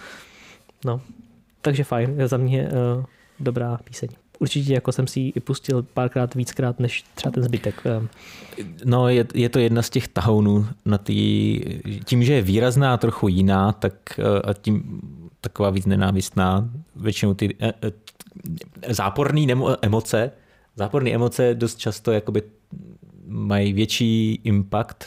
No, 0.86 1.02
takže 1.62 1.84
fajn, 1.84 2.16
za 2.26 2.38
mě 2.38 2.70
uh, 2.98 3.06
dobrá 3.40 3.80
píseň 3.84 4.10
určitě 4.40 4.74
jako 4.74 4.92
jsem 4.92 5.08
si 5.08 5.20
ji 5.20 5.32
pustil 5.32 5.84
párkrát 5.84 6.36
víckrát 6.36 6.80
než 6.80 7.04
třeba 7.16 7.32
ten 7.32 7.44
zbytek. 7.44 7.84
No, 8.86 9.10
je, 9.10 9.26
je 9.34 9.50
to 9.50 9.60
jedna 9.60 9.82
z 9.82 9.90
těch 9.90 10.08
tahounů 10.08 10.68
na 10.86 10.98
tý, 10.98 11.60
tím, 12.06 12.24
že 12.24 12.34
je 12.34 12.42
výrazná 12.42 12.94
a 12.94 12.98
trochu 12.98 13.28
jiná, 13.28 13.72
tak 13.72 14.20
eh, 14.20 14.42
a 14.42 14.54
tím 14.54 15.02
taková 15.42 15.70
víc 15.70 15.86
nenávistná, 15.86 16.70
většinou 16.96 17.34
ty 17.34 17.56
e, 17.60 17.68
e, 17.68 18.94
záporné 18.94 19.42
emoce, 19.82 20.32
záporné 20.76 21.12
emoce 21.12 21.54
dost 21.54 21.76
často 21.76 22.12
jakoby 22.12 22.42
mají 23.26 23.74
větší 23.74 24.42
impact 24.44 25.06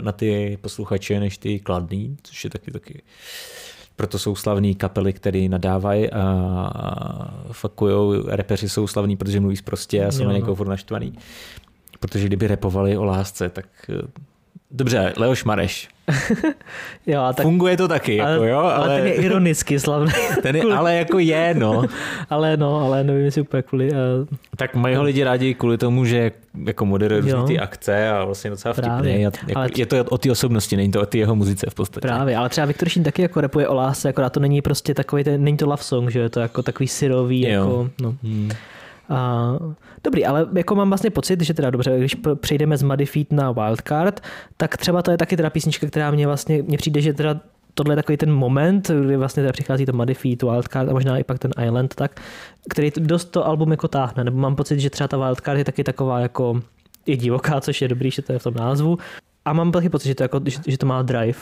na 0.00 0.12
ty 0.12 0.58
posluchače 0.60 1.20
než 1.20 1.38
ty 1.38 1.60
kladný, 1.60 2.16
což 2.22 2.44
je 2.44 2.50
taky 2.50 2.70
taky 2.70 3.02
proto 4.02 4.18
jsou 4.18 4.34
slavní 4.34 4.74
kapely, 4.74 5.12
které 5.12 5.48
nadávají 5.48 6.10
a 6.10 7.34
fakujou. 7.52 8.26
Repeři 8.26 8.68
jsou 8.68 8.86
slavní, 8.86 9.16
protože 9.16 9.40
mluví 9.40 9.56
prostě 9.64 10.04
a 10.04 10.12
jsou 10.12 10.22
no, 10.22 10.28
na 10.28 10.34
někoho 10.34 10.54
furt 10.54 10.68
naštvaný. 10.68 11.12
Protože 12.00 12.26
kdyby 12.26 12.46
repovali 12.46 12.96
o 12.96 13.04
lásce, 13.04 13.48
tak 13.48 13.66
eh, 13.88 14.02
Dobře, 14.72 15.12
Leoš 15.16 15.44
Mareš. 15.44 15.88
jo, 17.06 17.20
a 17.20 17.32
tak, 17.32 17.42
Funguje 17.44 17.76
to 17.76 17.88
taky, 17.88 18.20
ale, 18.20 18.32
jako 18.32 18.44
jo, 18.44 18.58
ale... 18.58 18.74
ale 18.74 18.96
ten 18.96 19.06
je 19.06 19.14
ironicky 19.14 19.80
slavný. 19.80 20.12
ten 20.42 20.56
je, 20.56 20.62
ale 20.62 20.94
jako 20.94 21.18
je, 21.18 21.54
no. 21.54 21.84
ale 22.30 22.56
no, 22.56 22.76
ale 22.80 23.04
nevím, 23.04 23.24
jestli 23.24 23.40
úplně 23.40 23.62
kvůli... 23.62 23.90
Uh... 23.90 23.96
Tak 24.56 24.74
mají 24.74 24.96
ho 24.96 25.02
lidi 25.02 25.24
rádi 25.24 25.54
kvůli 25.54 25.78
tomu, 25.78 26.04
že 26.04 26.32
jako 26.66 26.86
moderuje 26.86 27.20
různý 27.20 27.44
ty 27.46 27.58
akce 27.58 28.10
a 28.10 28.24
vlastně 28.24 28.50
docela 28.50 28.72
vtipný. 28.72 28.90
Právě, 28.90 29.20
jako, 29.20 29.38
ale... 29.54 29.68
Je 29.76 29.86
to 29.86 30.04
o 30.04 30.18
té 30.18 30.30
osobnosti, 30.30 30.76
není 30.76 30.90
to 30.90 31.00
o 31.00 31.06
té 31.06 31.18
jeho 31.18 31.36
muzice 31.36 31.66
v 31.70 31.74
podstatě. 31.74 32.08
Právě, 32.08 32.36
ale 32.36 32.48
třeba 32.48 32.66
Viktor 32.66 32.88
Šín 32.88 33.02
taky 33.02 33.22
jako 33.22 33.40
repuje 33.40 33.68
o 33.68 33.74
lásce, 33.74 34.08
akorát 34.08 34.30
to 34.30 34.40
není 34.40 34.62
prostě 34.62 34.94
takový, 34.94 35.24
ten, 35.24 35.44
není 35.44 35.56
to 35.56 35.66
love 35.66 35.82
song, 35.82 36.10
že 36.10 36.18
je 36.18 36.28
to 36.28 36.40
jako 36.40 36.62
takový 36.62 36.88
syrový, 36.88 37.42
jo. 37.42 37.50
jako, 37.50 37.90
no. 38.00 38.14
Hmm. 38.22 38.50
A, 39.12 39.52
dobrý, 40.04 40.26
ale 40.26 40.46
jako 40.54 40.74
mám 40.74 40.88
vlastně 40.88 41.10
pocit, 41.10 41.40
že 41.40 41.54
teda 41.54 41.70
dobře, 41.70 41.98
když 41.98 42.16
přejdeme 42.40 42.76
z 42.76 42.82
Muddy 42.82 43.06
Feet 43.06 43.32
na 43.32 43.52
Wildcard, 43.52 44.20
tak 44.56 44.76
třeba 44.76 45.02
to 45.02 45.10
je 45.10 45.18
taky 45.18 45.36
teda 45.36 45.50
písnička, 45.50 45.86
která 45.86 46.10
mě 46.10 46.26
vlastně, 46.26 46.62
mně 46.62 46.78
přijde, 46.78 47.00
že 47.00 47.12
teda 47.12 47.40
tohle 47.74 47.92
je 47.92 47.96
takový 47.96 48.16
ten 48.16 48.32
moment, 48.32 48.90
kdy 48.90 49.16
vlastně 49.16 49.42
teda 49.42 49.52
přichází 49.52 49.86
to 49.86 49.92
Muddy 49.92 50.14
Feet, 50.14 50.42
Wildcard 50.42 50.88
a 50.88 50.92
možná 50.92 51.18
i 51.18 51.24
pak 51.24 51.38
ten 51.38 51.50
Island, 51.66 51.94
tak, 51.94 52.20
který 52.70 52.92
dost 52.98 53.24
to 53.24 53.46
album 53.46 53.70
jako 53.70 53.88
táhne, 53.88 54.24
nebo 54.24 54.38
mám 54.38 54.56
pocit, 54.56 54.80
že 54.80 54.90
třeba 54.90 55.08
ta 55.08 55.16
Wildcard 55.16 55.58
je 55.58 55.64
taky 55.64 55.84
taková 55.84 56.20
jako 56.20 56.60
je 57.06 57.16
divoká, 57.16 57.60
což 57.60 57.82
je 57.82 57.88
dobrý, 57.88 58.10
že 58.10 58.22
to 58.22 58.32
je 58.32 58.38
v 58.38 58.42
tom 58.42 58.54
názvu. 58.54 58.98
A 59.44 59.52
mám 59.52 59.72
taky 59.72 59.88
pocit, 59.88 60.08
že 60.08 60.14
to, 60.14 60.22
jako, 60.22 60.40
že, 60.44 60.58
že 60.66 60.78
to 60.78 60.86
má 60.86 61.02
drive. 61.02 61.38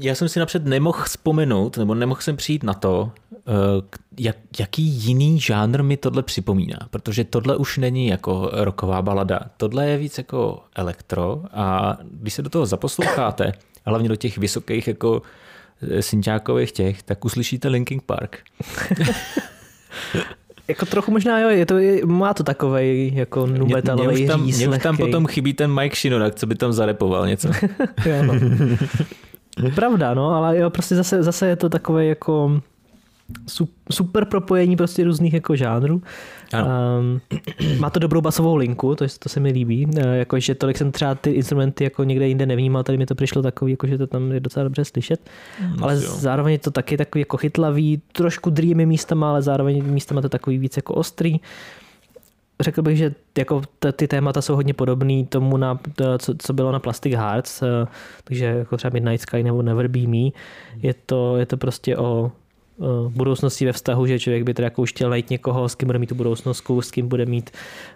Já 0.00 0.14
jsem 0.14 0.28
si 0.28 0.38
napřed 0.38 0.64
nemohl 0.64 1.04
vzpomenout, 1.04 1.76
nebo 1.76 1.94
nemohl 1.94 2.20
jsem 2.20 2.36
přijít 2.36 2.62
na 2.62 2.74
to, 2.74 3.12
eh, 3.32 3.42
jak, 4.18 4.36
jaký 4.58 4.82
jiný 4.82 5.40
žánr 5.40 5.82
mi 5.82 5.96
tohle 5.96 6.22
připomíná, 6.22 6.78
protože 6.90 7.24
tohle 7.24 7.56
už 7.56 7.78
není 7.78 8.06
jako 8.06 8.50
roková 8.52 9.02
balada. 9.02 9.40
Tohle 9.56 9.88
je 9.88 9.98
víc 9.98 10.18
jako 10.18 10.62
elektro 10.74 11.42
a 11.52 11.98
když 12.10 12.34
se 12.34 12.42
do 12.42 12.50
toho 12.50 12.66
zaposloucháte, 12.66 13.52
hlavně 13.86 14.08
do 14.08 14.16
těch 14.16 14.38
vysokých 14.38 14.88
jako 14.88 15.22
eh, 15.82 16.02
synťákových 16.02 16.72
těch, 16.72 17.02
tak 17.02 17.24
uslyšíte 17.24 17.68
Linkin 17.68 18.00
Park. 18.06 18.38
Jako 20.68 20.86
trochu 20.86 21.10
možná, 21.10 21.40
jo, 21.40 21.48
je 21.48 21.66
to, 21.66 21.74
má 22.04 22.34
to 22.34 22.42
takový 22.42 23.12
jako 23.14 23.46
numetalový 23.46 24.24
mě, 24.24 24.36
mě, 24.36 24.56
mě 24.56 24.68
už 24.68 24.82
tam 24.82 24.96
potom 24.96 25.26
chybí 25.26 25.54
ten 25.54 25.74
Mike 25.74 25.96
Shinodak, 25.96 26.34
co 26.34 26.46
by 26.46 26.54
tam 26.54 26.72
zarepoval 26.72 27.26
něco. 27.26 27.48
jo, 28.06 28.22
no. 28.22 28.34
Pravda, 29.74 30.14
no, 30.14 30.30
ale 30.30 30.58
jo, 30.58 30.70
prostě 30.70 30.94
zase, 30.94 31.22
zase 31.22 31.46
je 31.46 31.56
to 31.56 31.68
takové 31.68 32.04
jako 32.04 32.60
super 33.90 34.24
propojení 34.24 34.76
prostě 34.76 35.04
různých 35.04 35.34
jako 35.34 35.56
žánrů. 35.56 36.02
Um, 36.54 37.20
má 37.78 37.90
to 37.90 37.98
dobrou 37.98 38.20
basovou 38.20 38.56
linku, 38.56 38.94
to, 38.94 39.04
to 39.18 39.28
se 39.28 39.40
mi 39.40 39.50
líbí, 39.52 39.86
uh, 39.86 40.02
jako, 40.12 40.40
že 40.40 40.54
tolik 40.54 40.78
jsem 40.78 40.92
třeba 40.92 41.14
ty 41.14 41.30
instrumenty 41.30 41.84
jako 41.84 42.04
někde 42.04 42.28
jinde 42.28 42.46
nevnímal, 42.46 42.82
tady 42.82 42.98
mi 42.98 43.06
to 43.06 43.14
přišlo 43.14 43.42
takový, 43.42 43.72
jako, 43.72 43.86
že 43.86 43.98
to 43.98 44.06
tam 44.06 44.32
je 44.32 44.40
docela 44.40 44.64
dobře 44.64 44.84
slyšet, 44.84 45.30
mm, 45.60 45.84
ale 45.84 45.94
jo. 45.94 46.00
zároveň 46.00 46.52
je 46.52 46.58
to 46.58 46.70
taky 46.70 46.96
takový 46.96 47.20
jako 47.20 47.36
chytlavý, 47.36 48.02
trošku 48.12 48.50
drýmy 48.50 48.86
místama, 48.86 49.30
ale 49.30 49.42
zároveň 49.42 49.84
místama 49.84 50.20
to 50.20 50.28
takový 50.28 50.58
víc 50.58 50.76
jako 50.76 50.94
ostrý. 50.94 51.40
Řekl 52.62 52.82
bych, 52.82 52.98
že 52.98 53.14
jako 53.38 53.62
ty 53.96 54.08
témata 54.08 54.42
jsou 54.42 54.54
hodně 54.54 54.74
podobný 54.74 55.26
tomu, 55.26 55.56
na, 55.56 55.80
co, 56.18 56.34
co 56.38 56.52
bylo 56.52 56.72
na 56.72 56.78
Plastic 56.78 57.14
Hearts, 57.14 57.62
uh, 57.62 57.68
takže 58.24 58.44
jako 58.44 58.76
třeba 58.76 58.92
Midnight 58.92 59.20
Sky 59.20 59.42
nebo 59.42 59.62
Never 59.62 59.88
Be 59.88 60.06
Me. 60.06 60.30
Je 60.76 60.94
to, 61.06 61.36
je 61.36 61.46
to 61.46 61.56
prostě 61.56 61.96
o 61.96 62.32
Eh, 62.32 62.41
budoucnosti 63.08 63.66
ve 63.66 63.72
vztahu, 63.72 64.06
že 64.06 64.18
člověk 64.18 64.42
by 64.42 64.54
teda 64.54 64.66
jako 64.66 64.82
už 64.82 64.90
chtěl 64.90 65.10
najít 65.10 65.30
někoho, 65.30 65.68
s 65.68 65.74
kým 65.74 65.86
bude 65.86 65.98
mít 65.98 66.06
tu 66.06 66.14
budoucnost, 66.14 66.64
s 66.80 66.90
kým 66.90 67.08
bude 67.08 67.26
mít 67.26 67.50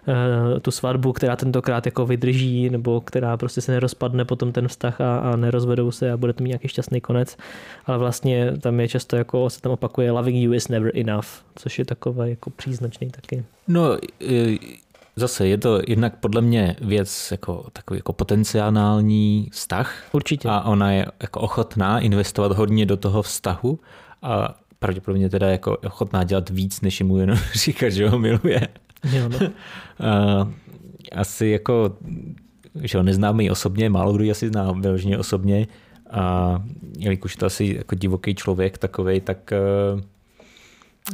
uh, 0.07 0.59
tu 0.59 0.71
svatbu, 0.71 1.13
která 1.13 1.35
tentokrát 1.35 1.85
jako 1.85 2.05
vydrží, 2.05 2.69
nebo 2.69 3.01
která 3.01 3.37
prostě 3.37 3.61
se 3.61 3.71
nerozpadne 3.71 4.25
potom 4.25 4.51
ten 4.51 4.67
vztah 4.67 5.01
a, 5.01 5.19
a 5.19 5.35
nerozvedou 5.35 5.91
se 5.91 6.11
a 6.11 6.17
bude 6.17 6.33
to 6.33 6.43
mít 6.43 6.49
nějaký 6.49 6.67
šťastný 6.67 7.01
konec. 7.01 7.37
Ale 7.85 7.97
vlastně 7.97 8.51
tam 8.61 8.79
je 8.79 8.87
často 8.87 9.15
jako 9.15 9.49
se 9.49 9.61
tam 9.61 9.71
opakuje 9.71 10.11
loving 10.11 10.37
you 10.43 10.53
is 10.53 10.67
never 10.67 10.91
enough, 10.95 11.27
což 11.55 11.79
je 11.79 11.85
takové 11.85 12.29
jako 12.29 12.49
příznačný 12.49 13.09
taky. 13.09 13.43
No, 13.67 13.97
Zase 15.19 15.47
je 15.47 15.57
to 15.57 15.79
jednak 15.87 16.15
podle 16.15 16.41
mě 16.41 16.75
věc 16.81 17.31
jako 17.31 17.65
takový 17.73 17.97
jako 17.97 18.13
potenciální 18.13 19.49
vztah. 19.51 20.03
Určitě. 20.11 20.49
A 20.49 20.61
ona 20.61 20.91
je 20.91 21.05
jako 21.21 21.39
ochotná 21.39 21.99
investovat 21.99 22.51
hodně 22.51 22.85
do 22.85 22.97
toho 22.97 23.21
vztahu 23.21 23.79
a 24.21 24.55
pravděpodobně 24.79 25.29
teda 25.29 25.47
jako 25.47 25.77
ochotná 25.77 26.23
dělat 26.23 26.49
víc, 26.49 26.81
než 26.81 27.01
mu 27.01 27.17
jenom 27.17 27.37
říkat, 27.53 27.89
že 27.89 28.09
ho 28.09 28.19
miluje. 28.19 28.67
Jo, 29.11 29.29
no. 29.29 29.39
asi 31.11 31.47
jako, 31.47 31.97
že 32.83 32.97
ho 32.97 33.03
neznáme 33.03 33.43
i 33.43 33.49
osobně, 33.49 33.89
málo 33.89 34.13
kdo 34.13 34.23
ji 34.23 34.31
asi 34.31 34.47
zná 34.47 34.71
vyloženě 34.71 35.17
osobně 35.17 35.67
a 36.11 36.55
jelikož 36.97 37.35
to 37.35 37.45
asi 37.45 37.75
jako 37.77 37.95
divoký 37.95 38.35
člověk 38.35 38.77
takovej, 38.77 39.21
tak 39.21 39.53
uh, 39.93 40.01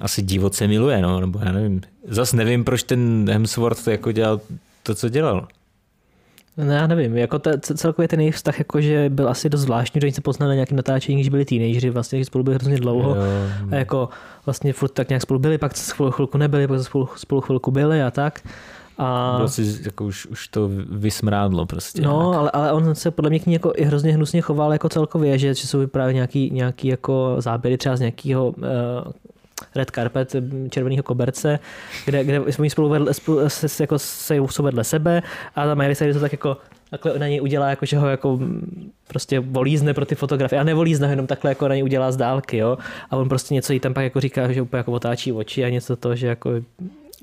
asi 0.01 0.21
divoce 0.21 0.67
miluje, 0.67 1.01
no, 1.01 1.19
nebo 1.19 1.39
já 1.39 1.51
nevím. 1.51 1.81
Zas 2.07 2.33
nevím, 2.33 2.63
proč 2.63 2.83
ten 2.83 3.29
Hemsworth 3.31 3.87
jako 3.87 4.11
dělal 4.11 4.41
to, 4.83 4.95
co 4.95 5.09
dělal. 5.09 5.47
No 6.57 6.73
já 6.73 6.87
nevím, 6.87 7.17
jako 7.17 7.39
te, 7.39 7.59
celkově 7.59 8.07
ten 8.07 8.19
jejich 8.19 8.35
vztah 8.35 8.59
jako, 8.59 8.81
že 8.81 9.09
byl 9.09 9.29
asi 9.29 9.49
dost 9.49 9.61
zvláštní, 9.61 10.01
že 10.01 10.07
oni 10.07 10.13
se 10.13 10.21
poznali 10.21 10.49
na 10.49 10.53
nějakém 10.53 10.75
natáčení, 10.75 11.17
když 11.17 11.29
byli 11.29 11.45
teenageři, 11.45 11.89
vlastně 11.89 12.25
spolu 12.25 12.43
byli 12.43 12.55
hrozně 12.55 12.77
dlouho 12.77 13.15
jo. 13.15 13.23
a 13.71 13.75
jako 13.75 14.09
vlastně 14.45 14.73
furt 14.73 14.89
tak 14.89 15.09
nějak 15.09 15.21
spolu 15.21 15.39
byli, 15.39 15.57
pak 15.57 15.77
spolu 15.77 16.11
chvilku 16.11 16.37
nebyli, 16.37 16.67
pak 16.67 16.83
spolu, 16.83 17.09
spolu 17.15 17.41
chvilku 17.41 17.71
byli 17.71 18.03
a 18.03 18.11
tak. 18.11 18.41
A... 18.97 19.33
Bylo 19.35 19.47
si, 19.47 19.79
jako 19.85 20.05
už, 20.05 20.25
už 20.25 20.47
to 20.47 20.69
vysmrádlo 20.89 21.65
prostě. 21.65 22.01
No, 22.01 22.39
ale, 22.39 22.51
ale, 22.51 22.71
on 22.71 22.95
se 22.95 23.11
podle 23.11 23.29
mě 23.29 23.39
k 23.39 23.45
ní 23.45 23.53
jako 23.53 23.73
i 23.75 23.83
hrozně 23.83 24.13
hnusně 24.13 24.41
choval 24.41 24.73
jako 24.73 24.89
celkově, 24.89 25.37
že, 25.37 25.53
že 25.53 25.67
jsou 25.67 25.87
právě 25.87 26.13
nějaký, 26.13 26.49
nějaký 26.51 26.87
jako 26.87 27.35
záběry 27.39 27.77
třeba 27.77 27.95
z 27.95 27.99
nějakého 27.99 28.47
uh, 28.47 28.63
red 29.75 29.91
carpet 29.91 30.35
červeného 30.69 31.03
koberce, 31.03 31.59
kde, 32.05 32.23
kde 32.23 32.51
jsme 32.51 32.69
spolu, 32.69 32.89
vedle, 32.89 33.13
spolu 33.13 33.39
se, 33.47 33.83
jako, 33.83 33.99
se 33.99 34.61
vedle 34.61 34.83
sebe 34.83 35.23
a 35.55 35.65
ta 35.65 35.75
Miley 35.75 35.95
Cyrus 35.95 36.15
to 36.15 36.21
tak 36.21 36.31
jako 36.31 36.57
takhle 36.89 37.19
na 37.19 37.27
něj 37.27 37.41
udělá, 37.41 37.69
jako, 37.69 37.85
že 37.85 37.97
ho 37.97 38.07
jako 38.07 38.39
prostě 39.07 39.39
volízne 39.39 39.93
pro 39.93 40.05
ty 40.05 40.15
fotografie 40.15 40.59
a 40.59 40.63
nevolízne 40.63 41.09
jenom 41.09 41.27
takhle 41.27 41.51
jako 41.51 41.67
na 41.67 41.75
něj 41.75 41.83
udělá 41.83 42.11
z 42.11 42.17
dálky, 42.17 42.57
jo. 42.57 42.77
A 43.09 43.17
on 43.17 43.29
prostě 43.29 43.53
něco 43.53 43.73
jí 43.73 43.79
tam 43.79 43.93
pak 43.93 44.03
jako 44.03 44.19
říká, 44.19 44.51
že 44.51 44.61
úplně 44.61 44.77
jako 44.77 44.91
otáčí 44.91 45.31
oči 45.31 45.65
a 45.65 45.69
něco 45.69 45.95
to, 45.95 46.15
že 46.15 46.27
jako 46.27 46.51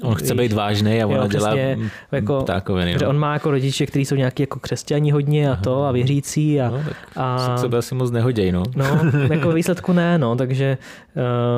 On 0.02 0.14
chce 0.14 0.34
být 0.34 0.52
vážný 0.52 1.02
a 1.02 1.06
ona 1.06 1.26
dělá 1.26 1.54
jako, 2.12 2.42
takoviny. 2.42 2.96
No. 3.02 3.08
On 3.08 3.18
má 3.18 3.32
jako 3.32 3.50
rodiče, 3.50 3.86
kteří 3.86 4.04
jsou 4.04 4.14
nějaký 4.14 4.42
jako 4.42 4.58
křesťaní 4.58 5.12
hodně 5.12 5.50
a 5.50 5.56
to 5.56 5.84
a 5.84 5.92
věřící. 5.92 6.60
A, 6.60 6.70
no, 6.70 6.82
tak 6.84 6.96
a, 7.16 7.56
se 7.56 7.66
asi 7.66 7.94
moc 7.94 8.10
nehoděj, 8.10 8.52
no. 8.52 8.62
No, 8.76 9.00
jako 9.30 9.52
výsledku 9.52 9.92
ne, 9.92 10.18
no, 10.18 10.36
takže 10.36 10.78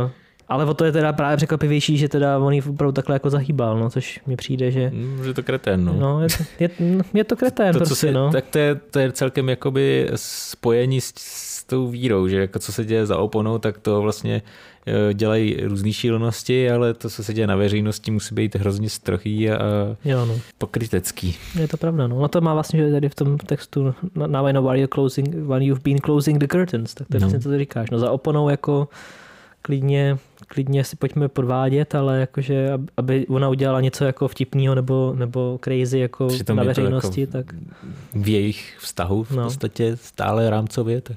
uh, 0.04 0.10
ale 0.52 0.64
o 0.64 0.74
to 0.74 0.84
je 0.84 0.92
teda 0.92 1.12
právě 1.12 1.36
překvapivější, 1.36 1.98
že 1.98 2.08
teda 2.08 2.38
on 2.38 2.54
opravdu 2.70 2.92
takhle 2.92 3.14
jako 3.14 3.30
zahýbal, 3.30 3.78
no, 3.78 3.90
což 3.90 4.20
mi 4.26 4.36
přijde, 4.36 4.70
že... 4.70 4.90
Mm, 4.94 5.24
že 5.24 5.34
to 5.34 5.42
kretén, 5.42 5.84
no. 5.84 5.92
no 5.92 6.22
je, 6.22 6.28
je, 6.60 6.70
je, 7.14 7.24
to 7.24 7.36
kretén 7.36 7.72
to, 7.72 7.78
prostě, 7.78 7.94
se, 7.94 8.12
no. 8.12 8.32
Tak 8.32 8.44
to 8.50 8.58
je, 8.58 8.74
to 8.74 8.98
je 8.98 9.12
celkem 9.12 9.48
jakoby 9.48 10.10
spojení 10.14 11.00
s, 11.00 11.12
s 11.16 11.64
tou 11.64 11.88
vírou, 11.88 12.28
že 12.28 12.40
jako 12.40 12.58
co 12.58 12.72
se 12.72 12.84
děje 12.84 13.06
za 13.06 13.18
oponou, 13.18 13.58
tak 13.58 13.78
to 13.78 14.02
vlastně 14.02 14.42
e, 14.86 15.14
dělají 15.14 15.56
různé 15.62 15.92
šílenosti, 15.92 16.70
ale 16.70 16.94
to, 16.94 17.10
co 17.10 17.24
se 17.24 17.34
děje 17.34 17.46
na 17.46 17.56
veřejnosti, 17.56 18.10
musí 18.10 18.34
být 18.34 18.54
hrozně 18.54 18.90
strohý 18.90 19.50
a 19.50 19.58
jo, 20.04 20.26
no. 20.26 20.38
pokrytecký. 20.58 21.36
Je 21.60 21.68
to 21.68 21.76
pravda, 21.76 22.06
no. 22.06 22.20
no 22.20 22.28
to 22.28 22.40
má 22.40 22.54
vlastně, 22.54 22.80
že 22.80 22.92
tady 22.92 23.08
v 23.08 23.14
tom 23.14 23.38
textu 23.38 23.94
now 24.26 24.46
I 24.46 24.52
know 24.52 24.70
why 24.70 24.78
you're 24.78 24.94
closing, 24.94 25.34
when 25.34 25.62
you've 25.62 25.82
been 25.82 25.98
closing 25.98 26.38
the 26.38 26.46
curtains, 26.46 26.94
tak 26.94 27.08
to 27.08 27.16
je 27.16 27.20
no. 27.20 27.26
vlastně, 27.26 27.40
co 27.40 27.50
ty 27.50 27.58
říkáš. 27.58 27.90
No 27.90 27.98
za 27.98 28.10
oponou 28.10 28.48
jako 28.48 28.88
klidně 29.62 30.18
klidně 30.52 30.84
si 30.84 30.96
pojďme 30.96 31.28
podvádět, 31.28 31.94
ale 31.94 32.20
jakože, 32.20 32.70
aby 32.96 33.26
ona 33.26 33.48
udělala 33.48 33.80
něco 33.80 34.04
jako 34.04 34.28
vtipného 34.28 34.74
nebo, 34.74 35.14
nebo 35.16 35.58
crazy 35.64 35.98
jako 35.98 36.26
Přitom 36.26 36.56
na 36.56 36.64
veřejnosti. 36.64 37.20
Jako 37.20 37.32
tak... 37.32 37.46
V 38.14 38.28
jejich 38.28 38.76
vztahu 38.80 39.24
v 39.24 39.30
no. 39.30 39.44
podstatě 39.44 39.96
stále 39.96 40.50
rámcově. 40.50 41.00
Tak. 41.00 41.16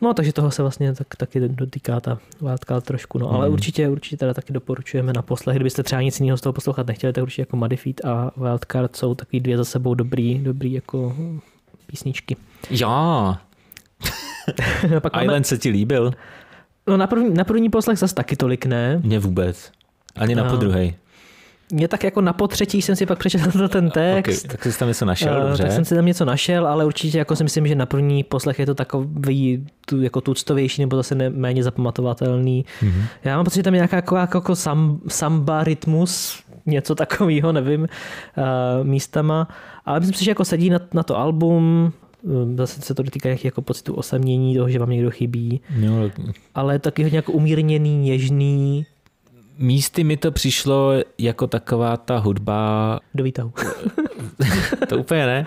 No, 0.00 0.14
takže 0.14 0.32
toho 0.32 0.50
se 0.50 0.62
vlastně 0.62 0.94
tak, 0.94 1.16
taky 1.16 1.40
dotýká 1.48 2.00
ta 2.00 2.18
látka 2.42 2.80
trošku. 2.80 3.18
No, 3.18 3.32
ale 3.32 3.48
mm. 3.48 3.52
určitě, 3.52 3.88
určitě 3.88 4.16
teda 4.16 4.34
taky 4.34 4.52
doporučujeme 4.52 5.12
na 5.12 5.22
poslech. 5.22 5.56
Kdybyste 5.56 5.82
třeba 5.82 6.02
nic 6.02 6.20
jiného 6.20 6.36
z 6.38 6.40
toho 6.40 6.52
poslouchat 6.52 6.86
nechtěli, 6.86 7.12
tak 7.12 7.22
určitě 7.22 7.42
jako 7.42 7.56
Muddyfeet 7.56 8.04
a 8.04 8.30
Wildcard 8.36 8.96
jsou 8.96 9.14
takový 9.14 9.40
dvě 9.40 9.56
za 9.56 9.64
sebou 9.64 9.94
dobrý, 9.94 10.38
dobrý 10.38 10.72
jako 10.72 11.16
písničky. 11.86 12.36
Já. 12.70 13.40
Island 14.84 15.26
máme... 15.26 15.44
se 15.44 15.58
ti 15.58 15.68
líbil? 15.68 16.12
No 16.90 16.96
na 16.96 17.06
první, 17.06 17.34
na 17.34 17.44
první 17.44 17.70
poslech 17.70 17.98
zase 17.98 18.14
taky 18.14 18.36
tolik 18.36 18.66
ne. 18.66 19.00
Mně 19.04 19.18
vůbec. 19.18 19.70
Ani 20.16 20.34
na 20.34 20.44
no. 20.44 20.50
podruhej. 20.50 20.94
Mě 21.72 21.88
tak 21.88 22.04
jako 22.04 22.20
na 22.20 22.32
potřetí 22.32 22.82
jsem 22.82 22.96
si 22.96 23.06
pak 23.06 23.18
přečetl 23.18 23.68
ten 23.68 23.90
text. 23.94 24.44
Okay, 24.44 24.56
tak 24.56 24.72
jsi 24.72 24.78
tam 24.78 24.88
něco 24.88 25.04
našel, 25.04 25.36
uh, 25.36 25.42
dobře. 25.42 25.62
Tak 25.62 25.72
jsem 25.72 25.84
si 25.84 25.94
tam 25.94 26.06
něco 26.06 26.24
našel, 26.24 26.66
ale 26.66 26.84
určitě 26.84 27.18
jako 27.18 27.36
si 27.36 27.44
myslím, 27.44 27.66
že 27.66 27.74
na 27.74 27.86
první 27.86 28.24
poslech 28.24 28.58
je 28.58 28.66
to 28.66 28.74
takový 28.74 29.66
tu, 29.86 30.02
jako 30.02 30.20
tuctovější 30.20 30.82
nebo 30.82 30.96
zase 30.96 31.14
ne, 31.14 31.30
méně 31.30 31.62
zapamatovatelný. 31.62 32.64
Mm-hmm. 32.82 33.02
Já 33.24 33.36
mám 33.36 33.44
pocit, 33.44 33.56
že 33.56 33.62
tam 33.62 33.74
je 33.74 33.78
nějaká 33.78 33.96
jako, 33.96 34.16
jako 34.16 34.56
sam, 34.56 35.00
samba 35.08 35.64
rytmus, 35.64 36.42
něco 36.66 36.94
takového, 36.94 37.52
nevím, 37.52 37.80
uh, 37.80 37.86
místama. 38.86 39.48
Ale 39.84 40.00
myslím 40.00 40.18
si, 40.18 40.24
že 40.24 40.30
jako 40.30 40.44
sedí 40.44 40.70
na, 40.70 40.80
na 40.94 41.02
to 41.02 41.18
album, 41.18 41.54
Um, 41.54 41.92
Zase 42.54 42.80
se 42.80 42.94
to 42.94 43.02
dotýká 43.02 43.28
nějakých 43.28 43.44
jako 43.44 43.62
pocitu 43.62 43.94
osamění, 43.94 44.56
toho, 44.56 44.70
že 44.70 44.78
vám 44.78 44.90
někdo 44.90 45.10
chybí, 45.10 45.60
Jo, 45.80 46.10
ale 46.54 46.78
taky 46.78 47.02
hodně 47.02 47.18
jako 47.18 47.32
umírněný, 47.32 47.98
něžný, 47.98 48.86
místy 49.58 50.04
mi 50.04 50.16
to 50.16 50.32
přišlo 50.32 50.92
jako 51.18 51.46
taková 51.46 51.96
ta 51.96 52.18
hudba, 52.18 53.00
do 53.14 53.24
výtahu. 53.24 53.52
to 54.88 54.98
úplně 54.98 55.26
ne, 55.26 55.46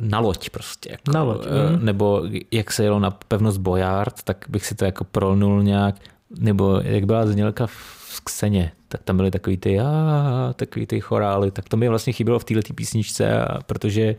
na 0.00 0.18
loď 0.18 0.50
prostě. 0.50 0.90
Jako, 0.90 1.12
Na 1.12 1.22
loď, 1.22 1.46
mhm. 1.46 1.84
Nebo 1.84 2.22
jak 2.50 2.72
se 2.72 2.84
jelo 2.84 3.00
na 3.00 3.10
pevnost 3.10 3.60
Bojard, 3.60 4.22
tak 4.22 4.44
bych 4.48 4.66
si 4.66 4.74
to 4.74 4.84
jako 4.84 5.04
prolnul 5.04 5.62
nějak, 5.62 5.94
nebo 6.38 6.80
jak 6.84 7.04
byla 7.04 7.26
znělka 7.26 7.66
v 7.66 8.20
Kseně, 8.24 8.72
tak 8.88 9.02
tam 9.02 9.16
byly 9.16 9.30
takový 9.30 9.56
ty, 9.56 9.80
a, 9.80 10.54
takový 10.56 10.86
ty 10.86 11.00
chorály, 11.00 11.50
tak 11.50 11.68
to 11.68 11.76
mi 11.76 11.88
vlastně 11.88 12.12
chybělo 12.12 12.38
v 12.38 12.44
této 12.44 12.74
písničce, 12.74 13.44
protože 13.66 14.02
eh, 14.02 14.16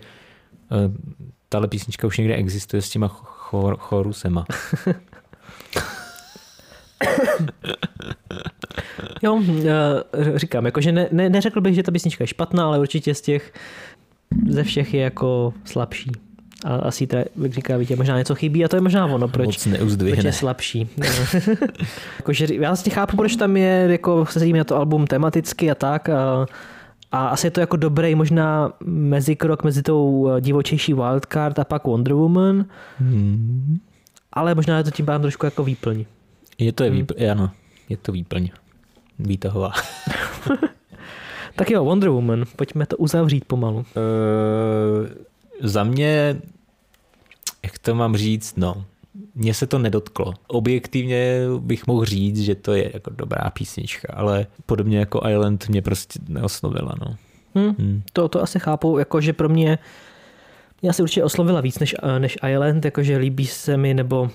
tahle 1.49 1.67
písnička 1.67 2.07
už 2.07 2.17
někde 2.17 2.35
existuje 2.35 2.81
s 2.81 2.89
těma 2.89 3.07
chor, 3.07 3.77
chorusema. 3.77 4.45
Jo, 9.21 9.41
eh, 9.65 10.39
říkám, 10.39 10.65
jakože 10.65 10.91
ne, 10.91 11.07
ne, 11.11 11.29
neřekl 11.29 11.61
bych, 11.61 11.75
že 11.75 11.83
ta 11.83 11.91
písnička 11.91 12.23
je 12.23 12.27
špatná, 12.27 12.65
ale 12.65 12.79
určitě 12.79 13.15
z 13.15 13.21
těch, 13.21 13.53
ze 14.49 14.63
všech 14.63 14.93
je 14.93 15.01
jako 15.01 15.53
slabší. 15.65 16.11
A 16.65 16.75
asi 16.75 17.07
ta, 17.07 17.17
jak 17.17 17.53
říká 17.53 17.77
Vítě, 17.77 17.95
možná 17.95 18.17
něco 18.17 18.35
chybí 18.35 18.65
a 18.65 18.67
to 18.67 18.75
je 18.75 18.81
možná 18.81 19.05
ono, 19.05 19.27
proč, 19.27 19.45
Moc 19.45 19.97
proč 19.97 20.23
je 20.23 20.33
slabší. 20.33 20.89
No. 20.97 21.05
jakože, 22.17 22.47
já 22.51 22.69
vlastně 22.69 22.91
chápu, 22.91 23.17
proč 23.17 23.35
tam 23.35 23.57
je, 23.57 23.87
jako 23.89 24.25
se 24.25 24.47
na 24.47 24.63
to 24.63 24.75
album 24.75 25.07
tematicky 25.07 25.71
a 25.71 25.75
tak, 25.75 26.09
a, 26.09 26.45
a 27.11 27.27
asi 27.27 27.47
je 27.47 27.51
to 27.51 27.59
jako 27.59 27.75
dobrý 27.77 28.15
možná 28.15 28.73
mezikrok 28.85 29.63
mezi 29.63 29.81
tou 29.83 30.29
eh, 30.29 30.41
divočejší 30.41 30.93
Wildcard 30.93 31.59
a 31.59 31.63
pak 31.63 31.83
Wonder 31.87 32.13
Woman, 32.13 32.65
Hmm. 32.99 33.77
ale 34.33 34.55
možná 34.55 34.77
je 34.77 34.83
to 34.83 34.91
tím 34.91 35.05
pádem 35.05 35.21
trošku 35.21 35.45
jako 35.45 35.63
výplň. 35.63 36.05
Je 36.57 36.71
to 36.73 36.83
je 36.83 36.89
Hmm. 36.89 36.99
výplň, 36.99 37.29
ano, 37.31 37.51
je 37.89 37.97
to 37.97 38.11
výplň. 38.11 38.49
Výtahová. 39.19 39.71
Tak 41.55 41.69
jo, 41.69 41.83
Wonder 41.85 42.09
Woman, 42.09 42.43
pojďme 42.55 42.85
to 42.85 42.97
uzavřít 42.97 43.45
pomalu. 43.45 43.77
Uh, 43.77 43.85
za 45.61 45.83
mě, 45.83 46.41
jak 47.63 47.77
to 47.79 47.95
mám 47.95 48.15
říct, 48.17 48.57
no, 48.57 48.85
mně 49.39 49.53
se 49.53 49.67
to 49.67 49.79
nedotklo. 49.79 50.33
Objektivně 50.47 51.41
bych 51.59 51.87
mohl 51.87 52.05
říct, 52.05 52.39
že 52.41 52.55
to 52.55 52.73
je 52.73 52.91
jako 52.93 53.09
dobrá 53.09 53.49
písnička, 53.53 54.13
ale 54.13 54.47
podobně 54.65 54.99
jako 54.99 55.21
Island 55.29 55.69
mě 55.69 55.81
prostě 55.81 56.19
neoslovila, 56.27 56.95
no. 57.05 57.15
Hm? 57.55 57.75
Hmm. 57.79 58.01
To, 58.13 58.27
to 58.27 58.41
asi 58.43 58.59
chápu, 58.59 58.97
jakože 58.97 59.33
pro 59.33 59.49
mě 59.49 59.77
mě 60.81 60.89
asi 60.89 61.01
určitě 61.01 61.23
oslovila 61.23 61.61
víc 61.61 61.79
než, 61.79 61.95
eh, 62.03 62.19
než 62.19 62.37
Island, 62.51 62.85
jakože 62.85 63.17
líbí 63.17 63.45
se 63.47 63.77
mi, 63.77 63.93
nebo 63.93 64.29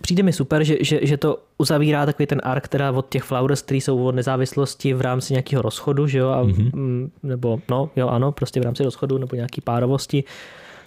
přijde 0.00 0.22
mi 0.22 0.32
super, 0.32 0.64
že, 0.64 0.76
že, 0.80 1.00
že 1.02 1.16
to 1.16 1.38
uzavírá 1.58 2.06
takový 2.06 2.26
ten 2.26 2.40
ark 2.44 2.68
teda 2.68 2.90
od 2.92 3.08
těch 3.08 3.22
Flowers, 3.22 3.62
který 3.62 3.80
jsou 3.80 4.04
od 4.04 4.14
nezávislosti 4.14 4.94
v 4.94 5.00
rámci 5.00 5.32
nějakého 5.32 5.62
rozchodu, 5.62 6.06
že 6.06 6.18
jo, 6.18 6.28
a, 6.28 6.42
Mhm. 6.42 6.70
mm, 6.74 7.10
nebo 7.22 7.60
no, 7.70 7.90
jo, 7.96 8.08
ano, 8.08 8.32
prostě 8.32 8.60
v 8.60 8.62
rámci 8.62 8.84
rozchodu 8.84 9.18
nebo 9.18 9.36
nějaký 9.36 9.60
párovosti, 9.60 10.24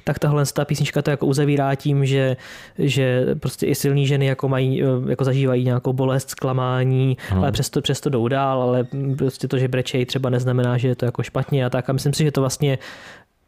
tak 0.03 0.19
tahle 0.19 0.43
ta 0.53 0.65
písnička 0.65 1.01
to 1.01 1.11
jako 1.11 1.25
uzavírá 1.25 1.75
tím, 1.75 2.05
že, 2.05 2.37
že 2.77 3.25
prostě 3.39 3.65
i 3.65 3.75
silní 3.75 4.07
ženy 4.07 4.25
jako 4.25 4.49
mají, 4.49 4.83
eh, 4.83 4.85
jako 5.09 5.23
zažívají 5.23 5.63
nějakou 5.65 5.93
bolest, 5.93 6.29
zklamání, 6.29 7.17
Ano. 7.31 7.41
ale 7.41 7.51
přesto, 7.51 7.81
přesto 7.81 8.09
jdou 8.09 8.27
dál, 8.27 8.61
ale 8.61 8.87
prostě 9.17 9.47
to, 9.47 9.57
že 9.57 9.67
brečej 9.67 10.05
třeba 10.05 10.29
neznamená, 10.29 10.77
že 10.77 10.87
je 10.87 10.95
to 10.95 11.05
jako 11.05 11.23
špatně 11.23 11.65
a 11.65 11.69
tak 11.69 11.89
a 11.89 11.93
myslím 11.93 12.13
si, 12.13 12.23
že 12.23 12.31
to 12.31 12.41
vlastně 12.41 12.77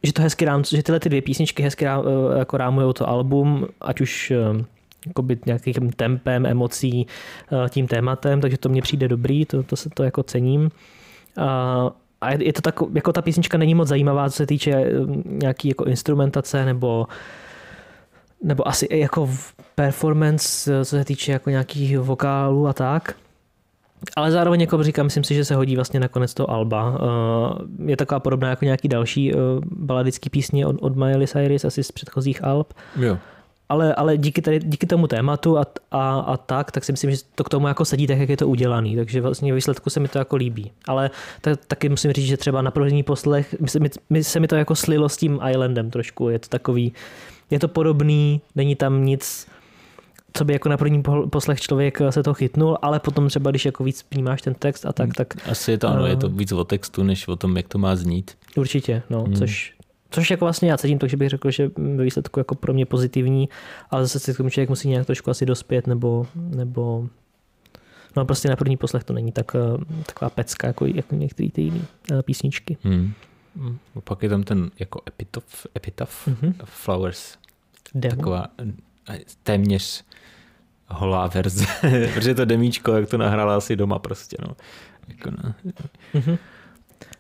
že 0.04 0.14
to 0.14 0.22
hezky 0.22 0.46
rám, 0.46 0.64
že 0.64 0.84
tyhle 0.84 1.00
ty 1.00 1.10
dvě 1.10 1.22
písničky 1.22 1.64
hezky 1.64 1.86
rám, 1.86 2.04
eh, 2.36 2.40
jako 2.40 2.58
rámujou 2.58 2.94
to 2.94 3.10
album, 3.10 3.68
ať 3.82 4.02
už 4.02 4.32
eh, 4.32 4.66
jakoby 5.08 5.38
nějakým 5.46 5.92
tempem, 5.92 6.46
emocí, 6.46 7.08
tím 7.70 7.88
tématem, 7.88 8.42
takže 8.42 8.58
to 8.58 8.70
mně 8.70 8.82
přijde 8.82 9.08
dobrý, 9.08 9.46
to, 9.46 9.64
to 9.64 9.76
se 9.76 9.90
to 9.90 10.04
jako 10.04 10.24
cením. 10.24 10.70
A, 11.38 11.92
a 12.22 12.32
je 12.32 12.54
to 12.54 12.62
tak, 12.62 12.76
jako 12.94 13.14
ta 13.14 13.22
písnička 13.22 13.58
není 13.58 13.76
moc 13.76 13.88
zajímavá, 13.88 14.30
co 14.30 14.36
se 14.36 14.46
týče 14.46 14.72
eh, 14.72 14.92
nějaký 15.26 15.68
jako 15.68 15.86
instrumentace 15.86 16.66
nebo 16.66 17.08
nebo 18.44 18.68
asi 18.68 18.88
jako 18.92 19.30
performance, 19.76 20.74
eh, 20.74 20.86
co 20.86 20.90
se 20.96 21.06
týče 21.06 21.32
jako 21.32 21.50
nějakých 21.50 22.00
vokálů 22.00 22.68
a 22.68 22.74
tak. 22.74 23.16
Ale 24.16 24.32
zároveň, 24.32 24.62
jako 24.62 24.84
říkám, 24.84 25.06
myslím 25.06 25.24
si, 25.24 25.36
že 25.36 25.46
se 25.46 25.56
hodí 25.56 25.76
vlastně 25.76 26.00
na 26.00 26.08
konec 26.08 26.34
toho 26.34 26.52
alba. 26.52 26.98
Eh, 27.00 27.92
Je 27.92 27.98
taková 27.98 28.20
podobná 28.20 28.50
jako 28.50 28.66
nějaký 28.66 28.88
další 28.88 29.34
baladický 29.72 30.30
písně 30.30 30.68
od, 30.68 30.76
od 30.82 30.96
Miley 30.96 31.28
Cyrus, 31.28 31.66
asi 31.66 31.84
z 31.84 31.92
předchozích 31.92 32.44
alb. 32.44 32.74
Jo. 33.00 33.18
Ale, 33.70 33.96
ale 33.96 34.18
díky, 34.18 34.42
tady, 34.42 34.60
díky 34.60 34.86
tomu 34.88 35.08
tématu 35.08 35.58
a, 35.58 35.66
a, 35.92 36.20
a, 36.20 36.38
tak, 36.38 36.72
tak 36.72 36.84
si 36.84 36.92
myslím, 36.92 37.12
že 37.12 37.18
to 37.36 37.44
k 37.44 37.50
tomu 37.50 37.68
jako 37.68 37.86
sedí 37.86 38.08
tak, 38.08 38.18
jak 38.18 38.30
je 38.30 38.38
to 38.38 38.48
udělaný. 38.48 38.96
Takže 38.96 39.22
vlastně 39.22 39.54
výsledku 39.54 39.90
se 39.90 40.00
mi 40.00 40.08
to 40.08 40.18
jako 40.18 40.36
líbí. 40.36 40.72
Ale 40.88 41.10
tak, 41.42 41.66
taky 41.68 41.90
musím 41.90 42.12
říct, 42.12 42.26
že 42.26 42.38
třeba 42.38 42.62
na 42.62 42.72
první 42.72 43.04
poslech 43.04 43.56
mi 43.60 43.68
se, 43.70 43.80
mi, 43.80 43.90
mi 44.10 44.24
se 44.24 44.40
mi 44.40 44.48
to 44.48 44.56
jako 44.56 44.76
slilo 44.76 45.10
s 45.10 45.18
tím 45.18 45.40
Islandem 45.52 45.92
trošku. 45.92 46.30
Je 46.30 46.40
to 46.40 46.48
takový, 46.50 46.94
je 47.52 47.60
to 47.60 47.68
podobný, 47.68 48.42
není 48.56 48.76
tam 48.76 49.06
nic, 49.06 49.48
co 50.34 50.46
by 50.46 50.54
jako 50.54 50.70
na 50.70 50.78
první 50.78 51.04
poslech 51.30 51.62
člověk 51.62 51.98
se 52.10 52.24
to 52.24 52.34
chytnul, 52.34 52.78
ale 52.82 53.00
potom 53.00 53.28
třeba, 53.28 53.50
když 53.52 53.66
jako 53.66 53.84
víc 53.84 54.06
vnímáš 54.12 54.42
ten 54.42 54.54
text 54.54 54.86
a 54.86 54.94
tak, 54.94 55.14
tak 55.14 55.50
Asi 55.50 55.72
je 55.72 55.78
to, 55.78 55.88
ano, 55.88 56.06
Eh. 56.06 56.10
je 56.10 56.16
to 56.16 56.30
víc 56.30 56.52
o 56.52 56.64
textu, 56.64 57.04
než 57.04 57.28
o 57.28 57.36
tom, 57.36 57.58
jak 57.58 57.68
to 57.68 57.78
má 57.78 57.96
znít. 57.96 58.32
určitě, 58.56 59.02
no, 59.10 59.22
Hmm. 59.24 59.36
což 59.36 59.74
Což 60.10 60.32
jako 60.32 60.46
vlastně 60.46 60.72
já 60.72 60.78
cítím, 60.78 61.00
takže 61.00 61.18
bych 61.18 61.30
řekl, 61.30 61.52
že 61.52 61.70
ve 61.96 62.04
výsledku 62.04 62.40
jako 62.40 62.56
pro 62.56 62.74
mě 62.74 62.86
pozitivní, 62.86 63.50
ale 63.90 64.02
zase 64.04 64.20
si 64.20 64.34
k 64.34 64.38
tomu 64.38 64.50
člověk 64.50 64.70
musí 64.70 64.90
nějak 64.90 65.06
trošku 65.06 65.30
asi 65.32 65.46
dospět, 65.46 65.88
nebo, 65.88 66.28
nebo 66.36 67.08
no 68.18 68.26
prostě 68.26 68.50
na 68.50 68.56
první 68.56 68.78
poslech 68.78 69.04
to 69.04 69.14
není 69.14 69.32
tak, 69.32 69.56
eh, 69.56 69.86
taková 70.06 70.30
pecka, 70.30 70.68
jako, 70.68 70.86
jako 70.86 71.16
některé 71.16 71.50
ty 71.50 71.62
jiné 71.62 71.80
eh, 72.12 72.24
písničky. 72.24 72.78
Hmm. 72.84 73.14
Hmm. 73.56 73.78
Pak 74.04 74.24
je 74.24 74.30
tam 74.30 74.44
ten 74.44 74.72
jako 74.80 75.02
epitaph, 75.08 75.66
epitaph 75.78 76.28
Mhm. 76.28 76.54
Flowers. 76.64 77.38
Demo. 77.94 78.16
Taková 78.16 78.46
eh, 79.10 79.20
téměř 79.44 80.04
holá 80.88 81.28
verze, 81.28 81.66
protože 82.14 82.36
to 82.36 82.46
demíčko, 82.46 82.94
jak 82.94 83.10
to 83.10 83.18
nahrála 83.18 83.56
asi 83.58 83.76
doma 83.76 84.00
prostě, 84.00 84.38
no. 84.48 84.56
Jako 85.08 85.32
no. 85.32 85.54
Mhm. 86.14 86.38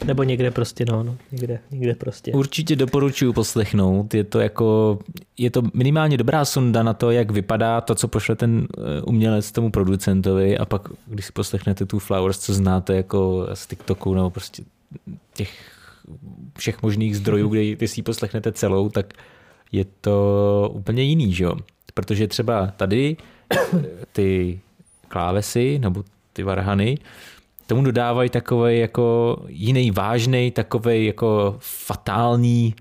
Nebo 0.05 0.23
někde 0.23 0.51
prostě, 0.51 0.85
no, 0.85 1.03
no 1.03 1.17
někde, 1.31 1.59
někde 1.71 1.95
prostě. 1.95 2.31
Určitě 2.31 2.75
doporučuji 2.75 3.33
poslechnout, 3.33 4.13
je 4.13 4.23
to 4.23 4.39
jako, 4.39 4.99
je 5.37 5.51
to 5.51 5.61
minimálně 5.73 6.17
dobrá 6.17 6.45
sonda 6.45 6.83
na 6.83 6.93
to, 6.93 7.11
jak 7.11 7.31
vypadá 7.31 7.81
to, 7.81 7.95
co 7.95 8.07
pošle 8.07 8.35
ten 8.35 8.67
eh, 8.77 9.01
umělec 9.01 9.51
tomu 9.51 9.71
producentovi 9.71 10.57
a 10.57 10.65
pak, 10.65 10.81
když 11.07 11.25
si 11.25 11.31
poslechnete 11.31 11.85
tu 11.85 11.99
Flowers, 11.99 12.39
co 12.39 12.53
znáte 12.53 12.95
jako 12.95 13.47
z 13.53 13.67
TikToku 13.67 14.13
nebo 14.13 14.29
prostě 14.29 14.63
těch 15.33 15.75
všech 16.57 16.81
možných 16.81 17.17
zdrojů, 17.17 17.49
kde 17.49 17.75
ty 17.75 17.87
si 17.87 17.99
ji 17.99 18.03
poslechnete 18.03 18.51
celou, 18.51 18.89
tak 18.89 19.13
je 19.71 19.85
to 20.01 20.71
úplně 20.73 21.03
jiný, 21.03 21.33
že 21.33 21.43
jo? 21.43 21.55
Protože 21.93 22.27
třeba 22.27 22.67
tady 22.77 23.17
eh, 23.53 23.79
ty 24.11 24.59
klávesy 25.07 25.79
nebo 25.79 26.03
ty 26.33 26.43
varhany 26.43 26.97
tomu 27.67 27.81
dodávají 27.81 28.29
takový 28.29 28.79
jako 28.79 29.37
jiný 29.47 29.91
vážný, 29.91 30.51
takový 30.51 31.05
jako 31.05 31.55
fatální 31.59 32.75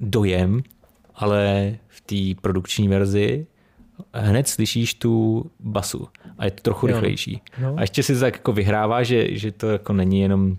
dojem, 0.00 0.62
ale 1.14 1.74
v 1.88 2.00
té 2.00 2.40
produkční 2.40 2.88
verzi 2.88 3.46
hned 4.14 4.48
slyšíš 4.48 4.94
tu 4.94 5.44
basu 5.60 6.08
a 6.38 6.44
je 6.44 6.50
to 6.50 6.62
trochu 6.62 6.86
Jo. 6.88 6.94
rychlejší. 6.94 7.40
No. 7.62 7.74
A 7.76 7.80
ještě 7.80 8.02
si 8.02 8.20
tak 8.20 8.34
jako 8.34 8.52
vyhrává, 8.52 9.02
že, 9.02 9.38
že 9.38 9.52
to 9.52 9.68
jako 9.68 9.92
není 9.92 10.20
jenom 10.20 10.56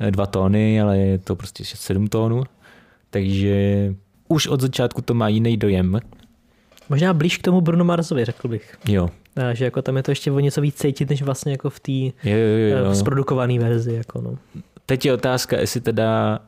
eh, 0.00 0.10
dva 0.10 0.26
tóny, 0.26 0.80
ale 0.80 0.98
je 0.98 1.18
to 1.18 1.36
prostě 1.36 1.64
6-7 1.64 2.08
tónů. 2.08 2.42
Takže 3.10 3.94
už 4.28 4.46
od 4.46 4.60
začátku 4.60 5.02
to 5.02 5.14
má 5.14 5.28
jiný 5.28 5.56
dojem. 5.56 6.00
Možná 6.88 7.14
blíž 7.14 7.36
k 7.38 7.42
tomu 7.42 7.60
Bruno 7.60 7.84
Marsovi, 7.84 8.24
řekl 8.24 8.48
bych. 8.48 8.76
Jo. 8.88 9.10
Že 9.52 9.64
jako 9.64 9.82
tam 9.82 9.96
je 9.96 10.02
to 10.02 10.10
ještě 10.10 10.32
o 10.32 10.38
něco 10.40 10.60
víc 10.60 10.74
cítit, 10.74 11.10
než 11.10 11.22
vlastně 11.22 11.52
jako 11.52 11.70
v 11.70 11.80
té 11.80 11.92
eh, 12.30 12.94
zprodukované 12.94 13.58
verzi. 13.58 13.94
Jako 13.94 14.20
no. 14.20 14.38
Teď 14.86 15.06
je 15.06 15.12
otázka, 15.12 15.58
jestli 15.60 15.80
teda 15.80 16.38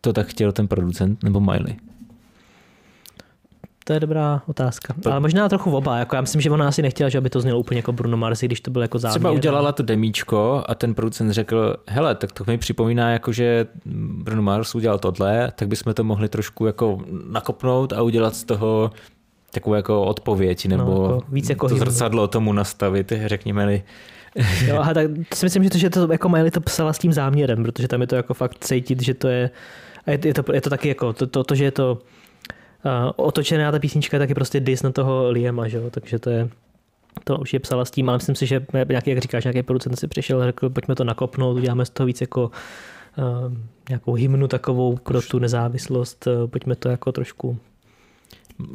to 0.00 0.12
tak 0.12 0.26
chtěl 0.26 0.52
ten 0.52 0.68
producent 0.68 1.22
nebo 1.22 1.40
Miley. 1.40 1.76
To 3.86 3.92
je 3.92 4.00
dobrá 4.00 4.42
otázka. 4.46 4.94
To- 5.02 5.10
Ale 5.10 5.20
možná 5.20 5.48
trochu 5.48 5.76
oba. 5.76 5.98
Jako 5.98 6.14
já 6.16 6.20
myslím, 6.20 6.40
že 6.40 6.50
ona 6.50 6.68
asi 6.68 6.82
nechtěla, 6.82 7.08
že 7.10 7.18
aby 7.18 7.30
to 7.30 7.40
znělo 7.40 7.58
úplně 7.58 7.78
jako 7.78 7.92
Bruno 7.92 8.16
Mars, 8.16 8.42
i 8.42 8.46
když 8.46 8.60
to 8.60 8.70
byl 8.70 8.82
jako 8.82 8.98
záměr. 8.98 9.18
Třeba 9.18 9.30
udělala 9.30 9.72
to 9.72 9.82
demíčko 9.82 10.64
a 10.68 10.74
ten 10.74 10.94
producent 10.94 11.30
řekl, 11.32 11.76
hele, 11.88 12.14
tak 12.14 12.32
to 12.32 12.44
mi 12.46 12.58
připomíná, 12.58 13.10
jako 13.10 13.32
že 13.32 13.66
Bruno 14.22 14.42
Mars 14.42 14.74
udělal 14.74 14.98
tohle, 14.98 15.52
tak 15.56 15.68
bychom 15.68 15.94
to 15.94 16.04
mohli 16.04 16.28
trošku 16.28 16.66
jako 16.66 17.00
nakopnout 17.30 17.92
a 17.92 18.02
udělat 18.02 18.36
z 18.36 18.44
toho 18.44 18.90
takovou 19.54 19.74
jako 19.74 20.02
odpověď, 20.02 20.66
nebo 20.66 20.84
No, 20.84 21.14
jako 21.14 21.22
víc 21.28 21.50
jako 21.50 21.68
to 21.68 21.76
zrcadlo 21.76 22.28
tomu 22.28 22.52
nastavit, 22.52 23.12
řekněme-li. 23.26 23.82
Jo, 24.66 24.76
aha, 24.78 24.94
tak 24.94 25.06
to 25.28 25.36
si 25.36 25.46
myslím, 25.46 25.64
že 25.64 25.70
to, 25.70 25.78
že 25.78 25.90
to 25.90 26.12
jako 26.12 26.28
Miley 26.28 26.50
to 26.50 26.60
psala 26.60 26.92
s 26.92 26.98
tím 26.98 27.12
záměrem, 27.12 27.62
protože 27.62 27.88
tam 27.88 28.00
je 28.00 28.06
to 28.06 28.16
jako 28.16 28.34
fakt 28.34 28.64
cítit, 28.64 29.02
že 29.02 29.14
to 29.14 29.28
je, 29.28 29.50
a 30.06 30.10
je, 30.10 30.18
je, 30.24 30.34
to, 30.34 30.52
je 30.52 30.60
to 30.60 30.70
taky 30.70 30.88
jako 30.88 31.12
to, 31.12 31.26
to, 31.26 31.44
to 31.44 31.54
že 31.54 31.64
je 31.64 31.70
to 31.70 31.98
otočená 33.16 33.72
ta 33.72 33.78
písnička, 33.78 34.18
tak 34.18 34.28
je 34.28 34.34
prostě 34.34 34.60
dis 34.60 34.82
na 34.82 34.92
toho 34.92 35.30
Liema, 35.30 35.68
že 35.68 35.76
jo? 35.76 35.90
takže 35.90 36.18
to 36.18 36.30
je, 36.30 36.48
to 37.24 37.38
už 37.38 37.52
je 37.52 37.60
psala 37.60 37.84
s 37.84 37.90
tím, 37.90 38.08
ale 38.08 38.18
myslím 38.18 38.34
si, 38.34 38.46
že 38.46 38.66
nějaký, 38.88 39.10
jak 39.10 39.18
říkáš, 39.18 39.44
nějaký 39.44 39.62
producent 39.62 39.98
si 39.98 40.08
přišel 40.08 40.42
a 40.42 40.46
řekl, 40.46 40.70
pojďme 40.70 40.94
to 40.94 41.04
nakopnout, 41.04 41.56
uděláme 41.56 41.84
z 41.84 41.90
toho 41.90 42.06
víc 42.06 42.20
jako 42.20 42.50
uh, 43.18 43.52
nějakou 43.88 44.14
hymnu 44.14 44.48
takovou 44.48 44.96
pro 44.96 45.22
tu 45.22 45.38
nezávislost, 45.38 46.26
uh, 46.26 46.50
pojďme 46.50 46.76
to 46.76 46.88
jako 46.88 47.12
trošku 47.12 47.58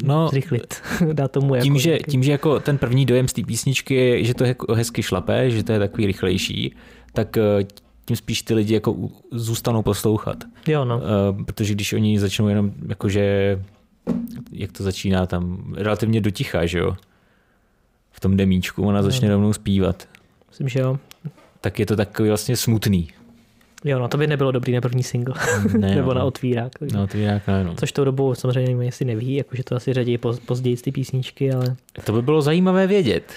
no, 0.03 0.27
zrychlit, 0.27 0.82
dát 1.13 1.32
tomu 1.32 1.55
tím, 1.61 1.75
jako 1.75 1.80
že, 1.80 1.97
tím, 1.97 2.23
že 2.23 2.32
jako 2.32 2.59
ten 2.59 2.77
první 2.77 3.05
dojem 3.05 3.27
z 3.27 3.34
té 3.34 3.43
písničky 3.43 3.95
je, 3.95 4.23
že 4.23 4.34
to 4.34 4.43
je 4.43 4.47
jako 4.47 4.73
hezky 4.73 5.03
šlapé, 5.03 5.51
že 5.51 5.63
to 5.63 5.71
je 5.71 5.80
takový 5.80 6.05
rychlejší, 6.05 6.75
tak 7.13 7.38
uh, 7.38 7.67
tím 8.05 8.15
spíš 8.15 8.41
ty 8.41 8.53
lidi 8.53 8.73
jako 8.73 8.95
zůstanou 9.32 9.82
poslouchat. 9.82 10.43
Jo, 10.67 10.86
no. 10.86 10.97
Uh, 10.97 11.43
protože 11.43 11.73
když 11.73 11.93
oni 11.93 12.19
začnou 12.19 12.47
jenom 12.47 12.71
jakože, 12.88 13.59
jak 14.51 14.71
to 14.71 14.84
začíná 14.84 15.25
tam, 15.25 15.73
relativně 15.77 16.21
doticha, 16.21 16.65
že 16.65 16.80
jo? 16.80 16.95
V 18.11 18.19
tom 18.19 18.38
demíčku, 18.38 18.84
ona 18.84 19.03
začne 19.03 19.27
no. 19.27 19.34
rovnou 19.34 19.53
zpívat. 19.53 20.07
Myslím, 20.49 20.69
že 20.69 20.80
jo. 20.80 20.99
Tak 21.61 21.80
je 21.80 21.86
to 21.86 21.95
takový 21.95 22.30
vlastně 22.30 22.57
smutný. 22.57 23.07
Jo, 23.86 23.99
no 23.99 24.07
to 24.07 24.17
by 24.17 24.27
nebylo 24.27 24.51
dobrý 24.51 24.73
na 24.73 24.82
první 24.82 25.03
single. 25.03 25.36
Ne, 25.77 25.95
Nebo 25.95 26.13
no, 26.13 26.19
na 26.19 26.25
otvírák. 26.25 26.82
Na 26.93 27.03
otvírák, 27.03 27.47
ne, 27.47 27.63
no. 27.63 27.75
Což 27.75 27.91
tou 27.91 28.03
dobu 28.03 28.36
samozřejmě 28.36 28.59
nevím, 28.59 28.82
jestli 28.82 29.05
neví, 29.05 29.36
jakože 29.36 29.63
to 29.63 29.75
asi 29.75 29.93
řadí 29.93 30.17
později 30.45 30.77
ty 30.77 30.91
písničky, 30.91 31.53
ale... 31.53 31.75
To 32.05 32.13
by 32.13 32.21
bylo 32.21 32.41
zajímavé 32.41 32.88
vědět. 32.88 33.34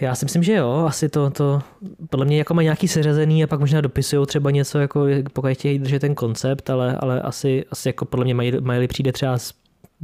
Já 0.00 0.14
si 0.14 0.24
myslím, 0.24 0.42
že 0.42 0.52
jo, 0.52 0.84
asi 0.88 1.08
to, 1.08 1.30
to 1.30 1.62
podle 2.10 2.26
mě 2.26 2.38
jako 2.38 2.54
má 2.54 2.62
nějaký 2.62 2.88
seřazený 2.88 3.44
a 3.44 3.46
pak 3.46 3.60
možná 3.60 3.80
dopisují 3.80 4.26
třeba 4.26 4.50
něco, 4.50 4.78
jako 4.78 5.06
pokud 5.32 5.50
chtějí 5.52 5.78
držet 5.78 5.98
ten 5.98 6.14
koncept, 6.14 6.70
ale, 6.70 6.96
ale 6.96 7.22
asi, 7.22 7.64
asi 7.70 7.88
jako 7.88 8.04
podle 8.04 8.24
mě 8.24 8.34
mají, 8.34 8.52
mají 8.60 8.88
přijde 8.88 9.12
třeba 9.12 9.38
s 9.38 9.52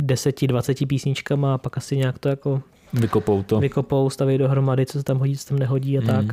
10-20 0.03 0.87
písničkama 0.87 1.55
a 1.55 1.59
pak 1.59 1.79
asi 1.79 1.97
nějak 1.97 2.19
to 2.19 2.29
jako 2.29 2.63
vykopou 2.93 3.43
to. 3.43 3.61
Vykopou, 3.61 4.11
staví 4.11 4.39
dohromady, 4.39 4.87
co 4.87 4.99
se 4.99 5.05
tam 5.05 5.19
hodí, 5.19 5.37
co 5.37 5.43
se 5.43 5.49
tam 5.49 5.59
nehodí 5.59 5.99
a 5.99 6.01
mm. 6.01 6.07
tak. 6.07 6.27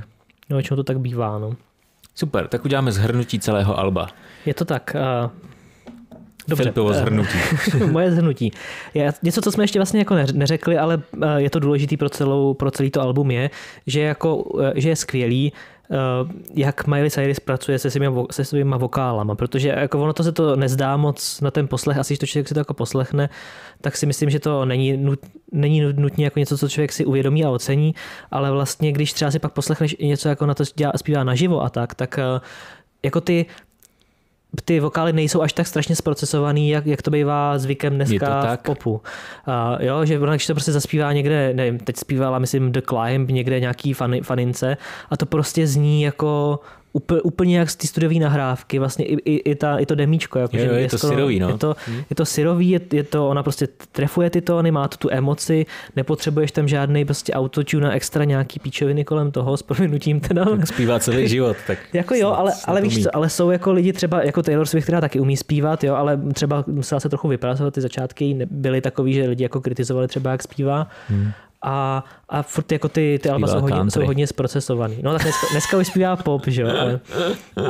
No, 0.49 0.58
většinou 0.58 0.76
to 0.76 0.84
tak 0.84 0.99
bývá, 0.99 1.39
no. 1.39 1.56
Super, 2.16 2.47
tak 2.47 2.66
uděláme 2.66 2.91
zhrnutí 2.91 3.39
celého 3.39 3.80
alba. 3.80 4.07
Je 4.45 4.53
to 4.53 4.66
tak. 4.66 4.95
Uh, 5.26 5.32
Dobře. 6.47 6.64
Filipovo 6.64 6.93
zhrnutí. 6.93 7.38
Moje 7.91 8.11
zhrnutí. 8.11 8.51
Je, 8.93 9.14
něco, 9.24 9.41
co 9.41 9.51
jsme 9.51 9.64
ještě 9.64 9.80
vlastně 9.80 9.99
jako 9.99 10.16
neřekli, 10.34 10.78
ale 10.78 11.01
je 11.38 11.49
to 11.49 11.59
důležitý 11.59 11.97
pro, 11.97 12.09
celou, 12.09 12.53
pro 12.53 12.72
celý 12.72 12.91
to 12.91 13.01
album 13.01 13.32
je, 13.32 13.49
že, 13.88 14.01
jako, 14.01 14.43
že 14.76 14.89
je 14.89 14.95
skvělý, 14.95 15.53
jak 16.54 16.88
Miley 16.88 17.12
Cyrus 17.12 17.40
pracuje 17.40 17.80
se 17.80 17.92
svými, 17.92 18.08
se 18.32 18.46
svýma 18.46 18.78
vokálama, 18.78 19.36
protože 19.36 19.70
jako 19.70 20.04
ono 20.04 20.14
to 20.14 20.24
se 20.24 20.32
to 20.32 20.56
nezdá 20.56 20.98
moc 20.98 21.42
na 21.42 21.52
ten 21.52 21.68
poslech, 21.68 21.98
asi 21.98 22.14
když 22.14 22.20
to 22.20 22.26
člověk 22.26 22.48
si 22.48 22.54
to 22.54 22.60
jako 22.60 22.74
poslechne, 22.74 23.30
tak 23.82 23.98
si 23.98 24.06
myslím, 24.06 24.30
že 24.30 24.40
to 24.40 24.66
není, 24.66 24.98
nut, 24.98 25.20
není 25.52 25.82
nutně 25.94 26.26
jako 26.26 26.40
něco, 26.40 26.58
co 26.58 26.70
člověk 26.70 26.92
si 26.92 27.06
uvědomí 27.06 27.46
a 27.46 27.50
ocení, 27.50 27.96
ale 28.32 28.52
vlastně 28.52 28.92
když 28.92 29.14
třeba 29.14 29.32
si 29.32 29.40
pak 29.40 29.54
poslechneš 29.54 29.96
něco 30.00 30.30
jako 30.30 30.46
na 30.46 30.54
to 30.54 30.64
dělá, 30.76 30.92
zpívá 30.96 31.24
naživo 31.24 31.64
a 31.64 31.70
tak, 31.70 31.96
tak 31.96 32.20
jako 33.04 33.22
ty 33.22 33.46
ty 34.66 34.80
vokály 34.80 35.14
nejsou 35.14 35.41
až 35.41 35.54
tak 35.54 35.68
strašně 35.68 35.95
zprocesovaný, 35.95 36.70
jak, 36.70 36.86
jak 36.86 37.01
to 37.01 37.12
bývá 37.12 37.58
zvykem 37.58 37.95
dneska 37.95 38.56
v 38.56 38.58
popu. 38.58 38.91
Uh, 38.91 39.86
jo, 39.86 40.06
že 40.06 40.18
když 40.18 40.47
to 40.47 40.54
prostě 40.54 40.72
zaspívá 40.72 41.14
někde, 41.14 41.54
nevím, 41.54 41.80
teď 41.80 41.97
zpívala, 41.97 42.39
myslím, 42.39 42.72
The 42.72 42.82
Climb, 42.89 43.30
někde 43.30 43.60
nějaký 43.60 43.93
fan, 43.93 44.16
fanince 44.24 44.78
a 45.10 45.18
to 45.18 45.26
prostě 45.26 45.68
zní 45.68 46.01
jako 46.01 46.60
úplně 47.24 47.60
jak 47.60 47.70
z 47.70 47.76
té 47.76 47.88
studiové 47.88 48.16
nahrávky, 48.16 48.80
vlastně 48.80 49.06
i, 49.06 49.14
i, 49.14 49.52
i, 49.52 49.56
ta, 49.56 49.78
i 49.78 49.86
to 49.86 49.96
demíčko. 49.96 50.39
Jako, 50.39 50.58
jo, 50.58 50.66
jo, 50.66 50.74
je, 50.74 50.82
je 50.82 50.89
to 50.89 50.98
skoro, 50.98 51.14
syrový, 51.14 51.39
no. 51.39 51.48
Je 51.50 51.58
to, 51.58 51.76
hmm. 51.86 52.04
je 52.10 52.16
to 52.16 52.26
syrový, 52.26 52.70
je, 52.70 52.82
je, 52.94 53.04
to, 53.04 53.30
ona 53.30 53.44
prostě 53.44 53.68
trefuje 53.91 54.30
ty 54.30 54.41
tóny, 54.41 54.72
má 54.72 54.88
to 54.88 54.98
tu 54.98 55.10
emoci, 55.12 55.66
nepotřebuješ 55.96 56.52
tam 56.52 56.68
žádný 56.68 57.06
prostě 57.06 57.34
autotune 57.34 57.91
extra 57.91 58.24
nějaký 58.24 58.60
píčoviny 58.60 59.06
kolem 59.06 59.32
toho, 59.32 59.58
s 59.58 59.64
prominutím 59.64 60.20
teda. 60.20 60.46
Tak 60.46 60.68
zpívá 60.68 61.00
celý 61.00 61.28
život. 61.30 61.58
Tak 61.68 61.78
jako 61.94 62.16
jo, 62.16 62.30
ale, 62.30 62.52
ale 62.66 62.82
víš 62.82 63.04
co, 63.04 63.16
ale 63.16 63.30
jsou 63.30 63.52
jako 63.52 63.72
lidi 63.72 63.94
třeba 63.94 64.24
jako 64.24 64.44
Taylor 64.44 64.66
Swift, 64.66 64.86
která 64.86 65.02
taky 65.02 65.20
umí 65.20 65.38
zpívat, 65.38 65.84
jo, 65.84 65.96
ale 65.96 66.20
třeba 66.34 66.64
musela 66.68 67.00
se 67.00 67.10
trochu 67.10 67.28
vypracovat, 67.28 67.74
ty 67.74 67.82
začátky 67.82 68.48
byly 68.52 68.82
takový, 68.82 69.14
že 69.14 69.28
lidi 69.28 69.44
jako 69.44 69.62
kritizovali 69.62 70.08
třeba, 70.08 70.32
jak 70.32 70.44
zpívá. 70.44 70.88
Hmm 71.10 71.32
a, 71.64 72.03
a 72.30 72.41
furt 72.41 72.72
jako 72.72 72.89
ty, 72.89 73.20
ty 73.24 73.30
alba 73.30 73.47
jsou 73.47 73.61
hodně, 73.61 73.91
jsou 73.91 74.05
hodně 74.05 74.28
zprocesovaný. 74.28 74.97
No 75.01 75.11
tak 75.14 75.22
dneska, 75.22 75.47
dneska 75.51 75.78
už 75.78 75.88
zpívá 75.88 76.16
pop, 76.16 76.47
že 76.47 76.61
jo, 76.61 76.68
ale, 76.68 76.99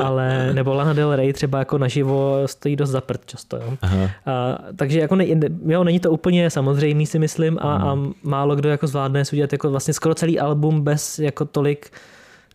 ale, 0.03 0.53
nebo 0.53 0.73
Lana 0.73 0.93
Del 0.93 1.15
Rey 1.15 1.33
třeba 1.33 1.59
jako 1.59 1.77
naživo 1.77 2.41
stojí 2.45 2.75
dost 2.75 2.89
zaprt 2.89 3.25
často, 3.25 3.57
jo. 3.57 3.77
A, 4.25 4.57
takže 4.75 4.99
jako 4.99 5.15
ne, 5.15 5.25
jo, 5.65 5.83
není 5.83 5.99
to 5.99 6.11
úplně 6.11 6.49
samozřejmý 6.49 7.05
si 7.05 7.19
myslím 7.19 7.59
a, 7.61 7.61
a 7.61 7.97
málo 8.23 8.55
kdo 8.55 8.69
jako 8.69 8.87
zvládne 8.87 9.25
si 9.25 9.35
udělat 9.35 9.51
jako 9.51 9.69
vlastně 9.69 9.93
skoro 9.93 10.15
celý 10.15 10.39
album 10.39 10.81
bez 10.81 11.19
jako 11.19 11.45
tolik 11.45 11.91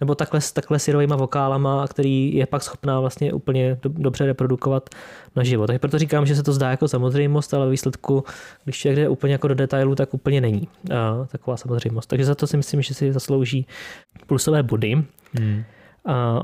nebo 0.00 0.14
takhle, 0.14 0.40
takhle 0.52 0.78
syrovýma 0.78 1.16
vokálama, 1.16 1.86
který 1.86 2.34
je 2.34 2.46
pak 2.46 2.62
schopná 2.62 3.00
vlastně 3.00 3.32
úplně 3.32 3.78
dobře 3.84 4.26
reprodukovat 4.26 4.88
na 5.36 5.44
život. 5.44 5.66
Takže 5.66 5.78
proto 5.78 5.98
říkám, 5.98 6.26
že 6.26 6.36
se 6.36 6.42
to 6.42 6.52
zdá 6.52 6.70
jako 6.70 6.88
samozřejmost, 6.88 7.54
ale 7.54 7.70
výsledku, 7.70 8.24
když 8.64 8.78
člověk 8.78 8.96
jde 8.98 9.08
úplně 9.08 9.32
jako 9.32 9.48
do 9.48 9.54
detailu, 9.54 9.94
tak 9.94 10.14
úplně 10.14 10.40
není 10.40 10.68
a, 10.94 11.26
taková 11.26 11.56
samozřejmost. 11.56 12.08
Takže 12.08 12.24
za 12.24 12.34
to 12.34 12.46
si 12.46 12.56
myslím, 12.56 12.82
že 12.82 12.94
si 12.94 13.12
zaslouží 13.12 13.66
plusové 14.26 14.62
body. 14.62 15.04
Hmm. 15.38 15.64
A, 16.04 16.38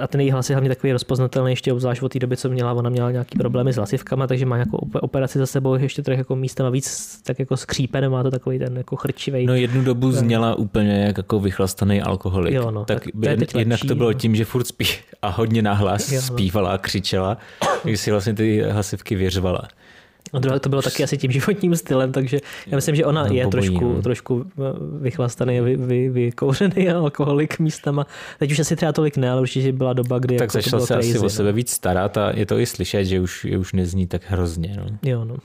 a 0.00 0.06
ten 0.06 0.20
její 0.20 0.30
hlas 0.30 0.50
je 0.50 0.56
hlavně 0.56 0.68
takový 0.68 0.92
rozpoznatelný, 0.92 1.52
ještě 1.52 1.72
obzvlášť 1.72 2.02
od 2.02 2.12
té 2.12 2.18
doby, 2.18 2.36
co 2.36 2.48
měla, 2.48 2.72
ona 2.72 2.90
měla 2.90 3.10
nějaký 3.10 3.38
problémy 3.38 3.72
s 3.72 3.76
hlasivkama, 3.76 4.26
takže 4.26 4.46
má 4.46 4.56
nějakou 4.56 4.88
operaci 5.00 5.38
za 5.38 5.46
sebou, 5.46 5.74
ještě 5.74 6.02
trochu 6.02 6.18
jako 6.18 6.36
místem 6.36 6.72
víc 6.72 7.20
tak 7.22 7.38
jako 7.38 7.56
skřípe, 7.56 8.08
má 8.08 8.22
to 8.22 8.30
takový 8.30 8.58
ten 8.58 8.76
jako 8.76 8.96
chrčivý. 8.96 9.46
No 9.46 9.54
jednu 9.54 9.84
dobu 9.84 10.12
zněla 10.12 10.54
úplně 10.54 11.04
jak 11.04 11.16
jako 11.16 11.40
vychlastaný 11.40 12.02
alkoholik. 12.02 12.54
Jo, 12.54 12.70
no, 12.70 12.84
tak, 12.84 13.04
tak 13.24 13.52
to 13.52 13.58
jednak 13.58 13.80
to 13.88 13.94
bylo 13.94 14.10
no. 14.10 14.14
tím, 14.14 14.34
že 14.36 14.44
furt 14.44 14.64
spí 14.64 14.86
a 15.22 15.28
hodně 15.28 15.62
nahlas 15.62 16.12
jo, 16.12 16.20
no. 16.20 16.26
zpívala 16.26 16.70
a 16.70 16.78
křičela, 16.78 17.38
takže 17.82 17.96
si 17.96 18.10
vlastně 18.10 18.34
ty 18.34 18.62
hlasivky 18.62 19.14
věřvala. 19.14 19.62
To 20.60 20.68
bylo 20.68 20.82
taky 20.82 21.04
asi 21.04 21.18
tím 21.18 21.30
životním 21.30 21.76
stylem, 21.76 22.12
takže 22.12 22.40
já 22.66 22.76
myslím, 22.76 22.94
že 22.94 23.04
ona 23.04 23.26
no, 23.26 23.34
je 23.34 23.46
trošku, 23.46 23.92
no. 23.92 24.02
trošku 24.02 24.46
eh, 24.58 24.62
vychlastaný, 25.00 25.60
vy, 25.60 25.76
vy, 25.76 26.08
vykouřený 26.08 26.90
alkoholik 26.94 27.58
místama. 27.58 28.06
Teď 28.38 28.52
už 28.52 28.58
asi 28.58 28.76
třeba 28.76 28.92
tolik 28.92 29.16
ne, 29.16 29.30
ale 29.30 29.40
určitě 29.40 29.72
byla 29.72 29.92
doba, 29.92 30.18
kdy 30.18 30.36
Tak 30.36 30.44
jako 30.44 30.52
začala 30.52 30.86
se 30.86 30.94
crazy, 30.94 31.10
asi 31.10 31.18
no. 31.18 31.24
o 31.24 31.28
sebe 31.28 31.52
víc 31.52 31.70
starat 31.70 32.16
a 32.16 32.32
je 32.36 32.46
to 32.46 32.58
i 32.58 32.66
slyšet, 32.66 33.04
že 33.04 33.20
už, 33.20 33.44
je 33.44 33.58
už 33.58 33.72
nezní 33.72 34.06
tak 34.06 34.22
hrozně. 34.26 34.76
No. 34.76 35.10
Jo, 35.10 35.24
no. 35.24 35.36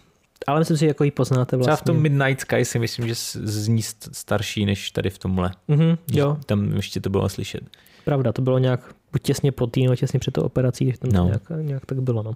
Ale 0.47 0.59
myslím 0.59 0.77
si, 0.77 0.81
že 0.81 0.87
jako 0.87 1.03
ji 1.03 1.11
poznáte 1.11 1.57
vlastně. 1.57 1.75
Třeba 1.75 1.75
v 1.75 1.81
tom 1.81 1.95
vlastně. 1.95 2.09
Midnight 2.09 2.41
Sky 2.41 2.65
si 2.65 2.79
myslím, 2.79 3.07
že 3.07 3.13
zní 3.43 3.81
starší 4.11 4.65
než 4.65 4.91
tady 4.91 5.09
v 5.09 5.17
tomhle. 5.17 5.51
Mm-hmm, 5.69 5.97
jo. 6.11 6.37
Tam 6.45 6.75
ještě 6.75 6.99
to 6.99 7.09
bylo 7.09 7.29
slyšet. 7.29 7.61
Pravda, 8.05 8.33
to 8.33 8.41
bylo 8.41 8.57
nějak 8.59 8.79
buď 9.11 9.21
těsně 9.21 9.51
po 9.51 9.67
týdnu, 9.67 9.95
těsně 9.95 10.19
před 10.19 10.31
tou 10.31 10.41
operací, 10.41 10.93
tam 10.99 11.11
no. 11.11 11.25
nějak, 11.25 11.41
nějak 11.61 11.85
tak 11.85 12.01
bylo. 12.01 12.23
No. 12.23 12.33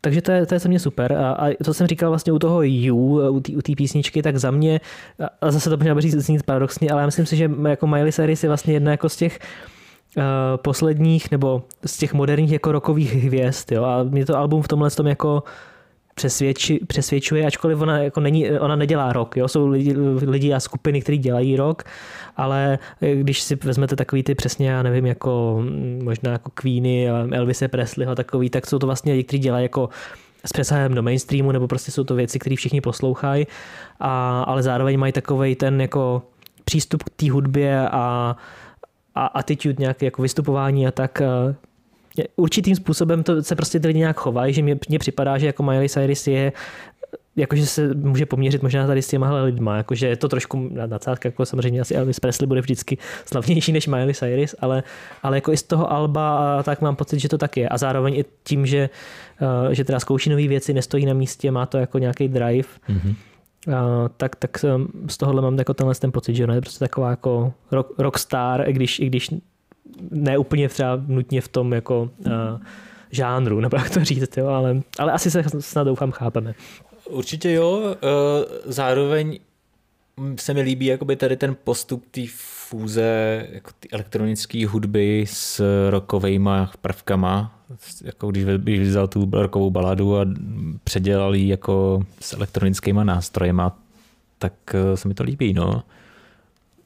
Takže 0.00 0.22
to 0.22 0.32
je, 0.32 0.46
to 0.46 0.54
je 0.54 0.58
za 0.58 0.68
mě 0.68 0.78
super. 0.78 1.12
A, 1.12 1.32
a 1.32 1.54
to 1.64 1.74
jsem 1.74 1.86
říkal 1.86 2.10
vlastně 2.10 2.32
u 2.32 2.38
toho 2.38 2.62
You, 2.62 3.28
u 3.30 3.62
té 3.62 3.72
písničky, 3.76 4.22
tak 4.22 4.36
za 4.36 4.50
mě, 4.50 4.80
a 5.40 5.50
zase 5.50 5.70
to 5.70 5.76
možná 5.76 6.00
říct 6.00 6.14
znít 6.14 6.42
paradoxně, 6.42 6.90
ale 6.90 7.02
já 7.02 7.06
myslím 7.06 7.26
si, 7.26 7.36
že 7.36 7.50
jako 7.68 7.86
Miley 7.86 8.12
Cyrus 8.12 8.42
je 8.42 8.48
vlastně 8.48 8.74
jedna 8.74 8.90
jako 8.90 9.08
z 9.08 9.16
těch 9.16 9.38
uh, 10.16 10.22
posledních, 10.56 11.30
nebo 11.30 11.62
z 11.86 11.96
těch 11.98 12.14
moderních 12.14 12.52
jako 12.52 12.72
rokových 12.72 13.14
hvězd. 13.14 13.72
Jo? 13.72 13.84
A 13.84 14.02
mě 14.02 14.26
to 14.26 14.36
album 14.36 14.62
v 14.62 14.68
tomhle 14.68 14.90
tom 14.90 15.06
jako 15.06 15.42
přesvědči, 16.18 16.80
přesvědčuje, 16.86 17.46
ačkoliv 17.46 17.80
ona, 17.80 17.98
jako 17.98 18.20
není, 18.20 18.50
ona 18.50 18.76
nedělá 18.76 19.12
rok. 19.12 19.36
Jo? 19.36 19.48
Jsou 19.48 19.66
lidi, 19.66 19.94
lidi 20.26 20.52
a 20.52 20.60
skupiny, 20.60 21.00
kteří 21.00 21.18
dělají 21.18 21.56
rok, 21.56 21.82
ale 22.36 22.78
když 23.14 23.40
si 23.42 23.56
vezmete 23.64 23.96
takový 23.96 24.22
ty 24.22 24.34
přesně, 24.34 24.68
já 24.68 24.82
nevím, 24.82 25.06
jako 25.06 25.62
možná 26.02 26.32
jako 26.32 26.50
Queeny, 26.50 27.08
Elvise 27.32 27.68
Presleyho 27.68 28.14
takový, 28.14 28.50
tak 28.50 28.66
jsou 28.66 28.78
to 28.78 28.86
vlastně 28.86 29.12
lidi, 29.12 29.24
kteří 29.24 29.38
dělají 29.38 29.64
jako 29.64 29.88
s 30.44 30.52
přesahem 30.52 30.94
do 30.94 31.02
mainstreamu, 31.02 31.52
nebo 31.52 31.68
prostě 31.68 31.90
jsou 31.90 32.04
to 32.04 32.14
věci, 32.14 32.38
které 32.38 32.56
všichni 32.56 32.80
poslouchají, 32.80 33.46
a, 34.00 34.42
ale 34.42 34.62
zároveň 34.62 34.98
mají 34.98 35.12
takový 35.12 35.54
ten 35.54 35.80
jako 35.80 36.22
přístup 36.64 37.02
k 37.02 37.10
té 37.10 37.30
hudbě 37.30 37.88
a, 37.88 38.36
a 39.14 39.26
attitude 39.26 39.74
nějaké 39.78 40.06
jako 40.06 40.22
vystupování 40.22 40.86
a 40.86 40.90
tak 40.90 41.22
určitým 42.36 42.76
způsobem 42.76 43.22
to 43.22 43.42
se 43.42 43.56
prostě 43.56 43.80
ty 43.80 43.86
lidi 43.86 43.98
nějak 43.98 44.16
chovají, 44.16 44.54
že 44.54 44.62
mně, 44.62 44.98
připadá, 44.98 45.38
že 45.38 45.46
jako 45.46 45.62
Miley 45.62 45.88
Cyrus 45.88 46.26
je 46.26 46.52
jakože 47.36 47.66
se 47.66 47.94
může 47.94 48.26
poměřit 48.26 48.62
možná 48.62 48.86
tady 48.86 49.02
s 49.02 49.08
těma 49.08 49.42
lidma, 49.42 49.76
jakože 49.76 50.06
je 50.06 50.16
to 50.16 50.28
trošku 50.28 50.70
nadsázka, 50.86 51.28
jako 51.28 51.46
samozřejmě 51.46 51.80
asi 51.80 51.94
Elvis 51.94 52.20
Presley 52.20 52.46
bude 52.46 52.60
vždycky 52.60 52.98
slavnější 53.24 53.72
než 53.72 53.86
Miley 53.86 54.14
Cyrus, 54.14 54.54
ale, 54.58 54.82
ale 55.22 55.36
jako 55.36 55.52
i 55.52 55.56
z 55.56 55.62
toho 55.62 55.92
Alba 55.92 56.62
tak 56.62 56.80
mám 56.80 56.96
pocit, 56.96 57.18
že 57.18 57.28
to 57.28 57.38
tak 57.38 57.56
je. 57.56 57.68
A 57.68 57.78
zároveň 57.78 58.14
i 58.14 58.24
tím, 58.44 58.66
že, 58.66 58.90
eh, 59.70 59.74
že 59.74 59.84
teda 59.84 60.00
zkouší 60.00 60.30
nové 60.30 60.48
věci, 60.48 60.74
nestojí 60.74 61.06
na 61.06 61.14
místě, 61.14 61.50
má 61.50 61.66
to 61.66 61.78
jako 61.78 61.98
nějaký 61.98 62.28
drive, 62.28 62.68
mm-hmm. 62.88 63.14
Uh, 63.68 63.74
tak, 64.16 64.36
tak 64.36 64.64
z 65.08 65.16
tohohle 65.16 65.42
mám 65.42 65.58
jako 65.58 65.74
tenhle 65.74 65.94
ten 65.94 66.12
pocit, 66.12 66.34
že 66.34 66.44
ona 66.44 66.54
je 66.54 66.60
prostě 66.60 66.78
taková 66.78 67.10
jako 67.10 67.52
rock, 67.70 67.98
rockstar, 67.98 68.68
i 68.68 68.72
když, 68.72 69.00
i 69.00 69.06
když 69.06 69.30
ne 70.10 70.38
úplně 70.38 70.68
třeba 70.68 71.02
nutně 71.06 71.40
v 71.40 71.48
tom 71.48 71.72
jako 71.72 72.10
uh, 72.18 72.32
žánru, 73.10 73.60
nebo 73.60 73.76
jak 73.76 73.90
to 73.90 74.04
říct, 74.04 74.36
jo, 74.36 74.46
ale, 74.46 74.80
ale 74.98 75.12
asi 75.12 75.30
se 75.30 75.44
snad 75.60 75.84
doufám 75.84 76.10
chápeme. 76.10 76.54
Určitě 77.10 77.52
jo, 77.52 77.96
zároveň 78.64 79.38
se 80.36 80.54
mi 80.54 80.60
líbí 80.60 80.86
jakoby 80.86 81.16
tady 81.16 81.36
ten 81.36 81.56
postup 81.64 82.04
té 82.10 82.20
fúze 82.68 83.46
jako 83.50 83.70
elektronické 83.92 84.66
hudby 84.66 85.24
s 85.28 85.62
rokovejma 85.90 86.70
prvkama, 86.80 87.60
jako 88.04 88.30
když, 88.30 88.44
když 88.44 88.88
vzal 88.88 89.08
tu 89.08 89.30
rokovou 89.32 89.70
baladu 89.70 90.18
a 90.18 90.26
předělal 90.84 91.34
ji 91.34 91.48
jako 91.48 92.02
s 92.20 92.32
elektronickýma 92.32 93.04
nástrojema, 93.04 93.78
tak 94.38 94.52
eh, 94.74 94.96
se 94.96 95.08
mi 95.08 95.14
to 95.14 95.22
líbí, 95.22 95.52
no. 95.52 95.82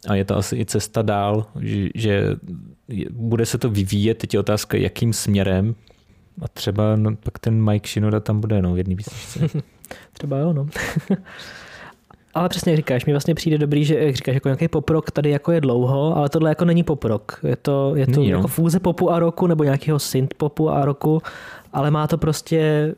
A 0.09 0.14
je 0.14 0.24
to 0.24 0.36
asi 0.36 0.57
i 0.57 0.66
cesta 0.66 1.03
dál, 1.03 1.46
že, 1.94 2.36
bude 3.11 3.46
se 3.46 3.59
to 3.59 3.70
vyvíjet, 3.70 4.18
teď 4.18 4.34
je 4.34 4.40
otázka, 4.40 4.76
jakým 4.76 5.12
směrem, 5.12 5.74
a 6.42 6.48
třeba 6.48 6.96
no, 6.96 7.16
pak 7.16 7.38
ten 7.38 7.70
Mike 7.70 7.88
Shinoda 7.88 8.20
tam 8.20 8.40
bude 8.40 8.62
no, 8.62 8.74
v 8.74 8.78
jedné 8.78 8.96
písničce. 8.96 9.59
třeba 10.12 10.38
jo, 10.38 10.53
no. 10.53 10.66
Ale 12.34 12.48
přesně 12.48 12.72
jak 12.72 12.76
říkáš, 12.76 13.07
mi 13.07 13.12
vlastně 13.12 13.34
přijde 13.34 13.59
dobrý, 13.59 13.84
že 13.84 13.98
jak 13.98 14.16
říkáš, 14.16 14.34
jako 14.34 14.48
nějaký 14.48 14.68
poprok 14.68 15.11
tady 15.11 15.30
jako 15.30 15.53
je 15.53 15.61
dlouho, 15.61 16.16
ale 16.16 16.28
tohle 16.28 16.51
jako 16.51 16.64
není 16.64 16.82
poprok. 16.82 17.40
Je 17.48 17.57
to, 17.57 17.92
je 17.96 18.07
to 18.07 18.22
jako 18.22 18.48
fúze 18.48 18.80
popu 18.80 19.11
a 19.11 19.18
roku 19.18 19.46
nebo 19.46 19.64
nějakého 19.64 19.98
synth 19.98 20.34
popu 20.34 20.70
a 20.70 20.84
roku, 20.84 21.22
ale 21.72 21.90
má 21.90 22.07
to 22.07 22.18
prostě 22.18 22.94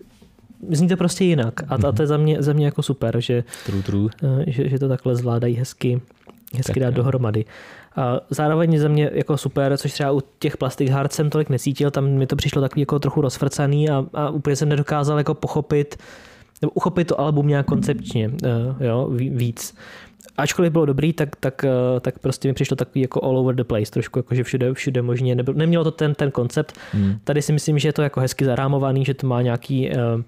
zní 0.71 0.89
to 0.89 0.97
prostě 0.97 1.25
jinak. 1.25 1.61
A 1.69 1.79
to, 1.79 1.89
a 1.89 1.93
to 1.93 2.03
je 2.03 2.07
za 2.07 2.17
mě, 2.17 2.43
za 2.43 2.53
mě 2.53 2.65
jako 2.65 2.83
super, 2.83 3.21
že, 3.21 3.45
true, 3.67 3.83
true. 3.83 4.11
Eh, 4.23 4.45
že, 4.47 4.69
že 4.69 4.79
to 4.79 4.89
takhle 4.89 5.17
zvládají 5.17 5.57
hezky, 5.57 6.01
hezky 6.57 6.81
tak, 6.81 6.83
dát 6.83 6.95
dohromady. 6.95 7.45
A 7.97 8.21
zároveň 8.31 8.79
za 8.79 8.89
mě 8.89 9.11
jako 9.13 9.37
super, 9.37 9.77
což 9.77 9.93
třeba 9.93 10.13
u 10.13 10.21
těch 10.39 10.57
Plastic 10.57 10.91
Heart 10.91 11.13
jsem 11.13 11.31
tolik 11.31 11.49
necítil, 11.49 11.91
tam 11.91 12.11
mi 12.11 12.27
to 12.27 12.37
přišlo 12.37 12.63
takový 12.63 12.83
jako 12.83 12.99
trochu 12.99 13.21
rozfrcaný 13.21 13.91
a, 13.91 14.05
a 14.15 14.31
úplně 14.31 14.57
jsem 14.57 14.69
nedokázal 14.69 15.19
jako 15.19 15.35
pochopit, 15.35 15.97
nebo 16.63 16.71
uchopit 16.71 17.09
to 17.09 17.21
album 17.21 17.49
nějak 17.49 17.67
koncepčně 17.67 18.31
eh, 18.45 18.87
jo, 18.87 19.09
víc. 19.11 19.75
Ačkoliv 20.37 20.73
bylo 20.73 20.87
dobrý, 20.87 21.13
tak, 21.13 21.37
tak, 21.37 21.65
eh, 21.65 22.01
tak 22.01 22.19
prostě 22.19 22.49
mi 22.49 22.55
přišlo 22.55 22.77
takový 22.77 23.01
jako 23.01 23.25
all 23.25 23.39
over 23.39 23.55
the 23.55 23.65
place, 23.65 23.91
trošku 23.91 24.19
jako, 24.19 24.35
že 24.35 24.45
všude, 24.45 24.75
všude 24.75 25.03
možně 25.03 25.35
nebyl, 25.35 25.55
nemělo 25.55 25.85
to 25.85 25.91
ten, 25.91 26.15
ten 26.15 26.31
koncept. 26.31 26.79
Hmm. 26.93 27.19
Tady 27.25 27.43
si 27.43 27.53
myslím, 27.53 27.79
že 27.79 27.89
je 27.89 27.93
to 27.93 28.03
jako 28.03 28.21
hezky 28.21 28.45
zarámovaný, 28.45 29.05
že 29.05 29.15
to 29.15 29.27
má 29.27 29.43
nějaký, 29.43 29.91
uh, 29.91 30.23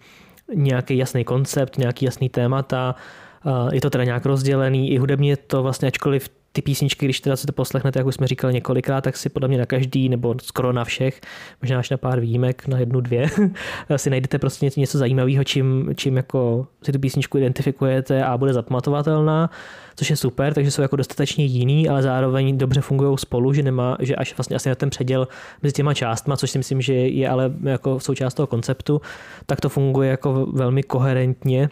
nějaký 0.54 0.96
jasný 0.96 1.24
koncept, 1.24 1.78
nějaký 1.78 2.04
jasný 2.04 2.28
témata, 2.28 2.94
uh, 2.94 3.23
je 3.72 3.80
to 3.80 3.90
teda 3.90 4.04
nějak 4.04 4.26
rozdělený, 4.26 4.90
i 4.90 4.98
hudebně 4.98 5.36
to 5.36 5.62
vlastně, 5.62 5.88
ačkoliv 5.88 6.28
ty 6.54 6.62
písničky, 6.62 7.06
když 7.06 7.20
teda 7.20 7.36
si 7.36 7.46
to 7.46 7.52
poslechnete, 7.52 7.98
jak 7.98 8.06
už 8.06 8.14
jsme 8.14 8.26
říkali 8.26 8.54
několikrát, 8.54 9.00
tak 9.00 9.16
si 9.16 9.28
podle 9.28 9.48
mě 9.48 9.58
na 9.58 9.66
každý, 9.66 10.08
nebo 10.08 10.34
skoro 10.42 10.72
na 10.72 10.84
všech, 10.84 11.20
možná 11.62 11.78
až 11.78 11.90
na 11.90 11.96
pár 11.96 12.20
výjimek, 12.20 12.66
na 12.68 12.78
jednu, 12.78 13.00
dvě, 13.00 13.30
si 13.96 14.10
najdete 14.10 14.38
prostě 14.38 14.66
něco, 14.66 14.80
něco 14.80 14.98
zajímavého, 14.98 15.44
čím, 15.44 15.90
čím 15.96 16.16
jako 16.16 16.66
si 16.82 16.92
tu 16.92 16.98
písničku 16.98 17.38
identifikujete 17.38 18.24
a 18.24 18.38
bude 18.38 18.52
zapamatovatelná, 18.52 19.50
což 19.96 20.10
je 20.10 20.16
super, 20.16 20.54
takže 20.54 20.70
jsou 20.70 20.82
jako 20.82 20.96
dostatečně 20.96 21.44
jiný, 21.44 21.88
ale 21.88 22.02
zároveň 22.02 22.58
dobře 22.58 22.80
fungují 22.80 23.18
spolu, 23.18 23.52
že 23.52 23.62
nemá, 23.62 23.96
že 24.00 24.16
až 24.16 24.36
vlastně 24.36 24.56
asi 24.56 24.68
na 24.68 24.74
ten 24.74 24.90
předěl 24.90 25.28
mezi 25.62 25.72
těma 25.72 25.94
částma, 25.94 26.36
což 26.36 26.50
si 26.50 26.58
myslím, 26.58 26.80
že 26.80 26.94
je 26.94 27.28
ale 27.28 27.52
jako 27.62 28.00
součást 28.00 28.34
toho 28.34 28.46
konceptu, 28.46 29.00
tak 29.46 29.60
to 29.60 29.68
funguje 29.68 30.10
jako 30.10 30.46
velmi 30.52 30.82
koherentně 30.82 31.68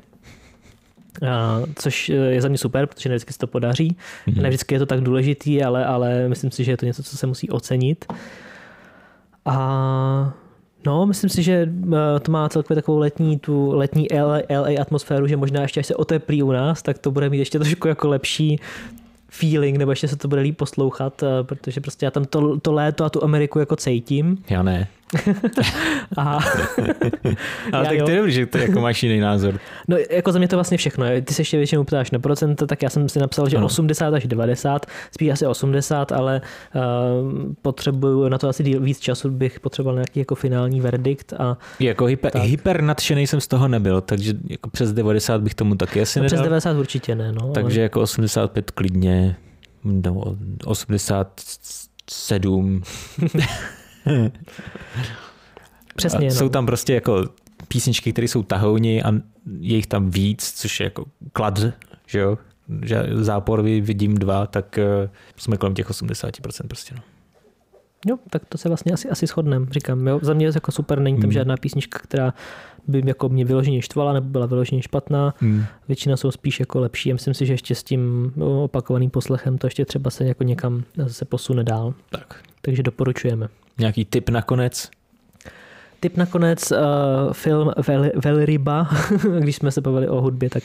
což 1.74 2.08
je 2.08 2.42
za 2.42 2.48
mě 2.48 2.58
super, 2.58 2.86
protože 2.86 3.08
ne 3.08 3.14
vždycky 3.14 3.32
se 3.32 3.38
to 3.38 3.46
podaří. 3.46 3.96
Mm-hmm. 4.26 4.42
Ne 4.42 4.48
vždycky 4.48 4.74
je 4.74 4.78
to 4.78 4.86
tak 4.86 5.00
důležitý, 5.00 5.62
ale, 5.62 5.86
ale 5.86 6.28
myslím 6.28 6.50
si, 6.50 6.64
že 6.64 6.72
je 6.72 6.76
to 6.76 6.86
něco, 6.86 7.02
co 7.02 7.16
se 7.16 7.26
musí 7.26 7.50
ocenit. 7.50 8.04
A 9.44 10.32
No, 10.86 11.06
myslím 11.06 11.30
si, 11.30 11.42
že 11.42 11.68
eh, 11.92 12.20
to 12.20 12.32
má 12.32 12.48
celkově 12.48 12.74
takovou 12.74 12.98
letní, 12.98 13.38
tu 13.38 13.70
letní 13.70 14.06
LA, 14.22 14.38
LA 14.50 14.80
atmosféru, 14.80 15.26
že 15.26 15.36
možná 15.36 15.62
ještě 15.62 15.80
až 15.80 15.86
se 15.86 15.94
oteplí 15.96 16.42
u 16.42 16.52
nás, 16.52 16.82
tak 16.82 16.98
to 16.98 17.10
bude 17.10 17.30
mít 17.30 17.38
ještě 17.38 17.58
trošku 17.58 17.88
jako 17.88 18.08
lepší 18.08 18.60
feeling, 19.28 19.78
nebo 19.78 19.92
ještě 19.92 20.08
se 20.08 20.16
to 20.16 20.28
bude 20.28 20.40
líp 20.40 20.56
poslouchat, 20.56 21.22
eh, 21.22 21.26
protože 21.42 21.80
prostě 21.80 22.06
já 22.06 22.10
tam 22.10 22.24
to, 22.24 22.60
to 22.60 22.72
léto 22.72 23.04
a 23.04 23.10
tu 23.10 23.24
Ameriku 23.24 23.58
jako 23.58 23.76
cítím. 23.76 24.38
Já 24.50 24.62
ne. 24.62 24.88
Aha. 26.16 26.38
Ale 27.72 27.86
tak 27.86 27.98
jo. 27.98 28.06
ty 28.06 28.16
dobrý, 28.16 28.32
že 28.32 28.46
to 28.46 28.58
jako 28.58 28.80
máš 28.80 29.02
jiný 29.02 29.20
názor. 29.20 29.58
No 29.88 29.96
jako 30.10 30.32
za 30.32 30.38
mě 30.38 30.48
to 30.48 30.56
vlastně 30.56 30.78
všechno. 30.78 31.06
Ty 31.24 31.34
se 31.34 31.40
ještě 31.40 31.56
většinou 31.56 31.84
ptáš 31.84 32.10
na 32.10 32.18
procent, 32.18 32.62
tak 32.66 32.82
já 32.82 32.90
jsem 32.90 33.08
si 33.08 33.18
napsal, 33.18 33.48
že 33.48 33.56
ano. 33.56 33.66
80 33.66 34.14
až 34.14 34.26
90, 34.26 34.86
spíš 35.12 35.28
asi 35.28 35.46
80, 35.46 36.12
ale 36.12 36.40
uh, 36.74 36.82
potřebuju 37.62 38.28
na 38.28 38.38
to 38.38 38.48
asi 38.48 38.62
víc 38.62 39.00
času, 39.00 39.30
bych 39.30 39.60
potřeboval 39.60 39.94
nějaký 39.94 40.18
jako 40.18 40.34
finální 40.34 40.80
verdikt. 40.80 41.32
A 41.32 41.58
jako 41.80 42.04
hyper, 42.04 42.32
tak. 42.32 42.42
hyper 42.42 42.82
nadšený 42.82 43.26
jsem 43.26 43.40
z 43.40 43.48
toho 43.48 43.68
nebyl, 43.68 44.00
takže 44.00 44.34
jako 44.48 44.70
přes 44.70 44.92
90 44.92 45.40
bych 45.40 45.54
tomu 45.54 45.74
taky 45.74 46.00
asi 46.00 46.18
no, 46.18 46.22
nedal. 46.22 46.36
Přes 46.36 46.44
90 46.44 46.76
určitě 46.76 47.14
ne. 47.14 47.32
No, 47.32 47.52
takže 47.52 47.80
ale... 47.80 47.82
jako 47.82 48.00
85 48.00 48.70
klidně, 48.70 49.36
no, 49.84 50.36
87. 50.64 52.82
Přesně. 55.96 56.30
Jsou 56.30 56.44
no. 56.44 56.50
tam 56.50 56.66
prostě 56.66 56.94
jako 56.94 57.24
písničky, 57.68 58.12
které 58.12 58.28
jsou 58.28 58.42
tahouni 58.42 59.02
a 59.02 59.12
je 59.60 59.76
jich 59.76 59.86
tam 59.86 60.10
víc, 60.10 60.52
což 60.56 60.80
je 60.80 60.84
jako 60.84 61.04
klad, 61.32 61.60
že 62.06 62.18
jo? 62.18 62.38
Že 62.82 63.06
zápor 63.12 63.62
vidím 63.62 64.14
dva, 64.14 64.46
tak 64.46 64.78
uh, 65.04 65.10
jsme 65.36 65.56
kolem 65.56 65.74
těch 65.74 65.90
80% 65.90 66.66
prostě, 66.68 66.94
no. 66.94 67.02
Jo, 68.06 68.18
tak 68.30 68.42
to 68.48 68.58
se 68.58 68.68
vlastně 68.68 68.92
asi, 68.92 69.08
asi 69.08 69.26
shodneme, 69.26 69.66
říkám. 69.70 70.06
Jo, 70.06 70.18
za 70.22 70.34
mě 70.34 70.46
je 70.46 70.52
jako 70.54 70.72
super, 70.72 71.00
není 71.00 71.16
tam 71.16 71.22
hmm. 71.22 71.32
žádná 71.32 71.56
písnička, 71.56 71.98
která 71.98 72.34
by 72.88 73.02
jako 73.06 73.28
mě 73.28 73.44
vyloženě 73.44 73.82
štvala 73.82 74.12
nebo 74.12 74.28
byla 74.28 74.46
vyloženě 74.46 74.82
špatná. 74.82 75.34
Hmm. 75.38 75.64
Většina 75.88 76.16
jsou 76.16 76.30
spíš 76.30 76.60
jako 76.60 76.80
lepší 76.80 77.10
a 77.10 77.14
myslím 77.14 77.34
si, 77.34 77.46
že 77.46 77.52
ještě 77.52 77.74
s 77.74 77.82
tím 77.82 78.32
opakovaným 78.64 79.10
poslechem 79.10 79.58
to 79.58 79.66
ještě 79.66 79.84
třeba 79.84 80.10
se 80.10 80.24
jako 80.24 80.44
někam 80.44 80.84
se 81.06 81.24
posune 81.24 81.64
dál. 81.64 81.94
Tak. 82.10 82.34
Takže 82.62 82.82
doporučujeme. 82.82 83.48
Nějaký 83.78 84.04
tip 84.04 84.28
nakonec? 84.28 84.90
Tip 86.00 86.16
nakonec 86.16 86.72
uh, 86.72 86.78
film 87.32 87.72
Vel, 87.88 88.10
Velryba, 88.24 88.88
když 89.38 89.56
jsme 89.56 89.70
se 89.70 89.80
bavili 89.80 90.08
o 90.08 90.20
hudbě, 90.20 90.50
tak 90.50 90.62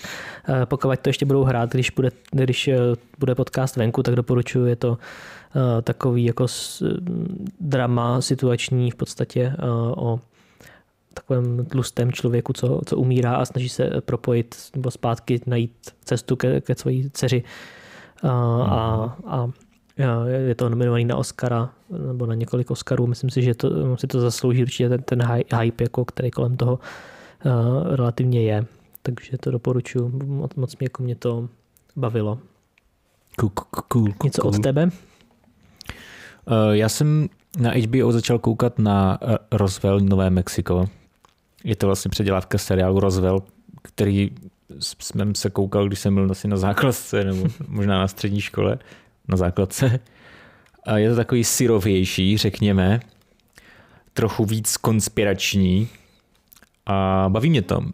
uh, 0.49 0.55
pokud 0.65 0.99
to 0.99 1.09
ještě 1.09 1.25
budou 1.25 1.43
hrát, 1.43 1.71
když 1.71 1.89
bude, 1.89 2.09
když 2.31 2.67
uh, 2.67 2.73
bude 3.19 3.35
podcast 3.35 3.75
venku, 3.75 4.03
tak 4.03 4.15
doporučuji, 4.15 4.65
je 4.65 4.75
to 4.75 4.89
uh, 4.89 4.97
takový 5.83 6.25
jako 6.25 6.47
s, 6.47 6.83
drama 7.59 8.21
situační 8.21 8.91
v 8.91 8.95
podstatě 8.95 9.53
uh, 9.63 9.93
o 9.97 10.19
takovém 11.13 11.65
tlustém 11.65 12.11
člověku, 12.11 12.53
co, 12.53 12.81
co 12.85 12.97
umírá 12.97 13.35
a 13.35 13.45
snaží 13.45 13.69
se 13.69 13.89
propojit 14.05 14.55
nebo 14.75 14.91
zpátky 14.91 15.41
najít 15.45 15.73
cestu 16.05 16.35
ke, 16.35 16.61
ke 16.61 16.75
své 16.75 16.91
dceři. 17.13 17.43
Uh, 18.23 18.31
a, 18.71 19.17
a 19.27 19.49
je 20.27 20.55
to 20.55 20.69
nominovaný 20.69 21.05
na 21.05 21.15
Oscara 21.15 21.69
nebo 22.07 22.25
na 22.25 22.33
několik 22.33 22.71
Oscarů. 22.71 23.07
Myslím 23.07 23.29
si, 23.29 23.41
že 23.41 23.55
to, 23.55 23.97
si 23.97 24.07
to 24.07 24.21
zaslouží 24.21 24.61
určitě 24.61 24.89
ten, 24.89 25.01
ten 25.01 25.23
hype, 25.59 25.83
jako, 25.83 26.05
který 26.05 26.31
kolem 26.31 26.57
toho 26.57 26.79
uh, 27.45 27.95
relativně 27.95 28.43
je. 28.43 28.65
Takže 29.01 29.37
to 29.37 29.51
doporučuji. 29.51 30.09
Moc, 30.25 30.55
moc 30.55 30.77
mě, 30.77 30.85
jako 30.85 31.03
mě 31.03 31.15
to 31.15 31.49
bavilo. 31.95 32.39
Cool, 33.39 33.49
cool, 33.49 33.83
cool, 33.87 34.13
Něco 34.23 34.43
od 34.43 34.59
tebe? 34.59 34.83
Uh, 34.85 34.91
já 36.71 36.89
jsem 36.89 37.29
na 37.59 37.71
HBO 37.71 38.11
začal 38.11 38.39
koukat 38.39 38.79
na 38.79 39.19
Roswell 39.51 39.99
Nové 39.99 40.29
Mexiko. 40.29 40.89
Je 41.63 41.75
to 41.75 41.85
vlastně 41.85 42.09
předělávka 42.09 42.57
seriálu 42.57 42.99
Roswell, 42.99 43.43
který 43.81 44.31
jsem 44.79 45.35
se 45.35 45.49
koukal, 45.49 45.87
když 45.87 45.99
jsem 45.99 46.15
byl 46.15 46.27
asi 46.31 46.47
na 46.47 46.57
základce 46.57 47.23
nebo 47.23 47.43
možná 47.67 47.99
na 47.99 48.07
střední 48.07 48.41
škole 48.41 48.79
na 49.27 49.37
základce. 49.37 49.99
A 50.83 50.97
je 50.97 51.09
to 51.09 51.15
takový 51.15 51.43
syrovější, 51.43 52.37
řekněme, 52.37 52.99
trochu 54.13 54.45
víc 54.45 54.77
konspirační 54.77 55.89
a 56.85 57.25
baví 57.29 57.49
mě 57.49 57.61
to. 57.61 57.85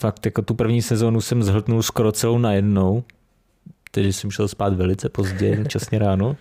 Fakt 0.00 0.26
jako 0.26 0.42
tu 0.42 0.54
první 0.54 0.82
sezónu 0.82 1.20
jsem 1.20 1.42
zhltnul 1.42 1.82
skoro 1.82 2.12
celou 2.12 2.38
najednou, 2.38 3.04
tedy 3.90 4.12
jsem 4.12 4.30
šel 4.30 4.48
spát 4.48 4.74
velice 4.74 5.08
pozdě, 5.08 5.64
časně 5.68 5.98
ráno. 5.98 6.36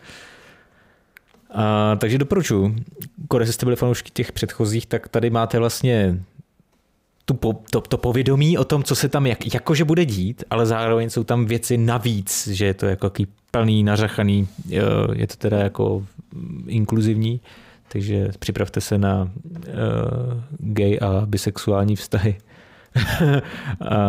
A, 1.52 1.96
takže 1.96 2.18
doporučuji. 2.18 2.76
Kore, 3.28 3.46
jste 3.46 3.66
byli 3.66 3.76
fanoušky 3.76 4.12
těch 4.14 4.32
předchozích, 4.32 4.86
tak 4.86 5.08
tady 5.08 5.30
máte 5.30 5.60
vlastně 5.60 6.24
tu 7.32 7.38
po, 7.38 7.64
to, 7.70 7.82
to 7.82 7.98
povědomí 7.98 8.58
o 8.58 8.64
tom, 8.64 8.84
co 8.84 8.96
se 8.96 9.10
tam 9.10 9.28
jak, 9.28 9.54
jakože 9.54 9.86
bude 9.86 10.06
dít, 10.06 10.44
ale 10.50 10.66
zároveň 10.66 11.10
jsou 11.10 11.24
tam 11.24 11.46
věci 11.46 11.78
navíc, 11.78 12.48
že 12.48 12.66
je 12.66 12.74
to 12.74 12.86
jako 12.86 13.06
jaký 13.06 13.28
plný, 13.52 13.84
nařachaný, 13.84 14.48
je 15.14 15.28
to 15.28 15.36
teda 15.38 15.58
jako 15.58 16.06
inkluzivní, 16.68 17.42
takže 17.88 18.28
připravte 18.40 18.82
se 18.82 18.98
na 18.98 19.22
uh, 19.22 19.32
gay 20.60 21.00
a 21.02 21.26
bisexuální 21.26 21.96
vztahy. 21.96 22.38
a 23.90 24.00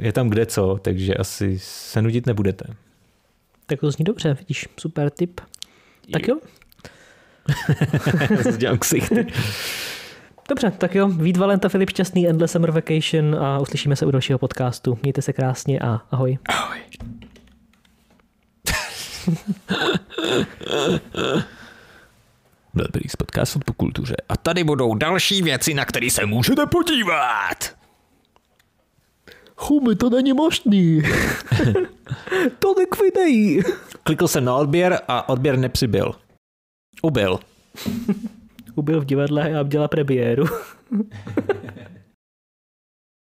je 0.00 0.12
tam 0.12 0.28
kde 0.28 0.46
co, 0.46 0.78
takže 0.82 1.14
asi 1.14 1.58
se 1.58 2.02
nudit 2.02 2.26
nebudete. 2.26 2.64
Tak 3.66 3.80
to 3.80 3.90
zní 3.90 4.04
dobře, 4.04 4.34
vidíš, 4.34 4.68
super 4.80 5.10
tip. 5.10 5.40
Tak 6.12 6.28
jo. 6.28 6.38
Dělám 8.56 8.78
ksichty. 8.78 9.26
Dobře, 10.52 10.70
tak 10.70 10.94
jo, 10.94 11.08
Vít 11.08 11.36
Valenta, 11.36 11.68
Filip 11.68 11.90
Šťastný, 11.90 12.28
Endless 12.28 12.52
Summer 12.52 12.70
Vacation 12.70 13.34
a 13.34 13.58
uslyšíme 13.58 13.96
se 13.96 14.06
u 14.06 14.10
dalšího 14.10 14.38
podcastu. 14.38 14.98
Mějte 15.02 15.22
se 15.22 15.32
krásně 15.32 15.80
a 15.80 16.00
ahoj. 16.10 16.38
Ahoj. 16.48 16.78
Dobrý 22.74 23.08
z 23.08 23.16
podcastu 23.16 23.58
po 23.58 23.72
kultuře. 23.72 24.14
A 24.28 24.36
tady 24.36 24.64
budou 24.64 24.94
další 24.94 25.42
věci, 25.42 25.74
na 25.74 25.84
které 25.84 26.10
se 26.10 26.26
můžete 26.26 26.66
podívat. 26.66 27.76
Chumy, 29.56 29.96
to 29.96 30.10
není 30.10 30.32
možný. 30.32 31.02
Tolik 32.58 33.00
videí. 33.02 33.62
Klikl 34.02 34.28
jsem 34.28 34.44
na 34.44 34.56
odběr 34.56 35.00
a 35.08 35.28
odběr 35.28 35.58
nepřibyl. 35.58 36.14
Ubyl. 37.02 37.40
Ubyl 38.74 39.00
v 39.00 39.04
divadle 39.04 39.58
a 39.58 39.62
dělá 39.62 39.88
premiéru. 39.88 40.44